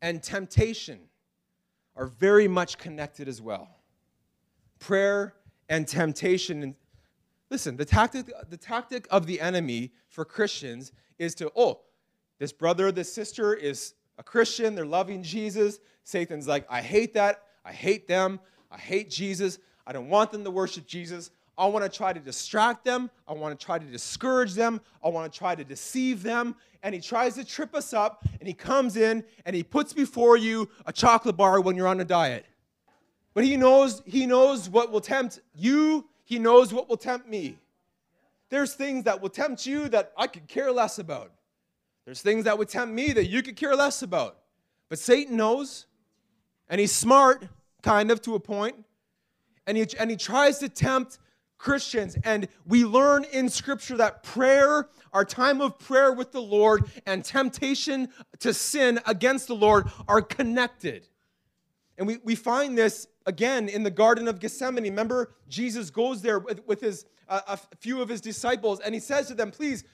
and 0.00 0.22
temptation 0.22 1.00
are 1.96 2.06
very 2.06 2.48
much 2.48 2.78
connected 2.78 3.28
as 3.28 3.40
well. 3.40 3.68
Prayer 4.78 5.34
and 5.68 5.86
temptation. 5.86 6.62
And 6.62 6.74
listen, 7.50 7.76
the 7.76 7.84
tactic, 7.84 8.26
the 8.48 8.56
tactic 8.56 9.06
of 9.10 9.26
the 9.26 9.40
enemy 9.40 9.92
for 10.08 10.24
Christians 10.24 10.92
is 11.18 11.34
to, 11.36 11.52
oh, 11.54 11.80
this 12.38 12.52
brother, 12.52 12.90
this 12.90 13.12
sister 13.12 13.54
is 13.54 13.94
a 14.18 14.22
Christian, 14.22 14.74
they're 14.74 14.84
loving 14.84 15.22
Jesus. 15.22 15.78
Satan's 16.04 16.48
like, 16.48 16.66
I 16.68 16.82
hate 16.82 17.14
that. 17.14 17.42
I 17.64 17.72
hate 17.72 18.08
them. 18.08 18.40
I 18.70 18.78
hate 18.78 19.10
Jesus. 19.10 19.58
I 19.86 19.92
don't 19.92 20.08
want 20.08 20.32
them 20.32 20.44
to 20.44 20.50
worship 20.50 20.86
Jesus. 20.86 21.30
I 21.58 21.66
want 21.66 21.84
to 21.84 21.94
try 21.94 22.12
to 22.12 22.20
distract 22.20 22.84
them. 22.84 23.10
I 23.28 23.32
want 23.32 23.58
to 23.58 23.64
try 23.64 23.78
to 23.78 23.84
discourage 23.84 24.54
them. 24.54 24.80
I 25.04 25.08
want 25.08 25.30
to 25.30 25.38
try 25.38 25.54
to 25.54 25.64
deceive 25.64 26.22
them. 26.22 26.56
And 26.82 26.94
he 26.94 27.00
tries 27.00 27.34
to 27.34 27.44
trip 27.44 27.74
us 27.74 27.92
up, 27.92 28.24
and 28.40 28.48
he 28.48 28.54
comes 28.54 28.96
in 28.96 29.22
and 29.46 29.54
he 29.54 29.62
puts 29.62 29.92
before 29.92 30.36
you 30.36 30.68
a 30.86 30.92
chocolate 30.92 31.36
bar 31.36 31.60
when 31.60 31.76
you're 31.76 31.86
on 31.86 32.00
a 32.00 32.04
diet. 32.04 32.44
But 33.34 33.44
he 33.44 33.56
knows, 33.56 34.02
he 34.04 34.26
knows 34.26 34.68
what 34.68 34.90
will 34.90 35.00
tempt 35.00 35.40
you, 35.54 36.08
he 36.24 36.38
knows 36.38 36.72
what 36.72 36.88
will 36.88 36.96
tempt 36.96 37.28
me. 37.28 37.58
There's 38.50 38.74
things 38.74 39.04
that 39.04 39.22
will 39.22 39.30
tempt 39.30 39.64
you 39.64 39.88
that 39.90 40.12
I 40.16 40.26
could 40.26 40.48
care 40.48 40.70
less 40.72 40.98
about. 40.98 41.32
There's 42.04 42.20
things 42.20 42.44
that 42.44 42.58
would 42.58 42.68
tempt 42.68 42.92
me 42.92 43.12
that 43.12 43.26
you 43.26 43.42
could 43.42 43.56
care 43.56 43.76
less 43.76 44.02
about. 44.02 44.38
But 44.88 44.98
Satan 44.98 45.36
knows, 45.36 45.86
and 46.68 46.80
he's 46.80 46.92
smart, 46.92 47.46
kind 47.82 48.10
of 48.10 48.20
to 48.22 48.34
a 48.34 48.40
point, 48.40 48.76
and 49.66 49.76
he, 49.76 49.86
and 49.98 50.10
he 50.10 50.16
tries 50.16 50.58
to 50.58 50.68
tempt 50.68 51.18
Christians. 51.62 52.18
And 52.24 52.48
we 52.66 52.84
learn 52.84 53.24
in 53.32 53.48
Scripture 53.48 53.96
that 53.98 54.24
prayer, 54.24 54.88
our 55.12 55.24
time 55.24 55.60
of 55.60 55.78
prayer 55.78 56.12
with 56.12 56.32
the 56.32 56.42
Lord, 56.42 56.90
and 57.06 57.24
temptation 57.24 58.08
to 58.40 58.52
sin 58.52 58.98
against 59.06 59.46
the 59.46 59.54
Lord 59.54 59.88
are 60.08 60.20
connected. 60.20 61.06
And 61.96 62.08
we, 62.08 62.18
we 62.24 62.34
find 62.34 62.76
this 62.76 63.06
again 63.26 63.68
in 63.68 63.84
the 63.84 63.92
Garden 63.92 64.26
of 64.26 64.40
Gethsemane. 64.40 64.82
Remember, 64.82 65.34
Jesus 65.48 65.88
goes 65.88 66.20
there 66.20 66.40
with, 66.40 66.66
with 66.66 66.80
his, 66.80 67.06
uh, 67.28 67.40
a 67.46 67.76
few 67.76 68.02
of 68.02 68.08
his 68.08 68.20
disciples, 68.20 68.80
and 68.80 68.92
he 68.92 69.00
says 69.00 69.28
to 69.28 69.34
them, 69.34 69.52
Please 69.52 69.84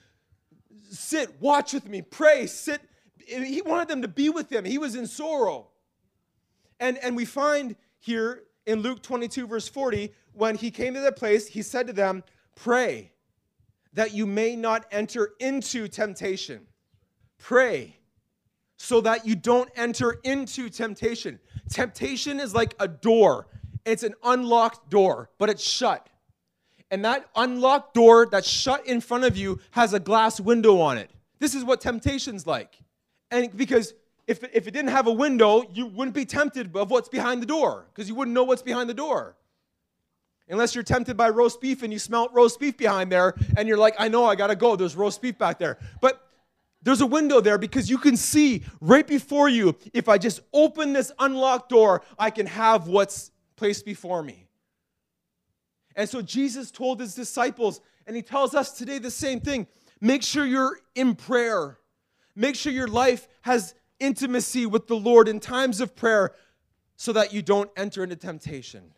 sit, 0.91 1.39
watch 1.39 1.75
with 1.75 1.87
me, 1.87 2.01
pray, 2.01 2.47
sit. 2.47 2.81
He 3.27 3.61
wanted 3.61 3.89
them 3.89 4.01
to 4.01 4.09
be 4.09 4.31
with 4.31 4.51
him. 4.51 4.65
He 4.65 4.79
was 4.79 4.95
in 4.95 5.07
sorrow. 5.07 5.69
And, 6.81 6.97
and 6.97 7.15
we 7.15 7.27
find 7.27 7.77
here 7.99 8.45
in 8.65 8.81
Luke 8.81 9.03
22, 9.03 9.47
verse 9.47 9.69
40, 9.69 10.15
when 10.39 10.55
he 10.55 10.71
came 10.71 10.95
to 10.95 11.01
that 11.01 11.17
place, 11.17 11.49
he 11.49 11.63
said 11.63 11.89
to 11.89 11.93
them, 11.93 12.23
Pray 12.55 13.13
that 13.93 14.15
you 14.15 14.27
may 14.27 14.55
not 14.55 14.87
enter 14.93 15.33
into 15.41 15.89
temptation. 15.89 16.67
Pray 17.39 17.97
so 18.77 19.01
that 19.01 19.27
you 19.27 19.35
don't 19.35 19.69
enter 19.75 20.21
into 20.23 20.69
temptation. 20.69 21.41
Temptation 21.69 22.39
is 22.39 22.55
like 22.55 22.75
a 22.79 22.87
door, 22.87 23.49
it's 23.85 24.05
an 24.05 24.15
unlocked 24.23 24.89
door, 24.91 25.31
but 25.39 25.51
it's 25.51 25.63
shut. 25.63 26.09
And 26.91 27.05
that 27.05 27.29
unlocked 27.35 27.95
door 27.95 28.27
that's 28.27 28.49
shut 28.49 28.87
in 28.87 29.01
front 29.01 29.25
of 29.25 29.37
you 29.37 29.59
has 29.73 29.93
a 29.93 30.01
glass 30.01 30.41
window 30.41 30.81
on 30.81 30.97
it. 30.97 31.11
This 31.39 31.55
is 31.55 31.65
what 31.65 31.81
temptation's 31.81 32.47
like. 32.47 32.79
And 33.31 33.55
because 33.55 33.93
if, 34.27 34.43
if 34.55 34.67
it 34.67 34.71
didn't 34.71 34.91
have 34.91 35.07
a 35.07 35.13
window, 35.13 35.65
you 35.73 35.87
wouldn't 35.87 36.15
be 36.15 36.25
tempted 36.25 36.75
of 36.77 36.91
what's 36.91 37.09
behind 37.09 37.43
the 37.43 37.47
door 37.47 37.87
because 37.93 38.09
you 38.09 38.15
wouldn't 38.15 38.35
know 38.35 38.45
what's 38.45 38.63
behind 38.63 38.89
the 38.89 38.95
door. 38.95 39.37
Unless 40.51 40.75
you're 40.75 40.85
tempted 40.85 41.17
by 41.17 41.29
roast 41.29 41.61
beef 41.61 41.83
and 41.83 41.93
you 41.93 41.99
smell 41.99 42.29
roast 42.33 42.59
beef 42.59 42.77
behind 42.77 43.13
there 43.13 43.35
and 43.57 43.69
you're 43.69 43.77
like, 43.77 43.95
I 43.99 44.09
know 44.09 44.25
I 44.25 44.35
gotta 44.35 44.57
go, 44.57 44.77
there's 44.77 44.97
roast 44.97 45.21
beef 45.21 45.37
back 45.37 45.59
there. 45.59 45.79
But 46.01 46.25
there's 46.83 47.01
a 47.01 47.07
window 47.07 47.41
there 47.41 47.59
because 47.59 47.91
you 47.91 47.99
can 47.99 48.17
see 48.17 48.65
right 48.81 49.07
before 49.07 49.49
you, 49.49 49.77
if 49.93 50.09
I 50.09 50.17
just 50.17 50.41
open 50.53 50.93
this 50.93 51.13
unlocked 51.19 51.69
door, 51.69 52.03
I 52.19 52.31
can 52.31 52.47
have 52.47 52.89
what's 52.89 53.31
placed 53.57 53.85
before 53.85 54.23
me. 54.23 54.47
And 55.97 56.09
so 56.09 56.23
Jesus 56.23 56.71
told 56.71 57.01
his 57.01 57.15
disciples, 57.15 57.81
and 58.07 58.15
he 58.15 58.23
tells 58.23 58.55
us 58.55 58.73
today 58.73 58.99
the 58.99 59.11
same 59.11 59.41
thing 59.41 59.67
make 60.01 60.23
sure 60.23 60.47
you're 60.47 60.79
in 60.95 61.17
prayer, 61.17 61.79
make 62.37 62.55
sure 62.55 62.73
your 62.73 62.89
life 62.89 63.27
has 63.43 63.75
intimacy 63.99 64.65
with 64.65 64.87
the 64.87 64.95
Lord 64.95 65.29
in 65.29 65.41
times 65.41 65.81
of 65.81 65.97
prayer 65.97 66.35
so 66.97 67.13
that 67.13 67.33
you 67.33 67.43
don't 67.43 67.71
enter 67.77 68.05
into 68.05 68.17
temptation. 68.17 68.93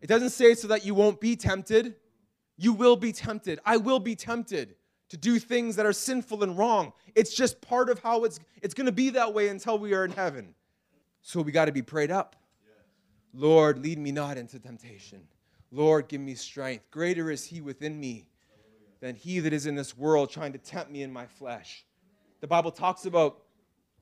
It 0.00 0.06
doesn't 0.06 0.30
say 0.30 0.54
so 0.54 0.68
that 0.68 0.84
you 0.84 0.94
won't 0.94 1.20
be 1.20 1.36
tempted. 1.36 1.96
You 2.56 2.72
will 2.72 2.96
be 2.96 3.12
tempted. 3.12 3.60
I 3.64 3.76
will 3.76 4.00
be 4.00 4.14
tempted 4.14 4.76
to 5.10 5.16
do 5.16 5.38
things 5.38 5.76
that 5.76 5.86
are 5.86 5.92
sinful 5.92 6.42
and 6.42 6.56
wrong. 6.56 6.92
It's 7.14 7.34
just 7.34 7.60
part 7.60 7.90
of 7.90 7.98
how 7.98 8.24
it's 8.24 8.40
it's 8.62 8.74
going 8.74 8.86
to 8.86 8.92
be 8.92 9.10
that 9.10 9.34
way 9.34 9.48
until 9.48 9.78
we 9.78 9.92
are 9.94 10.04
in 10.04 10.12
heaven. 10.12 10.54
So 11.22 11.42
we 11.42 11.52
got 11.52 11.66
to 11.66 11.72
be 11.72 11.82
prayed 11.82 12.10
up. 12.10 12.36
Lord, 13.32 13.78
lead 13.78 13.98
me 13.98 14.12
not 14.12 14.38
into 14.38 14.58
temptation. 14.58 15.20
Lord, 15.70 16.08
give 16.08 16.20
me 16.20 16.34
strength. 16.34 16.90
Greater 16.90 17.30
is 17.30 17.44
he 17.44 17.60
within 17.60 17.98
me 17.98 18.26
than 19.00 19.14
he 19.14 19.40
that 19.40 19.52
is 19.52 19.66
in 19.66 19.74
this 19.74 19.96
world 19.96 20.30
trying 20.30 20.52
to 20.52 20.58
tempt 20.58 20.90
me 20.90 21.02
in 21.02 21.12
my 21.12 21.26
flesh. 21.26 21.84
The 22.40 22.46
Bible 22.46 22.70
talks 22.70 23.06
about 23.06 23.42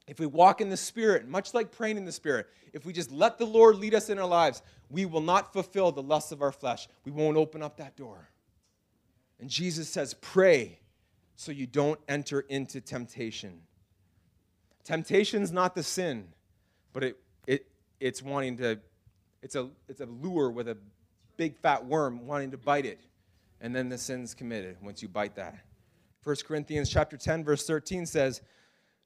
if 0.09 0.19
we 0.19 0.27
walk 0.27 0.61
in 0.61 0.71
the 0.71 0.77
Spirit, 0.77 1.29
much 1.29 1.53
like 1.53 1.71
praying 1.71 1.99
in 1.99 2.05
the 2.05 2.13
Spirit, 2.13 2.47
if 2.73 2.87
we 2.87 2.93
just 2.93 3.13
let 3.13 3.39
the 3.39 3.45
Lord 3.45 3.77
lead 3.77 3.95
us 3.95 4.09
in 4.09 4.19
our 4.19 4.27
lives, 4.27 4.63
we 4.89 5.05
will 5.05 5.21
not 5.21 5.53
fulfill 5.53 5.93
the 5.93 6.03
lusts 6.03 6.33
of 6.33 6.41
our 6.41 6.51
flesh. 6.51 6.89
We 7.05 7.13
won't 7.13 7.37
open 7.37 7.63
up 7.63 7.77
that 7.77 7.95
door. 7.95 8.31
And 9.39 9.51
Jesus 9.51 9.89
says, 9.89 10.15
Pray 10.15 10.81
so 11.37 11.53
you 11.53 11.67
don't 11.67 12.01
enter 12.09 12.41
into 12.41 12.81
temptation. 12.81 13.61
Temptation's 14.83 15.53
not 15.53 15.75
the 15.75 15.83
sin, 15.83 16.29
but 16.93 17.05
it, 17.05 17.19
it, 17.47 17.67
it's 18.01 18.23
wanting 18.23 18.57
to, 18.57 18.81
it's 19.43 19.55
a, 19.55 19.69
it's 19.89 20.01
a 20.01 20.07
lure 20.07 20.51
with 20.51 20.69
a 20.69 20.77
big 21.37 21.57
fat 21.57 21.85
worm 21.85 22.27
wanting 22.27 22.51
to 22.51 22.59
bite 22.59 22.87
it. 22.87 23.01
And 23.61 23.75
then 23.75 23.89
the 23.89 23.99
sin's 23.99 24.35
committed 24.35 24.79
once 24.83 25.03
you 25.03 25.09
bite 25.09 25.37
that. 25.37 25.59
1 26.25 26.37
Corinthians 26.47 26.89
chapter 26.89 27.17
10 27.17 27.45
verse 27.45 27.67
13 27.67 28.07
says, 28.07 28.41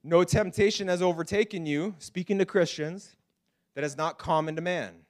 "No 0.03 0.25
temptation 0.25 0.89
has 0.89 1.03
overtaken 1.03 1.67
you, 1.67 1.95
speaking 1.99 2.39
to 2.39 2.47
Christians, 2.47 3.17
that 3.75 3.85
is 3.85 3.97
not 3.97 4.19
common 4.19 4.57
to 4.57 4.63
man." 4.63 5.07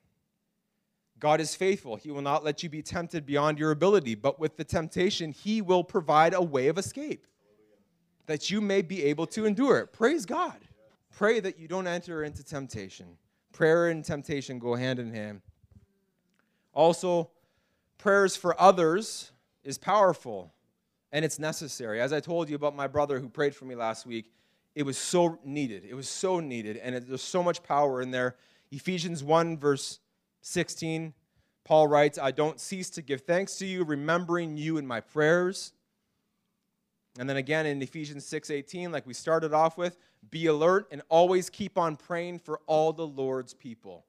God 1.18 1.40
is 1.40 1.54
faithful. 1.54 1.96
He 1.96 2.10
will 2.10 2.22
not 2.22 2.42
let 2.42 2.64
you 2.64 2.68
be 2.68 2.82
tempted 2.82 3.24
beyond 3.24 3.58
your 3.58 3.70
ability, 3.70 4.16
but 4.16 4.40
with 4.40 4.56
the 4.56 4.64
temptation, 4.64 5.30
He 5.30 5.62
will 5.62 5.84
provide 5.84 6.34
a 6.34 6.42
way 6.42 6.66
of 6.68 6.78
escape 6.78 7.26
that 8.26 8.50
you 8.50 8.60
may 8.60 8.82
be 8.82 9.04
able 9.04 9.26
to 9.28 9.46
endure 9.46 9.78
it. 9.78 9.92
Praise 9.92 10.26
God. 10.26 10.58
Pray 11.10 11.40
that 11.40 11.58
you 11.58 11.68
don't 11.68 11.86
enter 11.86 12.24
into 12.24 12.42
temptation. 12.42 13.18
Prayer 13.52 13.88
and 13.88 14.04
temptation 14.04 14.58
go 14.58 14.74
hand 14.74 14.98
in 14.98 15.12
hand. 15.12 15.42
Also, 16.72 17.30
prayers 17.98 18.34
for 18.34 18.60
others 18.60 19.30
is 19.62 19.78
powerful 19.78 20.52
and 21.12 21.24
it's 21.24 21.38
necessary. 21.38 22.00
As 22.00 22.12
I 22.12 22.20
told 22.20 22.48
you 22.48 22.56
about 22.56 22.74
my 22.74 22.86
brother 22.86 23.20
who 23.20 23.28
prayed 23.28 23.54
for 23.54 23.66
me 23.66 23.74
last 23.74 24.06
week, 24.06 24.32
it 24.74 24.84
was 24.84 24.96
so 24.96 25.38
needed. 25.44 25.84
It 25.84 25.94
was 25.94 26.08
so 26.08 26.40
needed, 26.40 26.76
and 26.78 26.94
it, 26.94 27.08
there's 27.08 27.22
so 27.22 27.42
much 27.42 27.62
power 27.62 28.00
in 28.00 28.10
there. 28.10 28.36
Ephesians 28.70 29.22
1, 29.22 29.58
verse 29.58 30.00
16, 30.40 31.12
Paul 31.64 31.86
writes, 31.86 32.18
I 32.18 32.30
don't 32.30 32.58
cease 32.58 32.90
to 32.90 33.02
give 33.02 33.22
thanks 33.22 33.56
to 33.58 33.66
you, 33.66 33.84
remembering 33.84 34.56
you 34.56 34.78
in 34.78 34.86
my 34.86 35.00
prayers. 35.00 35.72
And 37.18 37.28
then 37.28 37.36
again 37.36 37.66
in 37.66 37.82
Ephesians 37.82 38.24
6:18, 38.24 38.90
like 38.90 39.06
we 39.06 39.14
started 39.14 39.52
off 39.52 39.76
with, 39.76 39.98
be 40.30 40.46
alert 40.46 40.88
and 40.90 41.02
always 41.08 41.50
keep 41.50 41.76
on 41.76 41.96
praying 41.96 42.38
for 42.38 42.60
all 42.66 42.92
the 42.92 43.06
Lord's 43.06 43.52
people. 43.52 44.06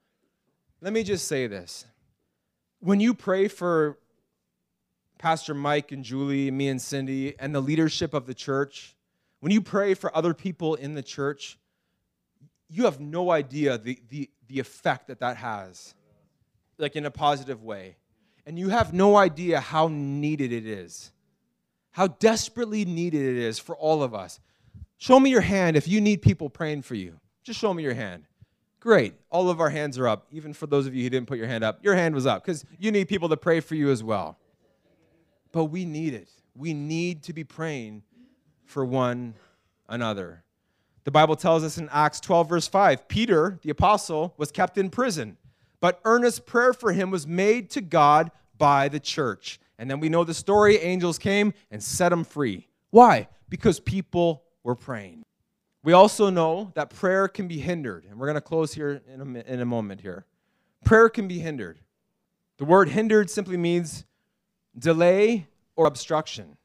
Let 0.82 0.94
me 0.94 1.04
just 1.04 1.28
say 1.28 1.48
this. 1.48 1.86
When 2.80 3.00
you 3.00 3.14
pray 3.14 3.48
for 3.48 3.98
Pastor 5.18 5.54
Mike 5.54 5.92
and 5.92 6.04
Julie, 6.04 6.52
me 6.52 6.68
and 6.68 6.82
Cindy, 6.82 7.38
and 7.40 7.54
the 7.54 7.62
leadership 7.62 8.14
of 8.14 8.26
the 8.26 8.34
church, 8.34 8.96
when 9.44 9.52
you 9.52 9.62
pray 9.62 9.94
for 9.94 10.16
other 10.16 10.34
people 10.34 10.76
in 10.76 10.94
the 10.94 11.04
church, 11.04 11.58
you 12.70 12.86
have 12.86 13.02
no 13.02 13.30
idea 13.30 13.78
the, 13.78 14.00
the, 14.08 14.30
the 14.48 14.58
effect 14.58 15.10
that 15.10 15.20
that 15.20 15.36
has 15.36 15.96
like 16.78 16.96
in 16.96 17.06
a 17.06 17.12
positive 17.12 17.62
way. 17.62 17.98
And 18.46 18.58
you 18.58 18.70
have 18.70 18.94
no 18.94 19.18
idea 19.18 19.60
how 19.60 19.90
needed 19.90 20.54
it 20.54 20.66
is, 20.66 21.12
how 21.92 22.08
desperately 22.08 22.86
needed 22.86 23.22
it 23.22 23.36
is 23.36 23.60
for 23.60 23.76
all 23.76 24.02
of 24.02 24.16
us. 24.16 24.40
Show 24.98 25.20
me 25.20 25.30
your 25.30 25.42
hand 25.42 25.76
if 25.76 25.90
you 25.90 26.00
need 26.00 26.22
people 26.22 26.50
praying 26.50 26.84
for 26.84 26.96
you. 26.96 27.20
Just 27.44 27.60
show 27.60 27.74
me 27.74 27.84
your 27.84 27.96
hand. 27.96 28.24
Great. 28.80 29.14
All 29.30 29.50
of 29.50 29.60
our 29.60 29.70
hands 29.70 30.00
are 30.00 30.08
up, 30.08 30.28
even 30.32 30.54
for 30.54 30.68
those 30.68 30.88
of 30.88 30.96
you 30.96 31.04
who 31.04 31.10
didn't 31.10 31.28
put 31.28 31.38
your 31.38 31.48
hand 31.48 31.66
up. 31.66 31.84
Your 31.84 31.96
hand 31.96 32.16
was 32.16 32.26
up 32.26 32.46
because 32.46 32.64
you 32.80 32.94
need 32.94 33.10
people 33.10 33.28
to 33.28 33.36
pray 33.36 33.60
for 33.60 33.76
you 33.76 33.92
as 33.92 34.06
well. 34.06 34.38
But 35.52 35.66
we 35.66 35.84
need 35.84 36.14
it. 36.14 36.30
We 36.56 36.74
need 36.74 37.24
to 37.24 37.34
be 37.34 37.44
praying 37.44 38.04
for 38.74 38.84
one 38.84 39.36
another. 39.88 40.44
The 41.06 41.12
Bible 41.12 41.36
tells 41.36 41.64
us 41.64 41.78
in 41.78 41.90
Acts 41.92 42.20
12, 42.20 42.50
verse 42.50 42.68
5 42.68 43.08
Peter, 43.08 43.60
the 43.62 43.70
apostle, 43.70 44.34
was 44.38 44.52
kept 44.52 44.78
in 44.78 44.90
prison 44.90 45.38
but 45.84 46.00
earnest 46.06 46.46
prayer 46.46 46.72
for 46.72 46.94
him 46.94 47.12
was 47.12 47.28
made 47.28 47.70
to 47.72 47.82
God 47.82 48.32
by 48.58 48.88
the 48.88 49.02
church. 49.02 49.60
And 49.78 49.92
then 49.92 50.00
we 50.00 50.08
know 50.08 50.24
the 50.24 50.34
story 50.34 50.78
angels 50.78 51.20
came 51.20 51.54
and 51.72 51.84
set 51.84 52.14
him 52.14 52.24
free. 52.24 52.70
Why? 52.92 53.28
Because 53.50 53.82
people 53.82 54.44
were 54.64 54.76
praying. 54.76 55.26
We 55.84 55.92
also 55.92 56.30
know 56.30 56.72
that 56.76 56.90
prayer 56.90 57.28
can 57.28 57.50
be 57.50 57.60
hindered. 57.60 58.06
And 58.10 58.18
we're 58.18 58.28
going 58.28 58.36
to 58.36 58.42
close 58.42 58.74
here 58.74 59.02
in 59.14 59.36
a, 59.36 59.40
in 59.42 59.60
a 59.60 59.66
moment 59.66 60.00
here. 60.00 60.26
Prayer 60.86 61.10
can 61.10 61.28
be 61.28 61.40
hindered. 61.40 61.80
The 62.60 62.64
word 62.64 62.88
hindered 62.88 63.30
simply 63.30 63.58
means 63.58 64.06
delay 64.80 65.48
or 65.76 65.86
obstruction. 65.86 66.56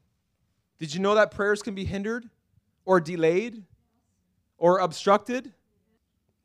Did 0.79 0.93
you 0.93 1.01
know 1.01 1.15
that 1.15 1.31
prayers 1.31 1.61
can 1.61 1.75
be 1.75 1.83
hindered 1.83 2.29
or 2.85 3.01
delayed 3.01 3.63
or 4.57 4.79
obstructed? 4.79 5.53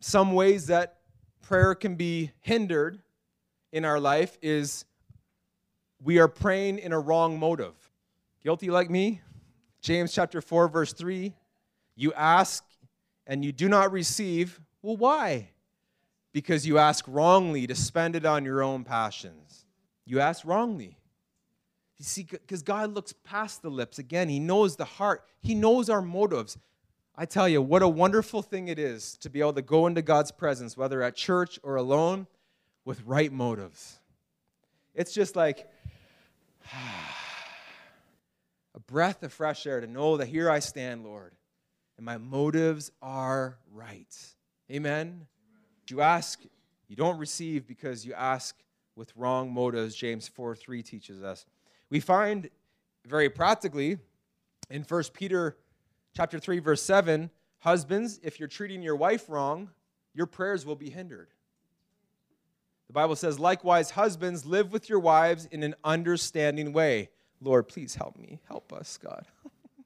Some 0.00 0.32
ways 0.32 0.66
that 0.66 0.98
prayer 1.40 1.74
can 1.74 1.94
be 1.94 2.32
hindered 2.40 3.00
in 3.72 3.84
our 3.84 4.00
life 4.00 4.36
is 4.42 4.84
we 6.02 6.18
are 6.18 6.28
praying 6.28 6.78
in 6.78 6.92
a 6.92 6.98
wrong 6.98 7.38
motive. 7.38 7.74
Guilty 8.42 8.70
like 8.70 8.90
me? 8.90 9.20
James 9.80 10.12
chapter 10.12 10.40
4 10.40 10.68
verse 10.68 10.92
3, 10.92 11.34
you 11.94 12.12
ask 12.14 12.64
and 13.26 13.44
you 13.44 13.52
do 13.52 13.68
not 13.68 13.92
receive. 13.92 14.60
Well, 14.82 14.96
why? 14.96 15.50
Because 16.32 16.66
you 16.66 16.78
ask 16.78 17.04
wrongly 17.06 17.66
to 17.66 17.74
spend 17.74 18.16
it 18.16 18.26
on 18.26 18.44
your 18.44 18.62
own 18.62 18.84
passions. 18.84 19.64
You 20.04 20.20
ask 20.20 20.44
wrongly. 20.44 20.98
You 21.98 22.04
see, 22.04 22.24
because 22.24 22.62
God 22.62 22.92
looks 22.92 23.12
past 23.24 23.62
the 23.62 23.70
lips. 23.70 23.98
Again, 23.98 24.28
He 24.28 24.40
knows 24.40 24.76
the 24.76 24.84
heart, 24.84 25.24
He 25.40 25.54
knows 25.54 25.88
our 25.88 26.02
motives. 26.02 26.58
I 27.16 27.26
tell 27.26 27.48
you, 27.48 27.62
what 27.62 27.82
a 27.82 27.88
wonderful 27.88 28.42
thing 28.42 28.66
it 28.66 28.78
is 28.78 29.16
to 29.18 29.30
be 29.30 29.38
able 29.38 29.52
to 29.52 29.62
go 29.62 29.86
into 29.86 30.02
God's 30.02 30.32
presence, 30.32 30.76
whether 30.76 31.00
at 31.00 31.14
church 31.14 31.60
or 31.62 31.76
alone, 31.76 32.26
with 32.84 33.04
right 33.06 33.32
motives. 33.32 34.00
It's 34.94 35.12
just 35.12 35.36
like 35.36 35.68
a 38.74 38.80
breath 38.80 39.22
of 39.22 39.32
fresh 39.32 39.66
air 39.66 39.80
to 39.80 39.86
know 39.86 40.16
that 40.16 40.26
here 40.26 40.50
I 40.50 40.58
stand, 40.58 41.04
Lord, 41.04 41.34
and 41.96 42.04
my 42.04 42.18
motives 42.18 42.90
are 43.00 43.58
right. 43.72 44.12
Amen? 44.70 45.26
You 45.88 46.00
ask, 46.00 46.40
you 46.88 46.96
don't 46.96 47.18
receive 47.18 47.66
because 47.66 48.04
you 48.04 48.14
ask 48.14 48.56
with 48.96 49.12
wrong 49.16 49.52
motives, 49.52 49.94
James 49.94 50.26
4 50.28 50.56
3 50.56 50.82
teaches 50.82 51.22
us. 51.22 51.46
We 51.94 52.00
find 52.00 52.50
very 53.06 53.30
practically 53.30 53.98
in 54.68 54.82
1 54.82 55.02
Peter 55.12 55.56
chapter 56.12 56.40
3 56.40 56.58
verse 56.58 56.82
7 56.82 57.30
husbands 57.60 58.18
if 58.24 58.40
you're 58.40 58.48
treating 58.48 58.82
your 58.82 58.96
wife 58.96 59.28
wrong 59.28 59.70
your 60.12 60.26
prayers 60.26 60.66
will 60.66 60.74
be 60.74 60.90
hindered. 60.90 61.28
The 62.88 62.94
bible 62.94 63.14
says 63.14 63.38
likewise 63.38 63.92
husbands 63.92 64.44
live 64.44 64.72
with 64.72 64.88
your 64.88 64.98
wives 64.98 65.46
in 65.52 65.62
an 65.62 65.76
understanding 65.84 66.72
way. 66.72 67.10
Lord 67.40 67.68
please 67.68 67.94
help 67.94 68.18
me. 68.18 68.40
Help 68.48 68.72
us 68.72 68.98
god. 69.00 69.28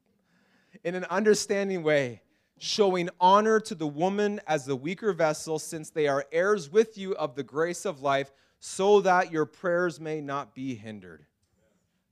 In 0.84 0.94
an 0.94 1.04
understanding 1.10 1.82
way 1.82 2.22
showing 2.56 3.10
honor 3.20 3.60
to 3.60 3.74
the 3.74 3.86
woman 3.86 4.40
as 4.46 4.64
the 4.64 4.76
weaker 4.76 5.12
vessel 5.12 5.58
since 5.58 5.90
they 5.90 6.08
are 6.08 6.24
heirs 6.32 6.72
with 6.72 6.96
you 6.96 7.14
of 7.16 7.34
the 7.34 7.42
grace 7.42 7.84
of 7.84 8.00
life 8.00 8.32
so 8.60 9.02
that 9.02 9.30
your 9.30 9.44
prayers 9.44 10.00
may 10.00 10.22
not 10.22 10.54
be 10.54 10.74
hindered 10.74 11.26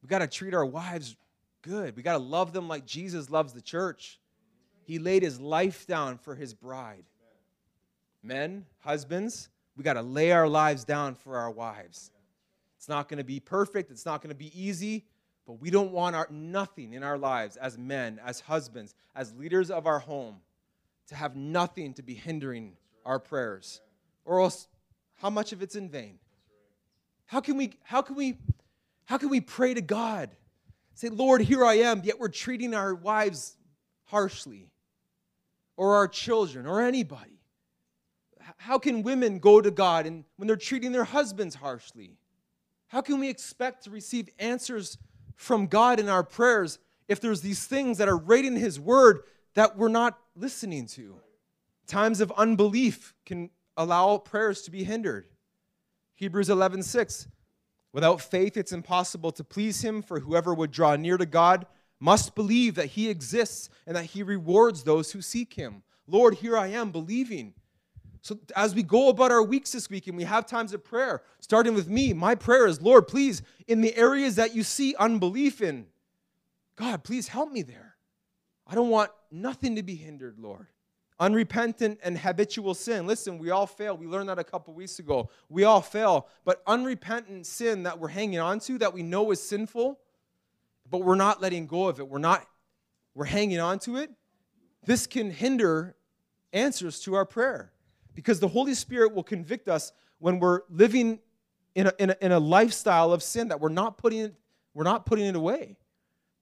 we 0.06 0.08
got 0.08 0.20
to 0.20 0.28
treat 0.28 0.54
our 0.54 0.64
wives 0.64 1.16
good. 1.62 1.96
We 1.96 2.04
got 2.04 2.12
to 2.12 2.22
love 2.22 2.52
them 2.52 2.68
like 2.68 2.86
Jesus 2.86 3.28
loves 3.28 3.52
the 3.52 3.60
church. 3.60 4.20
He 4.84 5.00
laid 5.00 5.24
his 5.24 5.40
life 5.40 5.84
down 5.84 6.18
for 6.18 6.36
his 6.36 6.54
bride. 6.54 7.02
Men, 8.22 8.66
husbands, 8.84 9.48
we 9.76 9.82
got 9.82 9.94
to 9.94 10.02
lay 10.02 10.30
our 10.30 10.46
lives 10.46 10.84
down 10.84 11.16
for 11.16 11.38
our 11.38 11.50
wives. 11.50 12.12
It's 12.76 12.88
not 12.88 13.08
going 13.08 13.18
to 13.18 13.24
be 13.24 13.40
perfect, 13.40 13.90
it's 13.90 14.06
not 14.06 14.22
going 14.22 14.28
to 14.28 14.36
be 14.36 14.52
easy, 14.54 15.06
but 15.44 15.54
we 15.54 15.70
don't 15.70 15.90
want 15.90 16.14
our 16.14 16.28
nothing 16.30 16.92
in 16.92 17.02
our 17.02 17.18
lives 17.18 17.56
as 17.56 17.76
men, 17.76 18.20
as 18.24 18.38
husbands, 18.38 18.94
as 19.16 19.34
leaders 19.34 19.72
of 19.72 19.88
our 19.88 19.98
home 19.98 20.36
to 21.08 21.16
have 21.16 21.34
nothing 21.34 21.94
to 21.94 22.02
be 22.04 22.14
hindering 22.14 22.76
our 23.04 23.18
prayers. 23.18 23.80
Or 24.24 24.40
else 24.40 24.68
how 25.16 25.30
much 25.30 25.52
of 25.52 25.62
it's 25.62 25.74
in 25.74 25.88
vain? 25.88 26.20
How 27.24 27.40
can 27.40 27.56
we 27.56 27.72
how 27.82 28.02
can 28.02 28.14
we 28.14 28.38
how 29.06 29.18
can 29.18 29.30
we 29.30 29.40
pray 29.40 29.74
to 29.74 29.80
God 29.80 30.30
Say, 30.96 31.10
Lord, 31.10 31.42
here 31.42 31.62
I 31.62 31.74
am, 31.74 32.00
yet 32.04 32.18
we're 32.18 32.28
treating 32.28 32.72
our 32.72 32.94
wives 32.94 33.58
harshly, 34.04 34.70
or 35.76 35.94
our 35.94 36.08
children, 36.08 36.66
or 36.66 36.80
anybody. 36.80 37.38
How 38.56 38.78
can 38.78 39.02
women 39.02 39.38
go 39.38 39.60
to 39.60 39.70
God 39.70 40.06
and 40.06 40.24
when 40.36 40.46
they're 40.46 40.56
treating 40.56 40.92
their 40.92 41.04
husbands 41.04 41.54
harshly? 41.54 42.16
How 42.88 43.02
can 43.02 43.20
we 43.20 43.28
expect 43.28 43.84
to 43.84 43.90
receive 43.90 44.30
answers 44.38 44.96
from 45.34 45.66
God 45.66 46.00
in 46.00 46.08
our 46.08 46.22
prayers 46.22 46.78
if 47.08 47.20
there's 47.20 47.42
these 47.42 47.66
things 47.66 47.98
that 47.98 48.08
are 48.08 48.16
right 48.16 48.44
in 48.44 48.56
His 48.56 48.80
Word 48.80 49.20
that 49.52 49.76
we're 49.76 49.88
not 49.88 50.18
listening 50.34 50.86
to? 50.86 51.20
Times 51.86 52.22
of 52.22 52.32
unbelief 52.38 53.12
can 53.26 53.50
allow 53.76 54.16
prayers 54.16 54.62
to 54.62 54.70
be 54.70 54.82
hindered. 54.82 55.26
Hebrews 56.14 56.48
11 56.48 56.84
6 56.84 57.28
Without 57.96 58.20
faith, 58.20 58.58
it's 58.58 58.72
impossible 58.72 59.32
to 59.32 59.42
please 59.42 59.82
him, 59.82 60.02
for 60.02 60.20
whoever 60.20 60.52
would 60.52 60.70
draw 60.70 60.96
near 60.96 61.16
to 61.16 61.24
God 61.24 61.64
must 61.98 62.34
believe 62.34 62.74
that 62.74 62.88
he 62.88 63.08
exists 63.08 63.70
and 63.86 63.96
that 63.96 64.04
he 64.04 64.22
rewards 64.22 64.82
those 64.82 65.12
who 65.12 65.22
seek 65.22 65.54
him. 65.54 65.82
Lord, 66.06 66.34
here 66.34 66.58
I 66.58 66.66
am 66.66 66.90
believing. 66.90 67.54
So, 68.20 68.38
as 68.54 68.74
we 68.74 68.82
go 68.82 69.08
about 69.08 69.32
our 69.32 69.42
weeks 69.42 69.72
this 69.72 69.88
week 69.88 70.08
and 70.08 70.16
we 70.18 70.24
have 70.24 70.44
times 70.44 70.74
of 70.74 70.84
prayer, 70.84 71.22
starting 71.40 71.72
with 71.72 71.88
me, 71.88 72.12
my 72.12 72.34
prayer 72.34 72.66
is, 72.66 72.82
Lord, 72.82 73.08
please, 73.08 73.40
in 73.66 73.80
the 73.80 73.96
areas 73.96 74.36
that 74.36 74.54
you 74.54 74.62
see 74.62 74.94
unbelief 74.96 75.62
in, 75.62 75.86
God, 76.76 77.02
please 77.02 77.28
help 77.28 77.50
me 77.50 77.62
there. 77.62 77.96
I 78.66 78.74
don't 78.74 78.90
want 78.90 79.10
nothing 79.30 79.76
to 79.76 79.82
be 79.82 79.94
hindered, 79.94 80.38
Lord. 80.38 80.66
Unrepentant 81.18 81.98
and 82.02 82.18
habitual 82.18 82.74
sin. 82.74 83.06
Listen, 83.06 83.38
we 83.38 83.50
all 83.50 83.66
fail. 83.66 83.96
We 83.96 84.06
learned 84.06 84.28
that 84.28 84.38
a 84.38 84.44
couple 84.44 84.74
weeks 84.74 84.98
ago. 84.98 85.30
We 85.48 85.64
all 85.64 85.80
fail. 85.80 86.28
But 86.44 86.62
unrepentant 86.66 87.46
sin 87.46 87.84
that 87.84 87.98
we're 87.98 88.08
hanging 88.08 88.38
on 88.38 88.60
to, 88.60 88.78
that 88.78 88.92
we 88.92 89.02
know 89.02 89.30
is 89.30 89.40
sinful, 89.40 89.98
but 90.90 90.98
we're 90.98 91.14
not 91.14 91.40
letting 91.40 91.66
go 91.66 91.88
of 91.88 91.98
it. 92.00 92.08
We're 92.08 92.18
not, 92.18 92.46
we're 93.14 93.24
hanging 93.24 93.60
on 93.60 93.78
to 93.80 93.96
it. 93.96 94.10
This 94.84 95.06
can 95.06 95.30
hinder 95.30 95.96
answers 96.52 97.00
to 97.00 97.14
our 97.14 97.24
prayer 97.24 97.72
because 98.14 98.40
the 98.40 98.48
Holy 98.48 98.74
Spirit 98.74 99.14
will 99.14 99.22
convict 99.22 99.68
us 99.68 99.92
when 100.18 100.38
we're 100.38 100.60
living 100.68 101.20
in 101.74 101.86
a, 101.86 101.92
in 101.98 102.10
a, 102.10 102.16
in 102.20 102.32
a 102.32 102.40
lifestyle 102.40 103.12
of 103.12 103.22
sin 103.22 103.48
that 103.48 103.60
we're 103.60 103.68
not 103.68 103.98
putting 103.98 104.32
we're 104.74 104.84
not 104.84 105.06
putting 105.06 105.24
it 105.24 105.34
away. 105.34 105.78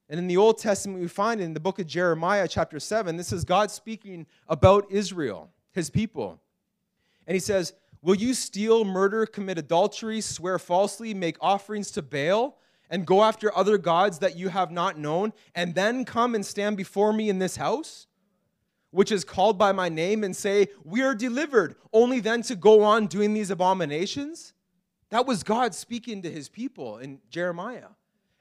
And 0.09 0.19
in 0.19 0.27
the 0.27 0.37
Old 0.37 0.59
Testament, 0.59 1.01
we 1.01 1.09
find 1.09 1.41
in 1.41 1.55
the 1.55 1.61
book 1.61 1.79
of 1.79 1.87
Jeremiah, 1.87 2.47
chapter 2.47 2.79
7, 2.79 3.17
this 3.17 3.33
is 3.33 3.45
God 3.45 3.71
speaking 3.71 4.27
about 4.49 4.87
Israel, 4.91 5.51
his 5.73 5.89
people. 5.89 6.41
And 7.27 7.35
he 7.35 7.41
says, 7.41 7.73
Will 8.03 8.15
you 8.15 8.35
steal, 8.35 8.85
murder, 8.85 9.25
commit 9.25 9.57
adultery, 9.57 10.21
swear 10.21 10.59
falsely, 10.59 11.15
make 11.15 11.39
offerings 11.41 11.91
to 11.93 12.03
Baal, 12.03 12.59
and 12.91 13.07
go 13.07 13.23
after 13.23 13.57
other 13.57 13.79
gods 13.79 14.19
that 14.19 14.37
you 14.37 14.51
have 14.51 14.71
not 14.71 14.99
known, 14.99 15.33
and 15.55 15.75
then 15.75 16.05
come 16.05 16.35
and 16.35 16.45
stand 16.45 16.77
before 16.77 17.15
me 17.15 17.31
in 17.31 17.39
this 17.39 17.57
house, 17.57 18.07
which 18.91 19.11
is 19.11 19.25
called 19.25 19.57
by 19.57 19.73
my 19.73 19.89
name, 19.89 20.23
and 20.23 20.37
say, 20.37 20.69
We 20.85 21.01
are 21.01 21.15
delivered, 21.15 21.77
only 21.95 22.21
then 22.21 22.43
to 22.43 22.57
go 22.57 22.83
on 22.83 23.07
doing 23.07 23.33
these 23.33 23.51
abominations? 23.51 24.53
That 25.09 25.27
was 25.27 25.43
God 25.43 25.75
speaking 25.75 26.21
to 26.23 26.31
his 26.31 26.51
people 26.51 26.99
in 26.99 27.21
Jeremiah. 27.31 27.89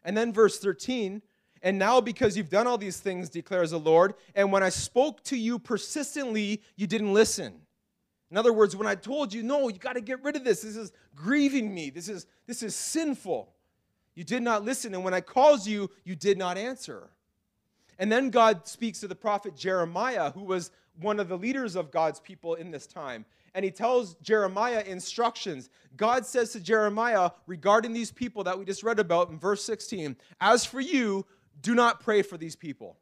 And 0.04 0.18
then 0.18 0.34
verse 0.34 0.60
13, 0.60 1.22
and 1.64 1.80
now 1.80 2.02
because 2.02 2.36
you've 2.36 2.50
done 2.50 2.68
all 2.68 2.78
these 2.78 3.00
things, 3.00 3.30
declares 3.30 3.72
the 3.72 3.80
Lord, 3.80 4.16
and 4.36 4.52
when 4.52 4.62
I 4.62 4.70
spoke 4.70 5.24
to 5.24 5.38
you 5.38 5.58
persistently, 5.58 6.62
you 6.76 6.86
didn't 6.86 7.14
listen. 7.14 7.54
In 8.30 8.38
other 8.38 8.52
words, 8.52 8.76
when 8.76 8.88
I 8.88 8.96
told 8.96 9.34
you, 9.34 9.44
no, 9.44 9.70
you 9.70 9.80
got 9.80 9.94
to 9.94 10.02
get 10.02 10.22
rid 10.24 10.36
of 10.36 10.44
this. 10.44 10.64
This 10.64 10.76
is 10.76 10.92
grieving 11.16 11.74
me. 11.74 11.90
This 11.90 12.10
is, 12.10 12.28
this 12.48 12.64
is 12.64 12.76
sinful. 12.76 13.54
You 14.16 14.26
did 14.26 14.44
not 14.44 14.66
listen. 14.66 14.94
And 14.94 15.04
when 15.04 15.14
I 15.14 15.22
called 15.22 15.66
you, 15.66 15.90
you 16.04 16.16
did 16.16 16.38
not 16.38 16.58
answer. 16.58 17.10
And 17.98 18.12
then 18.12 18.30
God 18.30 18.68
speaks 18.68 19.00
to 19.00 19.08
the 19.08 19.16
prophet 19.16 19.56
Jeremiah, 19.56 20.32
who 20.32 20.44
was 20.44 20.72
one 21.00 21.20
of 21.20 21.30
the 21.30 21.38
leaders 21.38 21.76
of 21.76 21.92
God's 21.92 22.20
people 22.20 22.56
in 22.56 22.72
this 22.72 22.88
time 22.88 23.26
and 23.56 23.64
he 23.64 23.72
tells 23.72 24.16
Jeremiah 24.16 24.84
instructions. 24.86 25.70
God 25.96 26.26
says 26.26 26.52
to 26.54 26.60
Jeremiah 26.60 27.32
regarding 27.46 27.94
these 27.94 28.12
people 28.12 28.44
that 28.46 28.58
we 28.58 28.66
just 28.66 28.84
read 28.84 29.00
about 29.00 29.30
in 29.30 29.40
verse 29.40 29.64
16 29.64 30.16
As 30.42 30.66
for 30.66 30.80
you, 30.80 31.26
do 31.62 31.76
not 31.76 32.00
pray 32.00 32.22
for 32.22 32.38
these 32.38 32.56
people, 32.56 32.98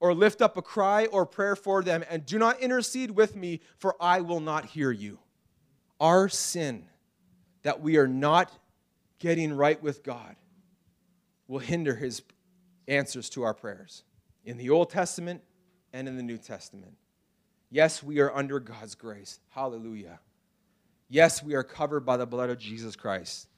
or 0.00 0.12
lift 0.12 0.42
up 0.42 0.56
a 0.56 0.62
cry 0.62 1.06
or 1.06 1.24
prayer 1.24 1.56
for 1.56 1.82
them, 1.82 2.04
and 2.10 2.26
do 2.26 2.38
not 2.38 2.60
intercede 2.60 3.10
with 3.10 3.34
me, 3.34 3.60
for 3.78 3.96
I 4.00 4.20
will 4.20 4.40
not 4.40 4.66
hear 4.66 4.90
you. 4.90 5.18
Our 6.00 6.28
sin 6.28 6.84
that 7.62 7.80
we 7.80 7.96
are 7.96 8.06
not 8.06 8.52
getting 9.18 9.52
right 9.52 9.82
with 9.82 10.02
God 10.02 10.36
will 11.48 11.58
hinder 11.58 11.94
his 11.94 12.22
answers 12.88 13.30
to 13.30 13.42
our 13.42 13.54
prayers 13.54 14.04
in 14.44 14.58
the 14.58 14.70
Old 14.70 14.90
Testament 14.90 15.42
and 15.92 16.06
in 16.06 16.16
the 16.16 16.22
New 16.22 16.38
Testament. 16.38 16.92
Yes, 17.70 18.02
we 18.02 18.20
are 18.20 18.34
under 18.34 18.60
God's 18.60 18.94
grace. 18.94 19.40
Hallelujah. 19.50 20.20
Yes, 21.08 21.42
we 21.42 21.54
are 21.54 21.64
covered 21.64 22.04
by 22.04 22.16
the 22.16 22.26
blood 22.26 22.50
of 22.50 22.58
Jesus 22.58 22.94
Christ. 22.94 23.48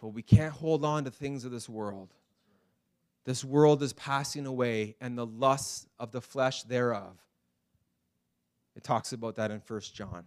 But 0.00 0.08
we 0.08 0.22
can't 0.22 0.52
hold 0.52 0.84
on 0.84 1.04
to 1.04 1.10
things 1.10 1.44
of 1.44 1.50
this 1.50 1.68
world. 1.68 2.14
This 3.28 3.44
world 3.44 3.82
is 3.82 3.92
passing 3.92 4.46
away, 4.46 4.96
and 5.02 5.18
the 5.18 5.26
lusts 5.26 5.86
of 5.98 6.12
the 6.12 6.20
flesh 6.22 6.62
thereof. 6.62 7.18
It 8.74 8.82
talks 8.82 9.12
about 9.12 9.36
that 9.36 9.50
in 9.50 9.60
First 9.60 9.94
John. 9.94 10.24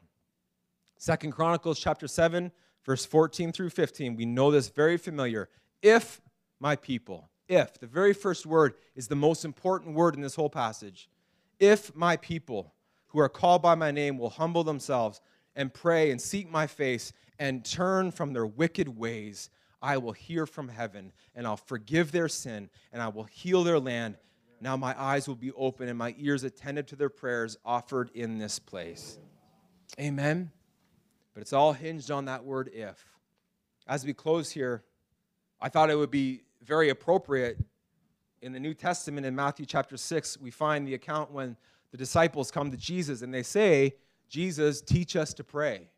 Second 1.00 1.32
Chronicles 1.32 1.80
chapter 1.80 2.08
7, 2.08 2.52
verse 2.86 3.04
14 3.04 3.54
through 3.54 3.72
15. 3.72 4.16
We 4.16 4.26
know 4.28 4.52
this 4.52 4.70
very 4.70 4.98
familiar. 4.98 5.50
If 5.82 6.22
my 6.60 6.76
people, 6.76 7.32
if, 7.48 7.80
the 7.80 7.88
very 7.88 8.14
first 8.14 8.46
word 8.46 8.76
is 8.96 9.08
the 9.08 9.16
most 9.16 9.46
important 9.46 9.96
word 9.96 10.14
in 10.14 10.22
this 10.22 10.36
whole 10.36 10.52
passage. 10.52 11.10
If 11.60 11.96
my 11.96 12.18
people, 12.18 12.76
who 13.08 13.20
are 13.20 13.30
called 13.30 13.64
by 13.64 13.74
my 13.74 13.90
name 13.90 14.20
will 14.20 14.30
humble 14.30 14.64
themselves 14.64 15.22
and 15.56 15.74
pray 15.74 16.12
and 16.12 16.22
seek 16.22 16.52
my 16.52 16.68
face 16.68 17.14
and 17.40 17.66
turn 17.66 18.12
from 18.12 18.34
their 18.34 18.46
wicked 18.46 18.88
ways, 18.88 19.50
I 19.82 19.98
will 19.98 20.12
hear 20.12 20.46
from 20.46 20.70
heaven 20.70 21.12
and 21.36 21.46
I'll 21.48 21.58
forgive 21.58 22.12
their 22.12 22.28
sin 22.28 22.70
and 22.92 23.02
I 23.02 23.08
will 23.08 23.24
heal 23.24 23.64
their 23.64 23.80
land. 23.80 24.18
Now 24.60 24.78
my 24.78 25.00
eyes 25.00 25.28
will 25.28 25.36
be 25.36 25.52
open 25.54 25.90
and 25.90 25.98
my 25.98 26.16
ears 26.18 26.44
attentive 26.44 26.86
to 26.88 26.96
their 26.96 27.10
prayers 27.10 27.58
offered 27.66 28.12
in 28.14 28.38
this 28.38 28.60
place. 28.60 29.18
Amen. 30.00 30.52
But 31.34 31.42
it's 31.42 31.54
all 31.54 31.74
hinged 31.74 32.12
on 32.12 32.26
that 32.26 32.44
word 32.44 32.70
if. 32.74 33.04
As 33.88 34.06
we 34.06 34.14
close 34.14 34.52
here, 34.52 34.84
I 35.60 35.70
thought 35.70 35.90
it 35.90 35.96
would 35.96 36.12
be 36.12 36.44
very 36.64 36.90
appropriate 36.90 37.58
in 38.42 38.54
the 38.54 38.60
New 38.60 38.74
Testament 38.74 39.26
in 39.26 39.36
Matthew 39.36 39.66
chapter 39.66 39.98
6, 39.98 40.40
we 40.40 40.50
find 40.50 40.88
the 40.88 40.96
account 40.96 41.32
when 41.32 41.56
the 41.92 41.98
disciples 41.98 42.50
come 42.50 42.72
to 42.72 42.78
Jesus 42.78 43.22
and 43.22 43.34
they 43.34 43.44
say, 43.44 43.96
Jesus, 44.30 44.82
teach 44.82 45.16
us 45.16 45.34
to 45.36 45.44
pray. 45.44 45.90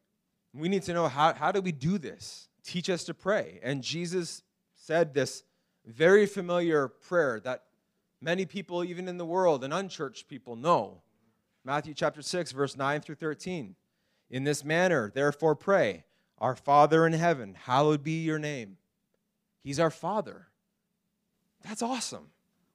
We 0.54 0.68
need 0.68 0.84
to 0.84 0.94
know 0.94 1.08
how, 1.08 1.34
how 1.34 1.52
do 1.52 1.62
we 1.62 1.72
do 1.72 1.98
this? 1.98 2.50
Teach 2.64 2.90
us 2.90 3.04
to 3.06 3.14
pray. 3.14 3.60
And 3.64 3.84
Jesus 3.84 4.44
said 4.76 5.14
this 5.14 5.44
very 5.86 6.26
familiar 6.26 6.88
prayer 6.88 7.40
that 7.42 7.64
many 8.22 8.46
people, 8.46 8.84
even 8.84 9.08
in 9.08 9.18
the 9.18 9.26
world 9.26 9.64
and 9.64 9.74
unchurched 9.74 10.28
people, 10.28 10.56
know. 10.56 11.02
Matthew 11.66 11.94
chapter 11.94 12.22
6, 12.22 12.52
verse 12.52 12.76
9 12.76 13.02
through 13.02 13.16
13. 13.16 13.76
In 14.30 14.44
this 14.44 14.64
manner, 14.64 15.12
therefore, 15.14 15.56
pray, 15.56 16.06
Our 16.40 16.56
Father 16.56 17.06
in 17.06 17.14
heaven, 17.14 17.56
hallowed 17.58 18.04
be 18.04 18.24
your 18.24 18.40
name. 18.40 18.78
He's 19.64 19.80
our 19.80 19.92
Father. 19.92 20.48
That's 21.64 21.82
awesome. 21.82 22.28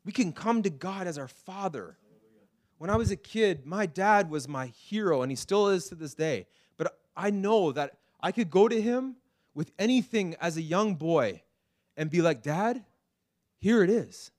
We 0.05 0.13
can 0.13 0.33
come 0.33 0.63
to 0.63 0.71
God 0.71 1.07
as 1.07 1.19
our 1.19 1.29
Father. 1.29 1.99
When 2.79 2.91
I 2.91 2.97
was 2.97 3.11
a 3.11 3.17
kid, 3.17 3.67
my 3.67 3.87
dad 3.87 4.31
was 4.31 4.49
my 4.49 4.67
hero, 4.67 5.23
and 5.23 5.33
he 5.33 5.37
still 5.37 5.69
is 5.69 5.89
to 5.89 5.95
this 5.95 6.15
day. 6.15 6.47
But 6.77 6.97
I 7.17 7.31
know 7.31 7.73
that 7.73 7.99
I 8.21 8.33
could 8.33 8.51
go 8.51 8.69
to 8.69 8.81
him 8.81 9.17
with 9.55 9.73
anything 9.79 10.37
as 10.41 10.57
a 10.57 10.63
young 10.63 10.95
boy 10.95 11.43
and 11.97 12.11
be 12.11 12.23
like, 12.23 12.43
Dad, 12.43 12.85
here 13.59 13.83
it 13.83 13.91
is. 13.91 14.31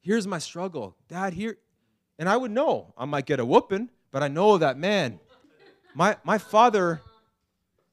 Here's 0.00 0.26
my 0.26 0.38
struggle. 0.38 0.96
Dad, 1.08 1.32
here. 1.32 1.56
And 2.18 2.28
I 2.28 2.36
would 2.36 2.50
know 2.50 2.94
I 2.96 3.04
might 3.04 3.26
get 3.26 3.40
a 3.40 3.44
whooping, 3.44 3.90
but 4.12 4.22
I 4.22 4.28
know 4.28 4.58
that, 4.58 4.78
man, 4.78 5.20
my, 5.94 6.16
my 6.24 6.38
father, 6.38 7.00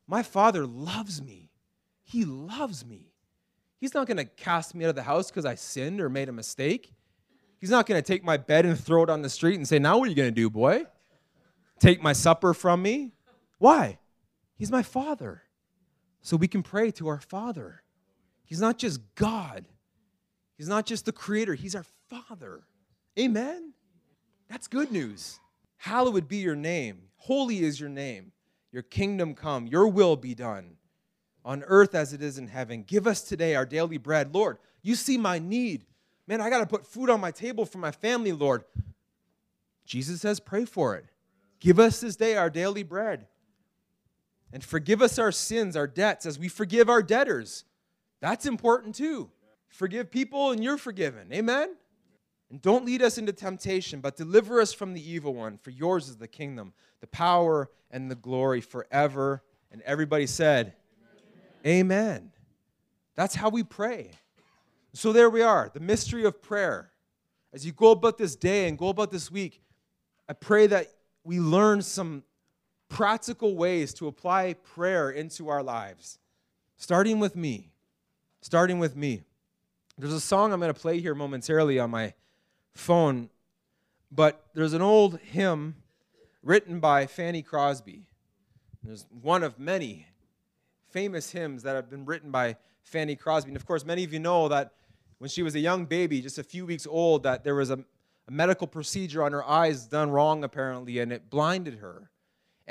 my 0.08 0.24
father 0.24 0.66
loves 0.66 1.22
me. 1.22 1.50
He 2.04 2.26
loves 2.26 2.86
me. 2.86 3.14
He's 3.80 3.94
not 3.94 4.08
going 4.08 4.18
to 4.18 4.26
cast 4.26 4.76
me 4.76 4.86
out 4.86 4.90
of 4.90 4.96
the 4.96 5.04
house 5.04 5.30
because 5.30 5.46
I 5.46 5.56
sinned 5.56 6.00
or 6.00 6.10
made 6.10 6.30
a 6.30 6.34
mistake. 6.34 6.94
He's 7.60 7.70
not 7.70 7.86
going 7.86 8.02
to 8.02 8.06
take 8.06 8.24
my 8.24 8.38
bed 8.38 8.66
and 8.66 8.80
throw 8.80 9.04
it 9.04 9.10
on 9.10 9.22
the 9.22 9.30
street 9.30 9.56
and 9.56 9.68
say, 9.68 9.80
Now 9.80 9.98
what 9.98 10.08
are 10.08 10.10
you 10.10 10.16
going 10.16 10.30
to 10.30 10.36
do, 10.36 10.50
boy? 10.50 10.84
Take 11.80 12.02
my 12.02 12.14
supper 12.14 12.54
from 12.54 12.82
me? 12.82 13.14
Why? 13.58 14.00
He's 14.58 14.72
my 14.72 14.84
father. 14.84 15.43
So 16.24 16.38
we 16.38 16.48
can 16.48 16.64
pray 16.64 16.90
to 16.92 17.08
our 17.10 17.20
father. 17.20 17.84
He's 18.46 18.62
not 18.62 18.78
just 18.78 19.00
God, 19.16 19.66
He's 20.58 20.68
not 20.68 20.86
just 20.86 21.06
the 21.06 21.12
creator, 21.12 21.54
He's 21.54 21.76
our 21.76 21.86
father. 22.10 22.62
Amen? 23.20 23.74
That's 24.50 24.68
good 24.68 24.92
news. 24.92 25.40
Hallowed 25.78 26.28
be 26.28 26.38
your 26.38 26.56
name. 26.56 27.04
Holy 27.18 27.64
is 27.64 27.80
your 27.80 27.90
name. 27.90 28.32
Your 28.72 28.84
kingdom 28.84 29.36
come. 29.36 29.68
Your 29.68 29.88
will 29.88 30.16
be 30.16 30.34
done 30.34 30.78
on 31.46 31.64
earth 31.68 31.94
as 31.94 32.14
it 32.14 32.22
is 32.22 32.38
in 32.38 32.48
heaven. 32.48 32.84
Give 32.84 33.06
us 33.06 33.22
today 33.22 33.56
our 33.56 33.66
daily 33.66 33.98
bread. 33.98 34.34
Lord, 34.34 34.58
you 34.82 34.96
see 34.96 35.18
my 35.18 35.40
need. 35.40 35.86
Man, 36.28 36.42
I 36.42 36.50
got 36.50 36.60
to 36.60 36.66
put 36.66 36.86
food 36.86 37.10
on 37.10 37.20
my 37.20 37.32
table 37.32 37.66
for 37.66 37.78
my 37.80 37.92
family, 37.92 38.32
Lord. 38.32 38.64
Jesus 39.86 40.22
says, 40.22 40.40
pray 40.40 40.66
for 40.66 40.96
it. 40.96 41.06
Give 41.60 41.80
us 41.80 42.00
this 42.00 42.16
day 42.16 42.36
our 42.38 42.50
daily 42.50 42.84
bread. 42.84 43.28
And 44.54 44.64
forgive 44.64 45.02
us 45.02 45.18
our 45.18 45.32
sins, 45.32 45.76
our 45.76 45.88
debts, 45.88 46.28
as 46.28 46.38
we 46.38 46.48
forgive 46.48 46.88
our 46.88 47.02
debtors. 47.02 47.66
That's 48.22 48.46
important 48.46 48.94
too. 48.94 49.32
Forgive 49.68 50.12
people 50.12 50.52
and 50.52 50.64
you're 50.64 50.78
forgiven. 50.78 51.34
Amen? 51.34 51.76
And 52.52 52.62
don't 52.62 52.86
lead 52.86 53.02
us 53.02 53.18
into 53.18 53.34
temptation, 53.34 54.00
but 54.00 54.16
deliver 54.16 54.62
us 54.62 54.72
from 54.72 54.94
the 54.94 55.10
evil 55.10 55.34
one. 55.34 55.58
For 55.58 55.72
yours 55.72 56.08
is 56.08 56.18
the 56.18 56.28
kingdom, 56.28 56.74
the 57.02 57.08
power, 57.08 57.72
and 57.90 58.12
the 58.12 58.16
glory 58.16 58.62
forever. 58.62 59.42
And 59.72 59.82
everybody 59.82 60.28
said, 60.28 60.76
Amen. 61.66 61.80
Amen. 61.80 62.32
That's 63.16 63.34
how 63.34 63.50
we 63.50 63.64
pray. 63.64 64.12
So 64.94 65.12
there 65.12 65.32
we 65.32 65.42
are, 65.42 65.72
the 65.74 65.80
mystery 65.80 66.26
of 66.26 66.44
prayer. 66.44 66.92
As 67.52 67.66
you 67.66 67.72
go 67.72 67.90
about 67.90 68.20
this 68.20 68.36
day 68.36 68.68
and 68.68 68.78
go 68.78 68.90
about 68.90 69.10
this 69.10 69.32
week, 69.32 69.64
I 70.30 70.34
pray 70.34 70.68
that 70.68 70.88
we 71.24 71.40
learn 71.40 71.82
some 71.82 72.24
practical 72.94 73.56
ways 73.56 73.92
to 73.96 74.08
apply 74.08 74.54
prayer 74.54 75.10
into 75.10 75.50
our 75.50 75.64
lives. 75.64 76.20
Starting 76.78 77.20
with 77.20 77.36
me. 77.36 77.72
Starting 78.42 78.78
with 78.78 78.96
me. 78.96 79.24
There's 79.98 80.14
a 80.14 80.22
song 80.22 80.54
I'm 80.54 80.60
going 80.60 80.72
to 80.72 80.80
play 80.80 81.00
here 81.00 81.16
momentarily 81.16 81.80
on 81.80 81.90
my 81.90 82.14
phone, 82.74 83.30
but 84.12 84.46
there's 84.54 84.74
an 84.74 84.82
old 84.82 85.20
hymn 85.20 85.76
written 86.44 86.80
by 86.80 87.08
Fanny 87.08 87.42
Crosby. 87.42 88.08
There's 88.84 89.06
one 89.22 89.44
of 89.44 89.60
many 89.60 90.08
famous 90.90 91.32
hymns 91.32 91.64
that 91.64 91.76
have 91.76 91.90
been 91.90 92.06
written 92.06 92.30
by 92.30 92.58
Fanny 92.84 93.16
Crosby. 93.16 93.50
And 93.50 93.58
of 93.58 93.66
course, 93.66 93.86
many 93.86 94.04
of 94.04 94.14
you 94.14 94.20
know 94.20 94.48
that 94.50 94.74
when 95.18 95.30
she 95.30 95.42
was 95.42 95.56
a 95.56 95.60
young 95.60 95.86
baby, 95.86 96.22
just 96.22 96.38
a 96.38 96.44
few 96.44 96.66
weeks 96.66 96.86
old, 96.86 97.24
that 97.24 97.44
there 97.44 97.56
was 97.56 97.72
a, 97.72 97.80
a 98.28 98.32
medical 98.32 98.68
procedure 98.68 99.24
on 99.24 99.32
her 99.32 99.44
eyes 99.44 99.88
done 99.88 100.12
wrong, 100.12 100.44
apparently, 100.44 101.00
and 101.00 101.12
it 101.12 101.30
blinded 101.30 101.76
her. 101.76 102.10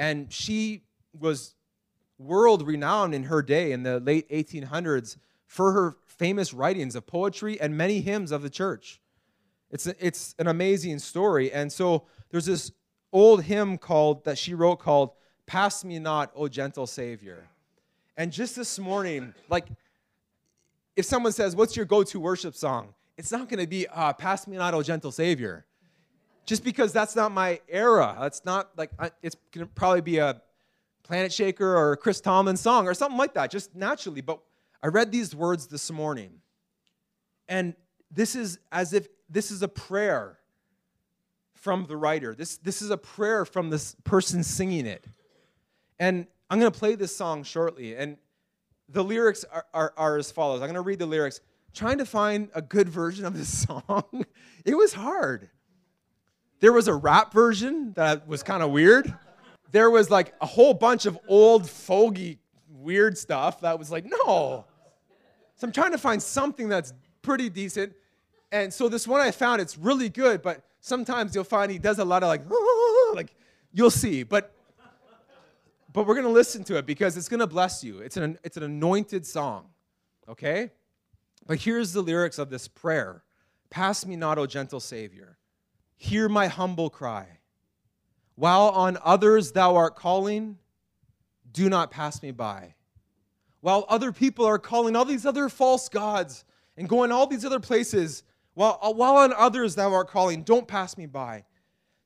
And 0.03 0.33
she 0.33 0.83
was 1.17 1.55
world 2.19 2.67
renowned 2.67 3.15
in 3.15 3.23
her 3.23 3.41
day 3.41 3.71
in 3.71 3.85
the 3.85 4.01
late 4.01 4.29
1800s 4.31 5.17
for 5.47 5.71
her 5.71 5.95
famous 6.05 6.53
writings 6.53 6.97
of 6.97 7.07
poetry 7.07 7.61
and 7.61 7.77
many 7.77 8.01
hymns 8.01 8.33
of 8.33 8.43
the 8.43 8.51
church. 8.51 9.01
It's, 9.71 9.87
a, 9.87 9.95
it's 10.05 10.35
an 10.41 10.49
amazing 10.49 10.99
story. 10.99 11.53
And 11.53 11.73
so 11.73 12.03
there's 12.31 12.47
this 12.47 12.73
old 13.13 13.45
hymn 13.45 13.79
called 13.79 14.25
that 14.25 14.39
she 14.39 14.55
wrote 14.55 14.81
called 14.81 15.13
Pass 15.47 15.85
Me 15.85 16.01
Not, 16.01 16.33
O 16.35 16.49
Gentle 16.49 16.89
Savior. 16.89 17.47
And 18.17 18.33
just 18.33 18.57
this 18.57 18.81
morning, 18.81 19.33
like 19.49 19.69
if 20.97 21.05
someone 21.05 21.31
says, 21.31 21.55
What's 21.55 21.77
your 21.77 21.87
go 21.87 22.03
to 22.03 22.19
worship 22.19 22.57
song? 22.57 22.93
It's 23.17 23.31
not 23.31 23.49
going 23.49 23.61
to 23.61 23.69
be 23.69 23.87
uh, 23.87 24.15
Pass 24.15 24.49
Me 24.49 24.57
Not, 24.57 24.75
O 24.75 24.83
Gentle 24.83 25.13
Savior. 25.13 25.65
Just 26.45 26.65
because 26.65 26.93
that's 26.93 27.15
not 27.15 27.33
my 27.33 27.61
era. 27.69 28.17
That's 28.21 28.45
not 28.45 28.71
like, 28.77 28.91
it's 29.23 29.37
to 29.53 29.67
probably 29.67 30.01
be 30.01 30.19
a 30.19 30.43
Planet 31.05 31.33
Shaker 31.33 31.77
or 31.77 31.93
a 31.93 31.97
Chris 31.97 32.21
Tomlin 32.21 32.57
song 32.57 32.87
or 32.87 32.95
something 32.95 33.19
like 33.19 33.35
that, 33.35 33.51
just 33.51 33.75
naturally. 33.75 34.21
But 34.21 34.41
I 34.83 34.89
read 34.89 35.13
these 35.13 35.35
words 35.35 35.67
this 35.67 35.91
morning, 35.91 36.41
and 37.49 37.75
this 38.11 38.35
is 38.35 38.59
as 38.71 38.93
if 38.93 39.09
this 39.29 39.51
is 39.51 39.63
a 39.63 39.69
prayer 39.69 40.39
from 41.55 41.87
the 41.87 41.97
writer. 41.97 42.35
This, 42.35 42.57
this 42.57 42.83
is 42.83 42.91
a 42.91 42.97
prayer 42.97 43.45
from 43.45 43.71
this 43.71 43.95
person 44.03 44.43
singing 44.43 44.85
it. 44.85 45.05
And 46.01 46.27
I'm 46.51 46.59
to 46.73 46.77
play 46.77 46.97
this 46.97 47.15
song 47.15 47.45
shortly. 47.45 47.95
And 47.95 48.17
the 48.89 49.05
lyrics 49.05 49.45
are, 49.45 49.65
are, 49.73 49.95
are 49.97 50.17
as 50.19 50.33
follows 50.33 50.61
I'm 50.61 50.67
to 50.75 50.81
read 50.81 50.99
the 50.99 51.07
lyrics. 51.07 51.41
Trying 51.73 51.99
to 51.99 52.05
find 52.05 52.51
a 52.55 52.61
good 52.61 52.89
version 52.89 53.25
of 53.25 53.39
this 53.39 53.67
song, 53.67 54.27
it 54.65 54.75
was 54.75 54.93
hard. 54.93 55.49
There 56.63 56.73
was 56.73 56.87
a 56.87 56.95
rap 56.95 57.33
version 57.33 57.93
that 57.95 58.29
was 58.29 58.45
kind 58.45 58.63
of 58.63 58.71
weird. 58.71 59.13
There 59.73 59.91
was 59.91 60.11
like 60.11 60.33
a 60.41 60.47
whole 60.47 60.73
bunch 60.73 61.07
of 61.07 61.19
old 61.27 61.69
fogey 61.69 62.39
weird 62.71 63.19
stuff 63.19 63.63
that 63.63 63.81
was 63.81 63.91
like, 63.91 64.05
no. 64.05 64.65
So 65.57 65.67
I'm 65.67 65.73
trying 65.73 65.91
to 65.91 65.99
find 65.99 66.23
something 66.23 66.69
that's 66.69 66.93
pretty 67.21 67.49
decent. 67.49 67.95
And 68.53 68.73
so 68.73 68.89
this 68.89 69.09
one 69.09 69.21
I 69.21 69.33
found, 69.33 69.61
it's 69.61 69.77
really 69.77 70.09
good, 70.09 70.41
but 70.41 70.63
sometimes 70.79 71.35
you'll 71.35 71.43
find 71.43 71.69
he 71.69 71.79
does 71.79 71.99
a 71.99 72.05
lot 72.05 72.23
of 72.23 72.29
like, 72.29 72.43
like 73.15 73.35
you'll 73.73 73.91
see. 73.91 74.23
But 74.23 74.55
but 75.93 76.07
we're 76.07 76.15
gonna 76.15 76.29
listen 76.29 76.63
to 76.65 76.77
it 76.77 76.87
because 76.87 77.17
it's 77.17 77.29
gonna 77.29 77.49
bless 77.49 77.83
you. 77.83 77.99
It's 77.99 78.17
an 78.17 78.39
it's 78.45 78.57
an 78.57 78.63
anointed 78.63 79.27
song, 79.27 79.67
okay? 80.29 80.71
But 81.45 81.59
here's 81.59 81.93
the 81.93 82.03
lyrics 82.03 82.39
of 82.39 82.51
this 82.51 82.69
prayer: 82.69 83.25
Pass 83.69 84.07
me 84.07 84.15
not, 84.15 84.39
O 84.39 84.47
gentle 84.47 84.79
Savior. 84.79 85.39
Hear 86.03 86.29
my 86.29 86.49
humble 86.49 86.91
cry. 86.91 87.29
While 88.35 88.71
on 88.71 88.99
others 89.05 89.53
thou 89.53 89.77
art 89.77 89.95
calling, 89.95 90.59
do 91.53 91.69
not 91.69 91.93
pass 91.93 92.25
me 92.25 92.33
by. 92.33 92.75
While 93.61 93.85
other 93.89 94.11
people 94.11 94.45
are 94.45 94.59
calling 94.59 94.97
all 94.97 95.05
these 95.05 95.25
other 95.25 95.49
false 95.49 95.89
gods 95.89 96.45
and 96.77 96.89
going 96.89 97.13
all 97.13 97.29
these 97.29 97.45
other 97.45 97.61
places, 97.61 98.25
while, 98.55 98.81
uh, 98.83 98.93
while 98.93 99.15
on 99.15 99.33
others 99.33 99.77
thou 99.77 99.93
art 99.93 100.11
calling, 100.11 100.43
don't 100.43 100.67
pass 100.67 100.99
me 100.99 101.07
by. 101.07 101.45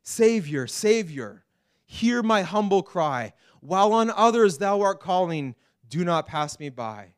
Savior, 0.03 0.67
Savior, 0.67 1.47
hear 1.87 2.23
my 2.23 2.43
humble 2.43 2.83
cry. 2.83 3.33
While 3.61 3.95
on 3.95 4.11
others 4.11 4.59
thou 4.59 4.83
art 4.83 5.01
calling, 5.01 5.55
do 5.89 6.05
not 6.05 6.27
pass 6.27 6.61
me 6.61 6.69
by. 6.69 7.15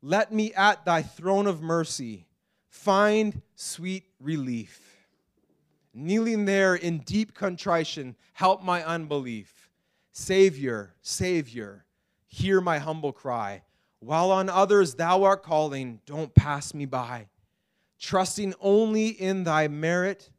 Let 0.00 0.32
me 0.32 0.54
at 0.54 0.86
thy 0.86 1.02
throne 1.02 1.46
of 1.46 1.60
mercy 1.60 2.28
find 2.70 3.42
sweet 3.56 4.04
relief. 4.18 4.97
Kneeling 5.98 6.44
there 6.44 6.76
in 6.76 6.98
deep 6.98 7.34
contrition, 7.34 8.14
help 8.32 8.62
my 8.62 8.84
unbelief. 8.84 9.68
Savior, 10.12 10.94
Savior, 11.02 11.84
hear 12.28 12.60
my 12.60 12.78
humble 12.78 13.12
cry. 13.12 13.62
While 13.98 14.30
on 14.30 14.48
others 14.48 14.94
thou 14.94 15.24
art 15.24 15.42
calling, 15.42 15.98
don't 16.06 16.32
pass 16.36 16.72
me 16.72 16.86
by. 16.86 17.26
Trusting 17.98 18.54
only 18.60 19.08
in 19.08 19.42
thy 19.42 19.66
merit, 19.66 20.30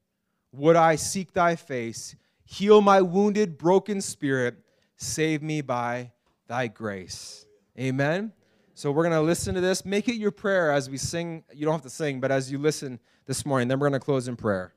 would 0.53 0.77
I 0.77 0.95
seek 0.95 1.33
thy 1.33 1.57
face. 1.57 2.15
Heal 2.45 2.79
my 2.79 3.01
wounded, 3.01 3.57
broken 3.57 3.99
spirit. 3.99 4.55
Save 4.95 5.43
me 5.43 5.59
by 5.59 6.13
thy 6.47 6.67
grace. 6.67 7.45
Amen. 7.77 8.31
So 8.75 8.93
we're 8.93 9.03
going 9.03 9.11
to 9.11 9.21
listen 9.21 9.55
to 9.55 9.61
this. 9.61 9.83
Make 9.83 10.07
it 10.07 10.15
your 10.15 10.31
prayer 10.31 10.71
as 10.71 10.89
we 10.89 10.95
sing. 10.95 11.43
You 11.53 11.65
don't 11.65 11.73
have 11.73 11.81
to 11.81 11.89
sing, 11.89 12.21
but 12.21 12.31
as 12.31 12.49
you 12.49 12.57
listen 12.57 12.97
this 13.25 13.45
morning, 13.45 13.67
then 13.67 13.77
we're 13.77 13.89
going 13.89 13.99
to 13.99 14.05
close 14.05 14.29
in 14.29 14.37
prayer. 14.37 14.73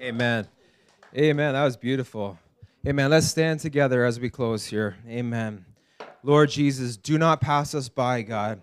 Amen. 0.00 0.46
Amen. 1.16 1.54
That 1.54 1.64
was 1.64 1.76
beautiful. 1.76 2.38
Amen. 2.86 3.10
Let's 3.10 3.26
stand 3.26 3.60
together 3.60 4.04
as 4.04 4.20
we 4.20 4.28
close 4.28 4.66
here. 4.66 4.96
Amen. 5.08 5.64
Lord 6.22 6.50
Jesus, 6.50 6.98
do 6.98 7.16
not 7.16 7.40
pass 7.40 7.74
us 7.74 7.88
by, 7.88 8.20
God. 8.22 8.60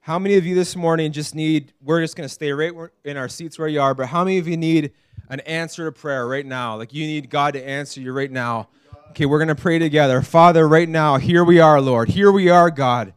How 0.00 0.18
many 0.18 0.34
of 0.34 0.44
you 0.44 0.56
this 0.56 0.74
morning 0.74 1.12
just 1.12 1.34
need, 1.34 1.72
we're 1.80 2.00
just 2.00 2.16
going 2.16 2.28
to 2.28 2.32
stay 2.32 2.52
right 2.52 2.72
in 3.04 3.16
our 3.16 3.28
seats 3.28 3.58
where 3.58 3.68
you 3.68 3.80
are, 3.80 3.94
but 3.94 4.06
how 4.06 4.24
many 4.24 4.38
of 4.38 4.48
you 4.48 4.56
need 4.56 4.92
an 5.28 5.40
answer 5.40 5.84
to 5.84 5.92
prayer 5.92 6.26
right 6.26 6.44
now? 6.44 6.76
Like 6.76 6.92
you 6.92 7.06
need 7.06 7.30
God 7.30 7.54
to 7.54 7.64
answer 7.64 8.00
you 8.00 8.12
right 8.12 8.30
now. 8.30 8.68
Okay, 9.10 9.26
we're 9.26 9.38
going 9.38 9.48
to 9.48 9.54
pray 9.54 9.78
together. 9.78 10.22
Father, 10.22 10.66
right 10.66 10.88
now, 10.88 11.18
here 11.18 11.44
we 11.44 11.60
are, 11.60 11.80
Lord. 11.80 12.08
Here 12.08 12.32
we 12.32 12.48
are, 12.50 12.70
God. 12.70 13.14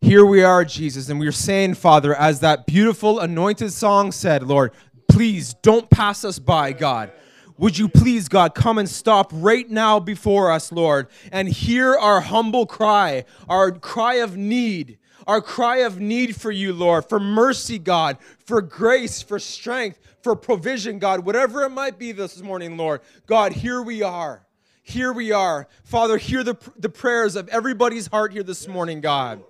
Here 0.00 0.24
we 0.24 0.44
are, 0.44 0.64
Jesus. 0.64 1.08
And 1.08 1.18
we're 1.18 1.32
saying, 1.32 1.74
Father, 1.74 2.14
as 2.14 2.40
that 2.40 2.66
beautiful 2.66 3.18
anointed 3.18 3.72
song 3.72 4.12
said, 4.12 4.44
Lord, 4.44 4.72
please 5.18 5.54
don't 5.62 5.90
pass 5.90 6.24
us 6.24 6.38
by, 6.38 6.72
God. 6.72 7.10
Would 7.56 7.76
you 7.76 7.88
please, 7.88 8.28
God, 8.28 8.54
come 8.54 8.78
and 8.78 8.88
stop 8.88 9.32
right 9.34 9.68
now 9.68 9.98
before 9.98 10.52
us, 10.52 10.70
Lord, 10.70 11.08
and 11.32 11.48
hear 11.48 11.96
our 11.96 12.20
humble 12.20 12.66
cry, 12.66 13.24
our 13.48 13.72
cry 13.72 14.14
of 14.14 14.36
need 14.36 14.98
our 15.26 15.42
cry 15.42 15.78
of 15.78 16.00
need 16.00 16.36
for 16.36 16.50
you, 16.50 16.72
Lord, 16.72 17.06
for 17.06 17.20
mercy, 17.20 17.78
God, 17.78 18.16
for 18.46 18.62
grace, 18.62 19.20
for 19.20 19.38
strength, 19.38 19.98
for 20.22 20.34
provision, 20.34 20.98
God, 20.98 21.26
whatever 21.26 21.64
it 21.64 21.68
might 21.68 21.98
be 21.98 22.12
this 22.12 22.40
morning, 22.40 22.78
Lord. 22.78 23.02
God, 23.26 23.52
here 23.52 23.82
we 23.82 24.02
are. 24.02 24.46
Here 24.82 25.12
we 25.12 25.32
are. 25.32 25.68
Father, 25.84 26.16
hear 26.16 26.42
the, 26.42 26.56
the 26.78 26.88
prayers 26.88 27.36
of 27.36 27.46
everybody's 27.48 28.06
heart 28.06 28.32
here 28.32 28.42
this 28.42 28.66
morning, 28.66 29.02
God 29.02 29.42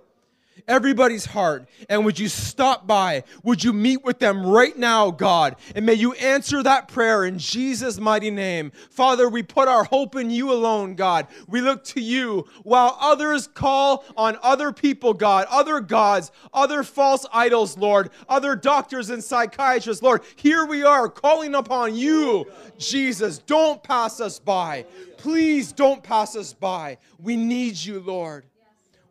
everybody's 0.67 1.25
heart. 1.25 1.67
And 1.89 2.05
would 2.05 2.19
you 2.19 2.27
stop 2.27 2.87
by? 2.87 3.23
Would 3.43 3.63
you 3.63 3.73
meet 3.73 4.03
with 4.03 4.19
them 4.19 4.45
right 4.45 4.77
now, 4.77 5.11
God? 5.11 5.55
And 5.75 5.85
may 5.85 5.93
you 5.93 6.13
answer 6.13 6.63
that 6.63 6.87
prayer 6.87 7.25
in 7.25 7.37
Jesus' 7.37 7.99
mighty 7.99 8.31
name. 8.31 8.71
Father, 8.89 9.29
we 9.29 9.43
put 9.43 9.67
our 9.67 9.83
hope 9.83 10.15
in 10.15 10.29
you 10.29 10.51
alone, 10.51 10.95
God. 10.95 11.27
We 11.47 11.61
look 11.61 11.83
to 11.85 12.01
you 12.01 12.47
while 12.63 12.97
others 12.99 13.47
call 13.47 14.05
on 14.17 14.37
other 14.41 14.71
people, 14.71 15.13
God, 15.13 15.45
other 15.49 15.79
gods, 15.79 16.31
other 16.53 16.83
false 16.83 17.25
idols, 17.33 17.77
Lord, 17.77 18.09
other 18.27 18.55
doctors 18.55 19.09
and 19.09 19.23
psychiatrists, 19.23 20.03
Lord. 20.03 20.23
Here 20.35 20.65
we 20.65 20.83
are 20.83 21.09
calling 21.09 21.55
upon 21.55 21.95
you, 21.95 22.45
Jesus. 22.77 23.39
Don't 23.39 23.81
pass 23.83 24.19
us 24.19 24.39
by. 24.39 24.85
Please 25.17 25.71
don't 25.71 26.01
pass 26.01 26.35
us 26.35 26.53
by. 26.53 26.97
We 27.19 27.35
need 27.35 27.77
you, 27.77 27.99
Lord. 27.99 28.45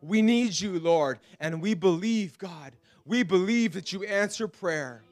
We 0.01 0.21
need 0.21 0.59
you, 0.59 0.79
Lord. 0.79 1.19
And 1.39 1.61
we 1.61 1.73
believe, 1.73 2.37
God, 2.37 2.73
we 3.05 3.23
believe 3.23 3.73
that 3.73 3.91
you 3.91 4.03
answer 4.03 4.47
prayer. 4.47 5.03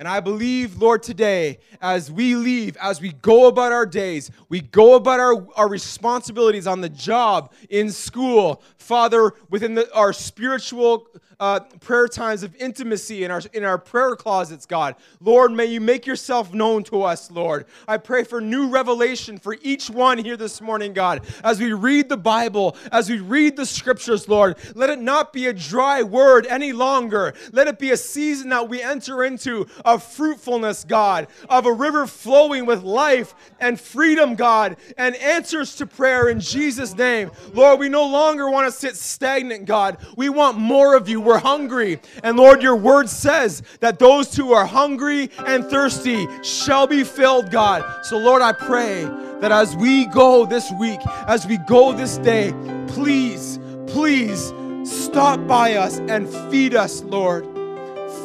And 0.00 0.08
I 0.08 0.20
believe, 0.20 0.80
Lord, 0.80 1.02
today, 1.02 1.58
as 1.82 2.10
we 2.10 2.34
leave, 2.34 2.74
as 2.78 3.02
we 3.02 3.12
go 3.12 3.48
about 3.48 3.70
our 3.70 3.84
days, 3.84 4.30
we 4.48 4.62
go 4.62 4.94
about 4.94 5.20
our, 5.20 5.46
our 5.56 5.68
responsibilities 5.68 6.66
on 6.66 6.80
the 6.80 6.88
job, 6.88 7.52
in 7.68 7.90
school, 7.90 8.62
Father, 8.78 9.34
within 9.50 9.74
the, 9.74 9.92
our 9.92 10.14
spiritual 10.14 11.06
uh, 11.40 11.60
prayer 11.80 12.06
times 12.06 12.42
of 12.42 12.54
intimacy 12.56 13.24
in 13.24 13.30
our, 13.30 13.40
in 13.54 13.64
our 13.64 13.78
prayer 13.78 14.14
closets, 14.14 14.66
God. 14.66 14.94
Lord, 15.20 15.50
may 15.52 15.64
you 15.64 15.80
make 15.80 16.06
yourself 16.06 16.52
known 16.52 16.84
to 16.84 17.02
us, 17.02 17.30
Lord. 17.30 17.64
I 17.88 17.96
pray 17.96 18.24
for 18.24 18.40
new 18.40 18.68
revelation 18.68 19.38
for 19.38 19.56
each 19.62 19.88
one 19.88 20.18
here 20.18 20.36
this 20.36 20.60
morning, 20.60 20.92
God. 20.92 21.22
As 21.42 21.58
we 21.58 21.72
read 21.72 22.10
the 22.10 22.18
Bible, 22.18 22.76
as 22.92 23.08
we 23.08 23.18
read 23.18 23.56
the 23.56 23.64
scriptures, 23.64 24.28
Lord, 24.28 24.58
let 24.74 24.90
it 24.90 25.00
not 25.00 25.32
be 25.32 25.46
a 25.46 25.52
dry 25.52 26.02
word 26.02 26.46
any 26.46 26.72
longer. 26.72 27.32
Let 27.52 27.68
it 27.68 27.78
be 27.78 27.90
a 27.90 27.96
season 27.96 28.50
that 28.50 28.68
we 28.68 28.82
enter 28.82 29.24
into 29.24 29.66
of 29.84 30.02
fruitfulness, 30.02 30.84
God, 30.84 31.28
of 31.48 31.64
a 31.64 31.72
river 31.72 32.06
flowing 32.06 32.66
with 32.66 32.82
life 32.82 33.34
and 33.58 33.80
freedom, 33.80 34.34
God, 34.34 34.76
and 34.98 35.16
answers 35.16 35.74
to 35.76 35.86
prayer 35.86 36.28
in 36.28 36.38
Jesus' 36.38 36.94
name. 36.94 37.30
Lord, 37.54 37.80
we 37.80 37.88
no 37.88 38.06
longer 38.06 38.50
want 38.50 38.66
to 38.66 38.78
sit 38.78 38.96
stagnant, 38.96 39.64
God. 39.64 39.96
We 40.16 40.28
want 40.28 40.58
more 40.58 40.94
of 40.94 41.08
you 41.08 41.29
we're 41.30 41.38
hungry. 41.38 42.00
And 42.24 42.36
Lord, 42.36 42.60
your 42.60 42.74
word 42.74 43.08
says 43.08 43.62
that 43.78 44.00
those 44.00 44.34
who 44.34 44.52
are 44.52 44.66
hungry 44.66 45.30
and 45.46 45.64
thirsty 45.64 46.26
shall 46.42 46.88
be 46.88 47.04
filled, 47.04 47.52
God. 47.52 48.04
So, 48.04 48.18
Lord, 48.18 48.42
I 48.42 48.52
pray 48.52 49.04
that 49.40 49.52
as 49.52 49.76
we 49.76 50.06
go 50.06 50.44
this 50.44 50.72
week, 50.72 50.98
as 51.28 51.46
we 51.46 51.56
go 51.68 51.92
this 51.92 52.18
day, 52.18 52.52
please, 52.88 53.60
please 53.86 54.52
stop 54.82 55.46
by 55.46 55.74
us 55.74 55.98
and 55.98 56.28
feed 56.50 56.74
us, 56.74 57.04
Lord. 57.04 57.46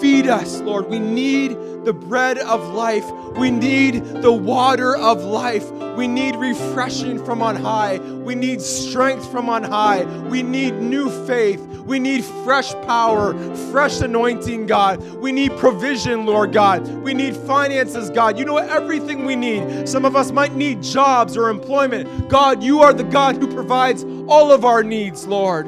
Feed 0.01 0.25
us, 0.25 0.61
Lord. 0.61 0.89
We 0.89 0.97
need 0.97 1.51
the 1.85 1.93
bread 1.93 2.37
of 2.39 2.73
life. 2.73 3.09
We 3.37 3.51
need 3.51 4.03
the 4.03 4.31
water 4.31 4.95
of 4.95 5.23
life. 5.23 5.69
We 5.95 6.07
need 6.07 6.35
refreshing 6.35 7.23
from 7.23 7.41
on 7.41 7.55
high. 7.55 7.97
We 7.99 8.35
need 8.35 8.61
strength 8.61 9.31
from 9.31 9.49
on 9.49 9.63
high. 9.63 10.03
We 10.03 10.43
need 10.43 10.81
new 10.81 11.09
faith. 11.25 11.61
We 11.85 11.99
need 11.99 12.25
fresh 12.43 12.73
power, 12.87 13.33
fresh 13.71 14.01
anointing, 14.01 14.65
God. 14.65 15.01
We 15.17 15.31
need 15.31 15.55
provision, 15.57 16.25
Lord 16.25 16.51
God. 16.51 16.87
We 17.03 17.13
need 17.13 17.37
finances, 17.37 18.09
God. 18.09 18.39
You 18.39 18.45
know 18.45 18.57
everything 18.57 19.23
we 19.23 19.35
need. 19.35 19.87
Some 19.87 20.03
of 20.03 20.15
us 20.15 20.31
might 20.31 20.55
need 20.55 20.81
jobs 20.81 21.37
or 21.37 21.49
employment. 21.49 22.27
God, 22.27 22.63
you 22.63 22.81
are 22.81 22.93
the 22.93 23.03
God 23.03 23.37
who 23.37 23.47
provides 23.53 24.03
all 24.27 24.51
of 24.51 24.65
our 24.65 24.83
needs, 24.83 25.27
Lord. 25.27 25.67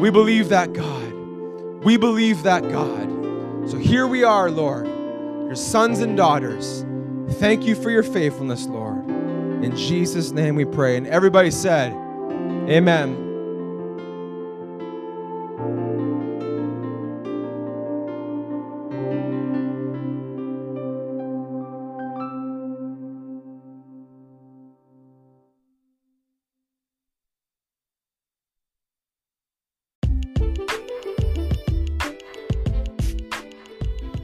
We 0.00 0.08
believe 0.08 0.48
that, 0.48 0.72
God. 0.72 1.12
We 1.84 1.98
believe 1.98 2.42
that, 2.44 2.62
God. 2.70 3.08
So 3.68 3.76
here 3.76 4.06
we 4.06 4.24
are, 4.24 4.50
Lord, 4.50 4.89
your 5.50 5.56
sons 5.56 5.98
and 5.98 6.16
daughters. 6.16 6.84
Thank 7.40 7.64
you 7.64 7.74
for 7.74 7.90
your 7.90 8.04
faithfulness, 8.04 8.66
Lord. 8.66 9.04
In 9.64 9.74
Jesus' 9.76 10.30
name 10.30 10.54
we 10.54 10.64
pray. 10.64 10.96
And 10.96 11.08
everybody 11.08 11.50
said, 11.50 11.92
Amen. 12.68 13.29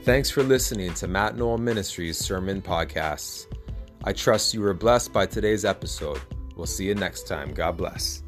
Thanks 0.06 0.30
for 0.30 0.44
listening 0.44 0.94
to 0.94 1.08
Matt 1.08 1.36
Knoll 1.36 1.58
Ministries 1.58 2.16
Sermon 2.16 2.62
Podcasts. 2.62 3.48
I 4.04 4.12
trust 4.12 4.54
you 4.54 4.60
were 4.60 4.72
blessed 4.72 5.12
by 5.12 5.26
today's 5.26 5.64
episode. 5.64 6.20
We'll 6.54 6.66
see 6.68 6.84
you 6.84 6.94
next 6.94 7.26
time. 7.26 7.52
God 7.52 7.76
bless. 7.76 8.22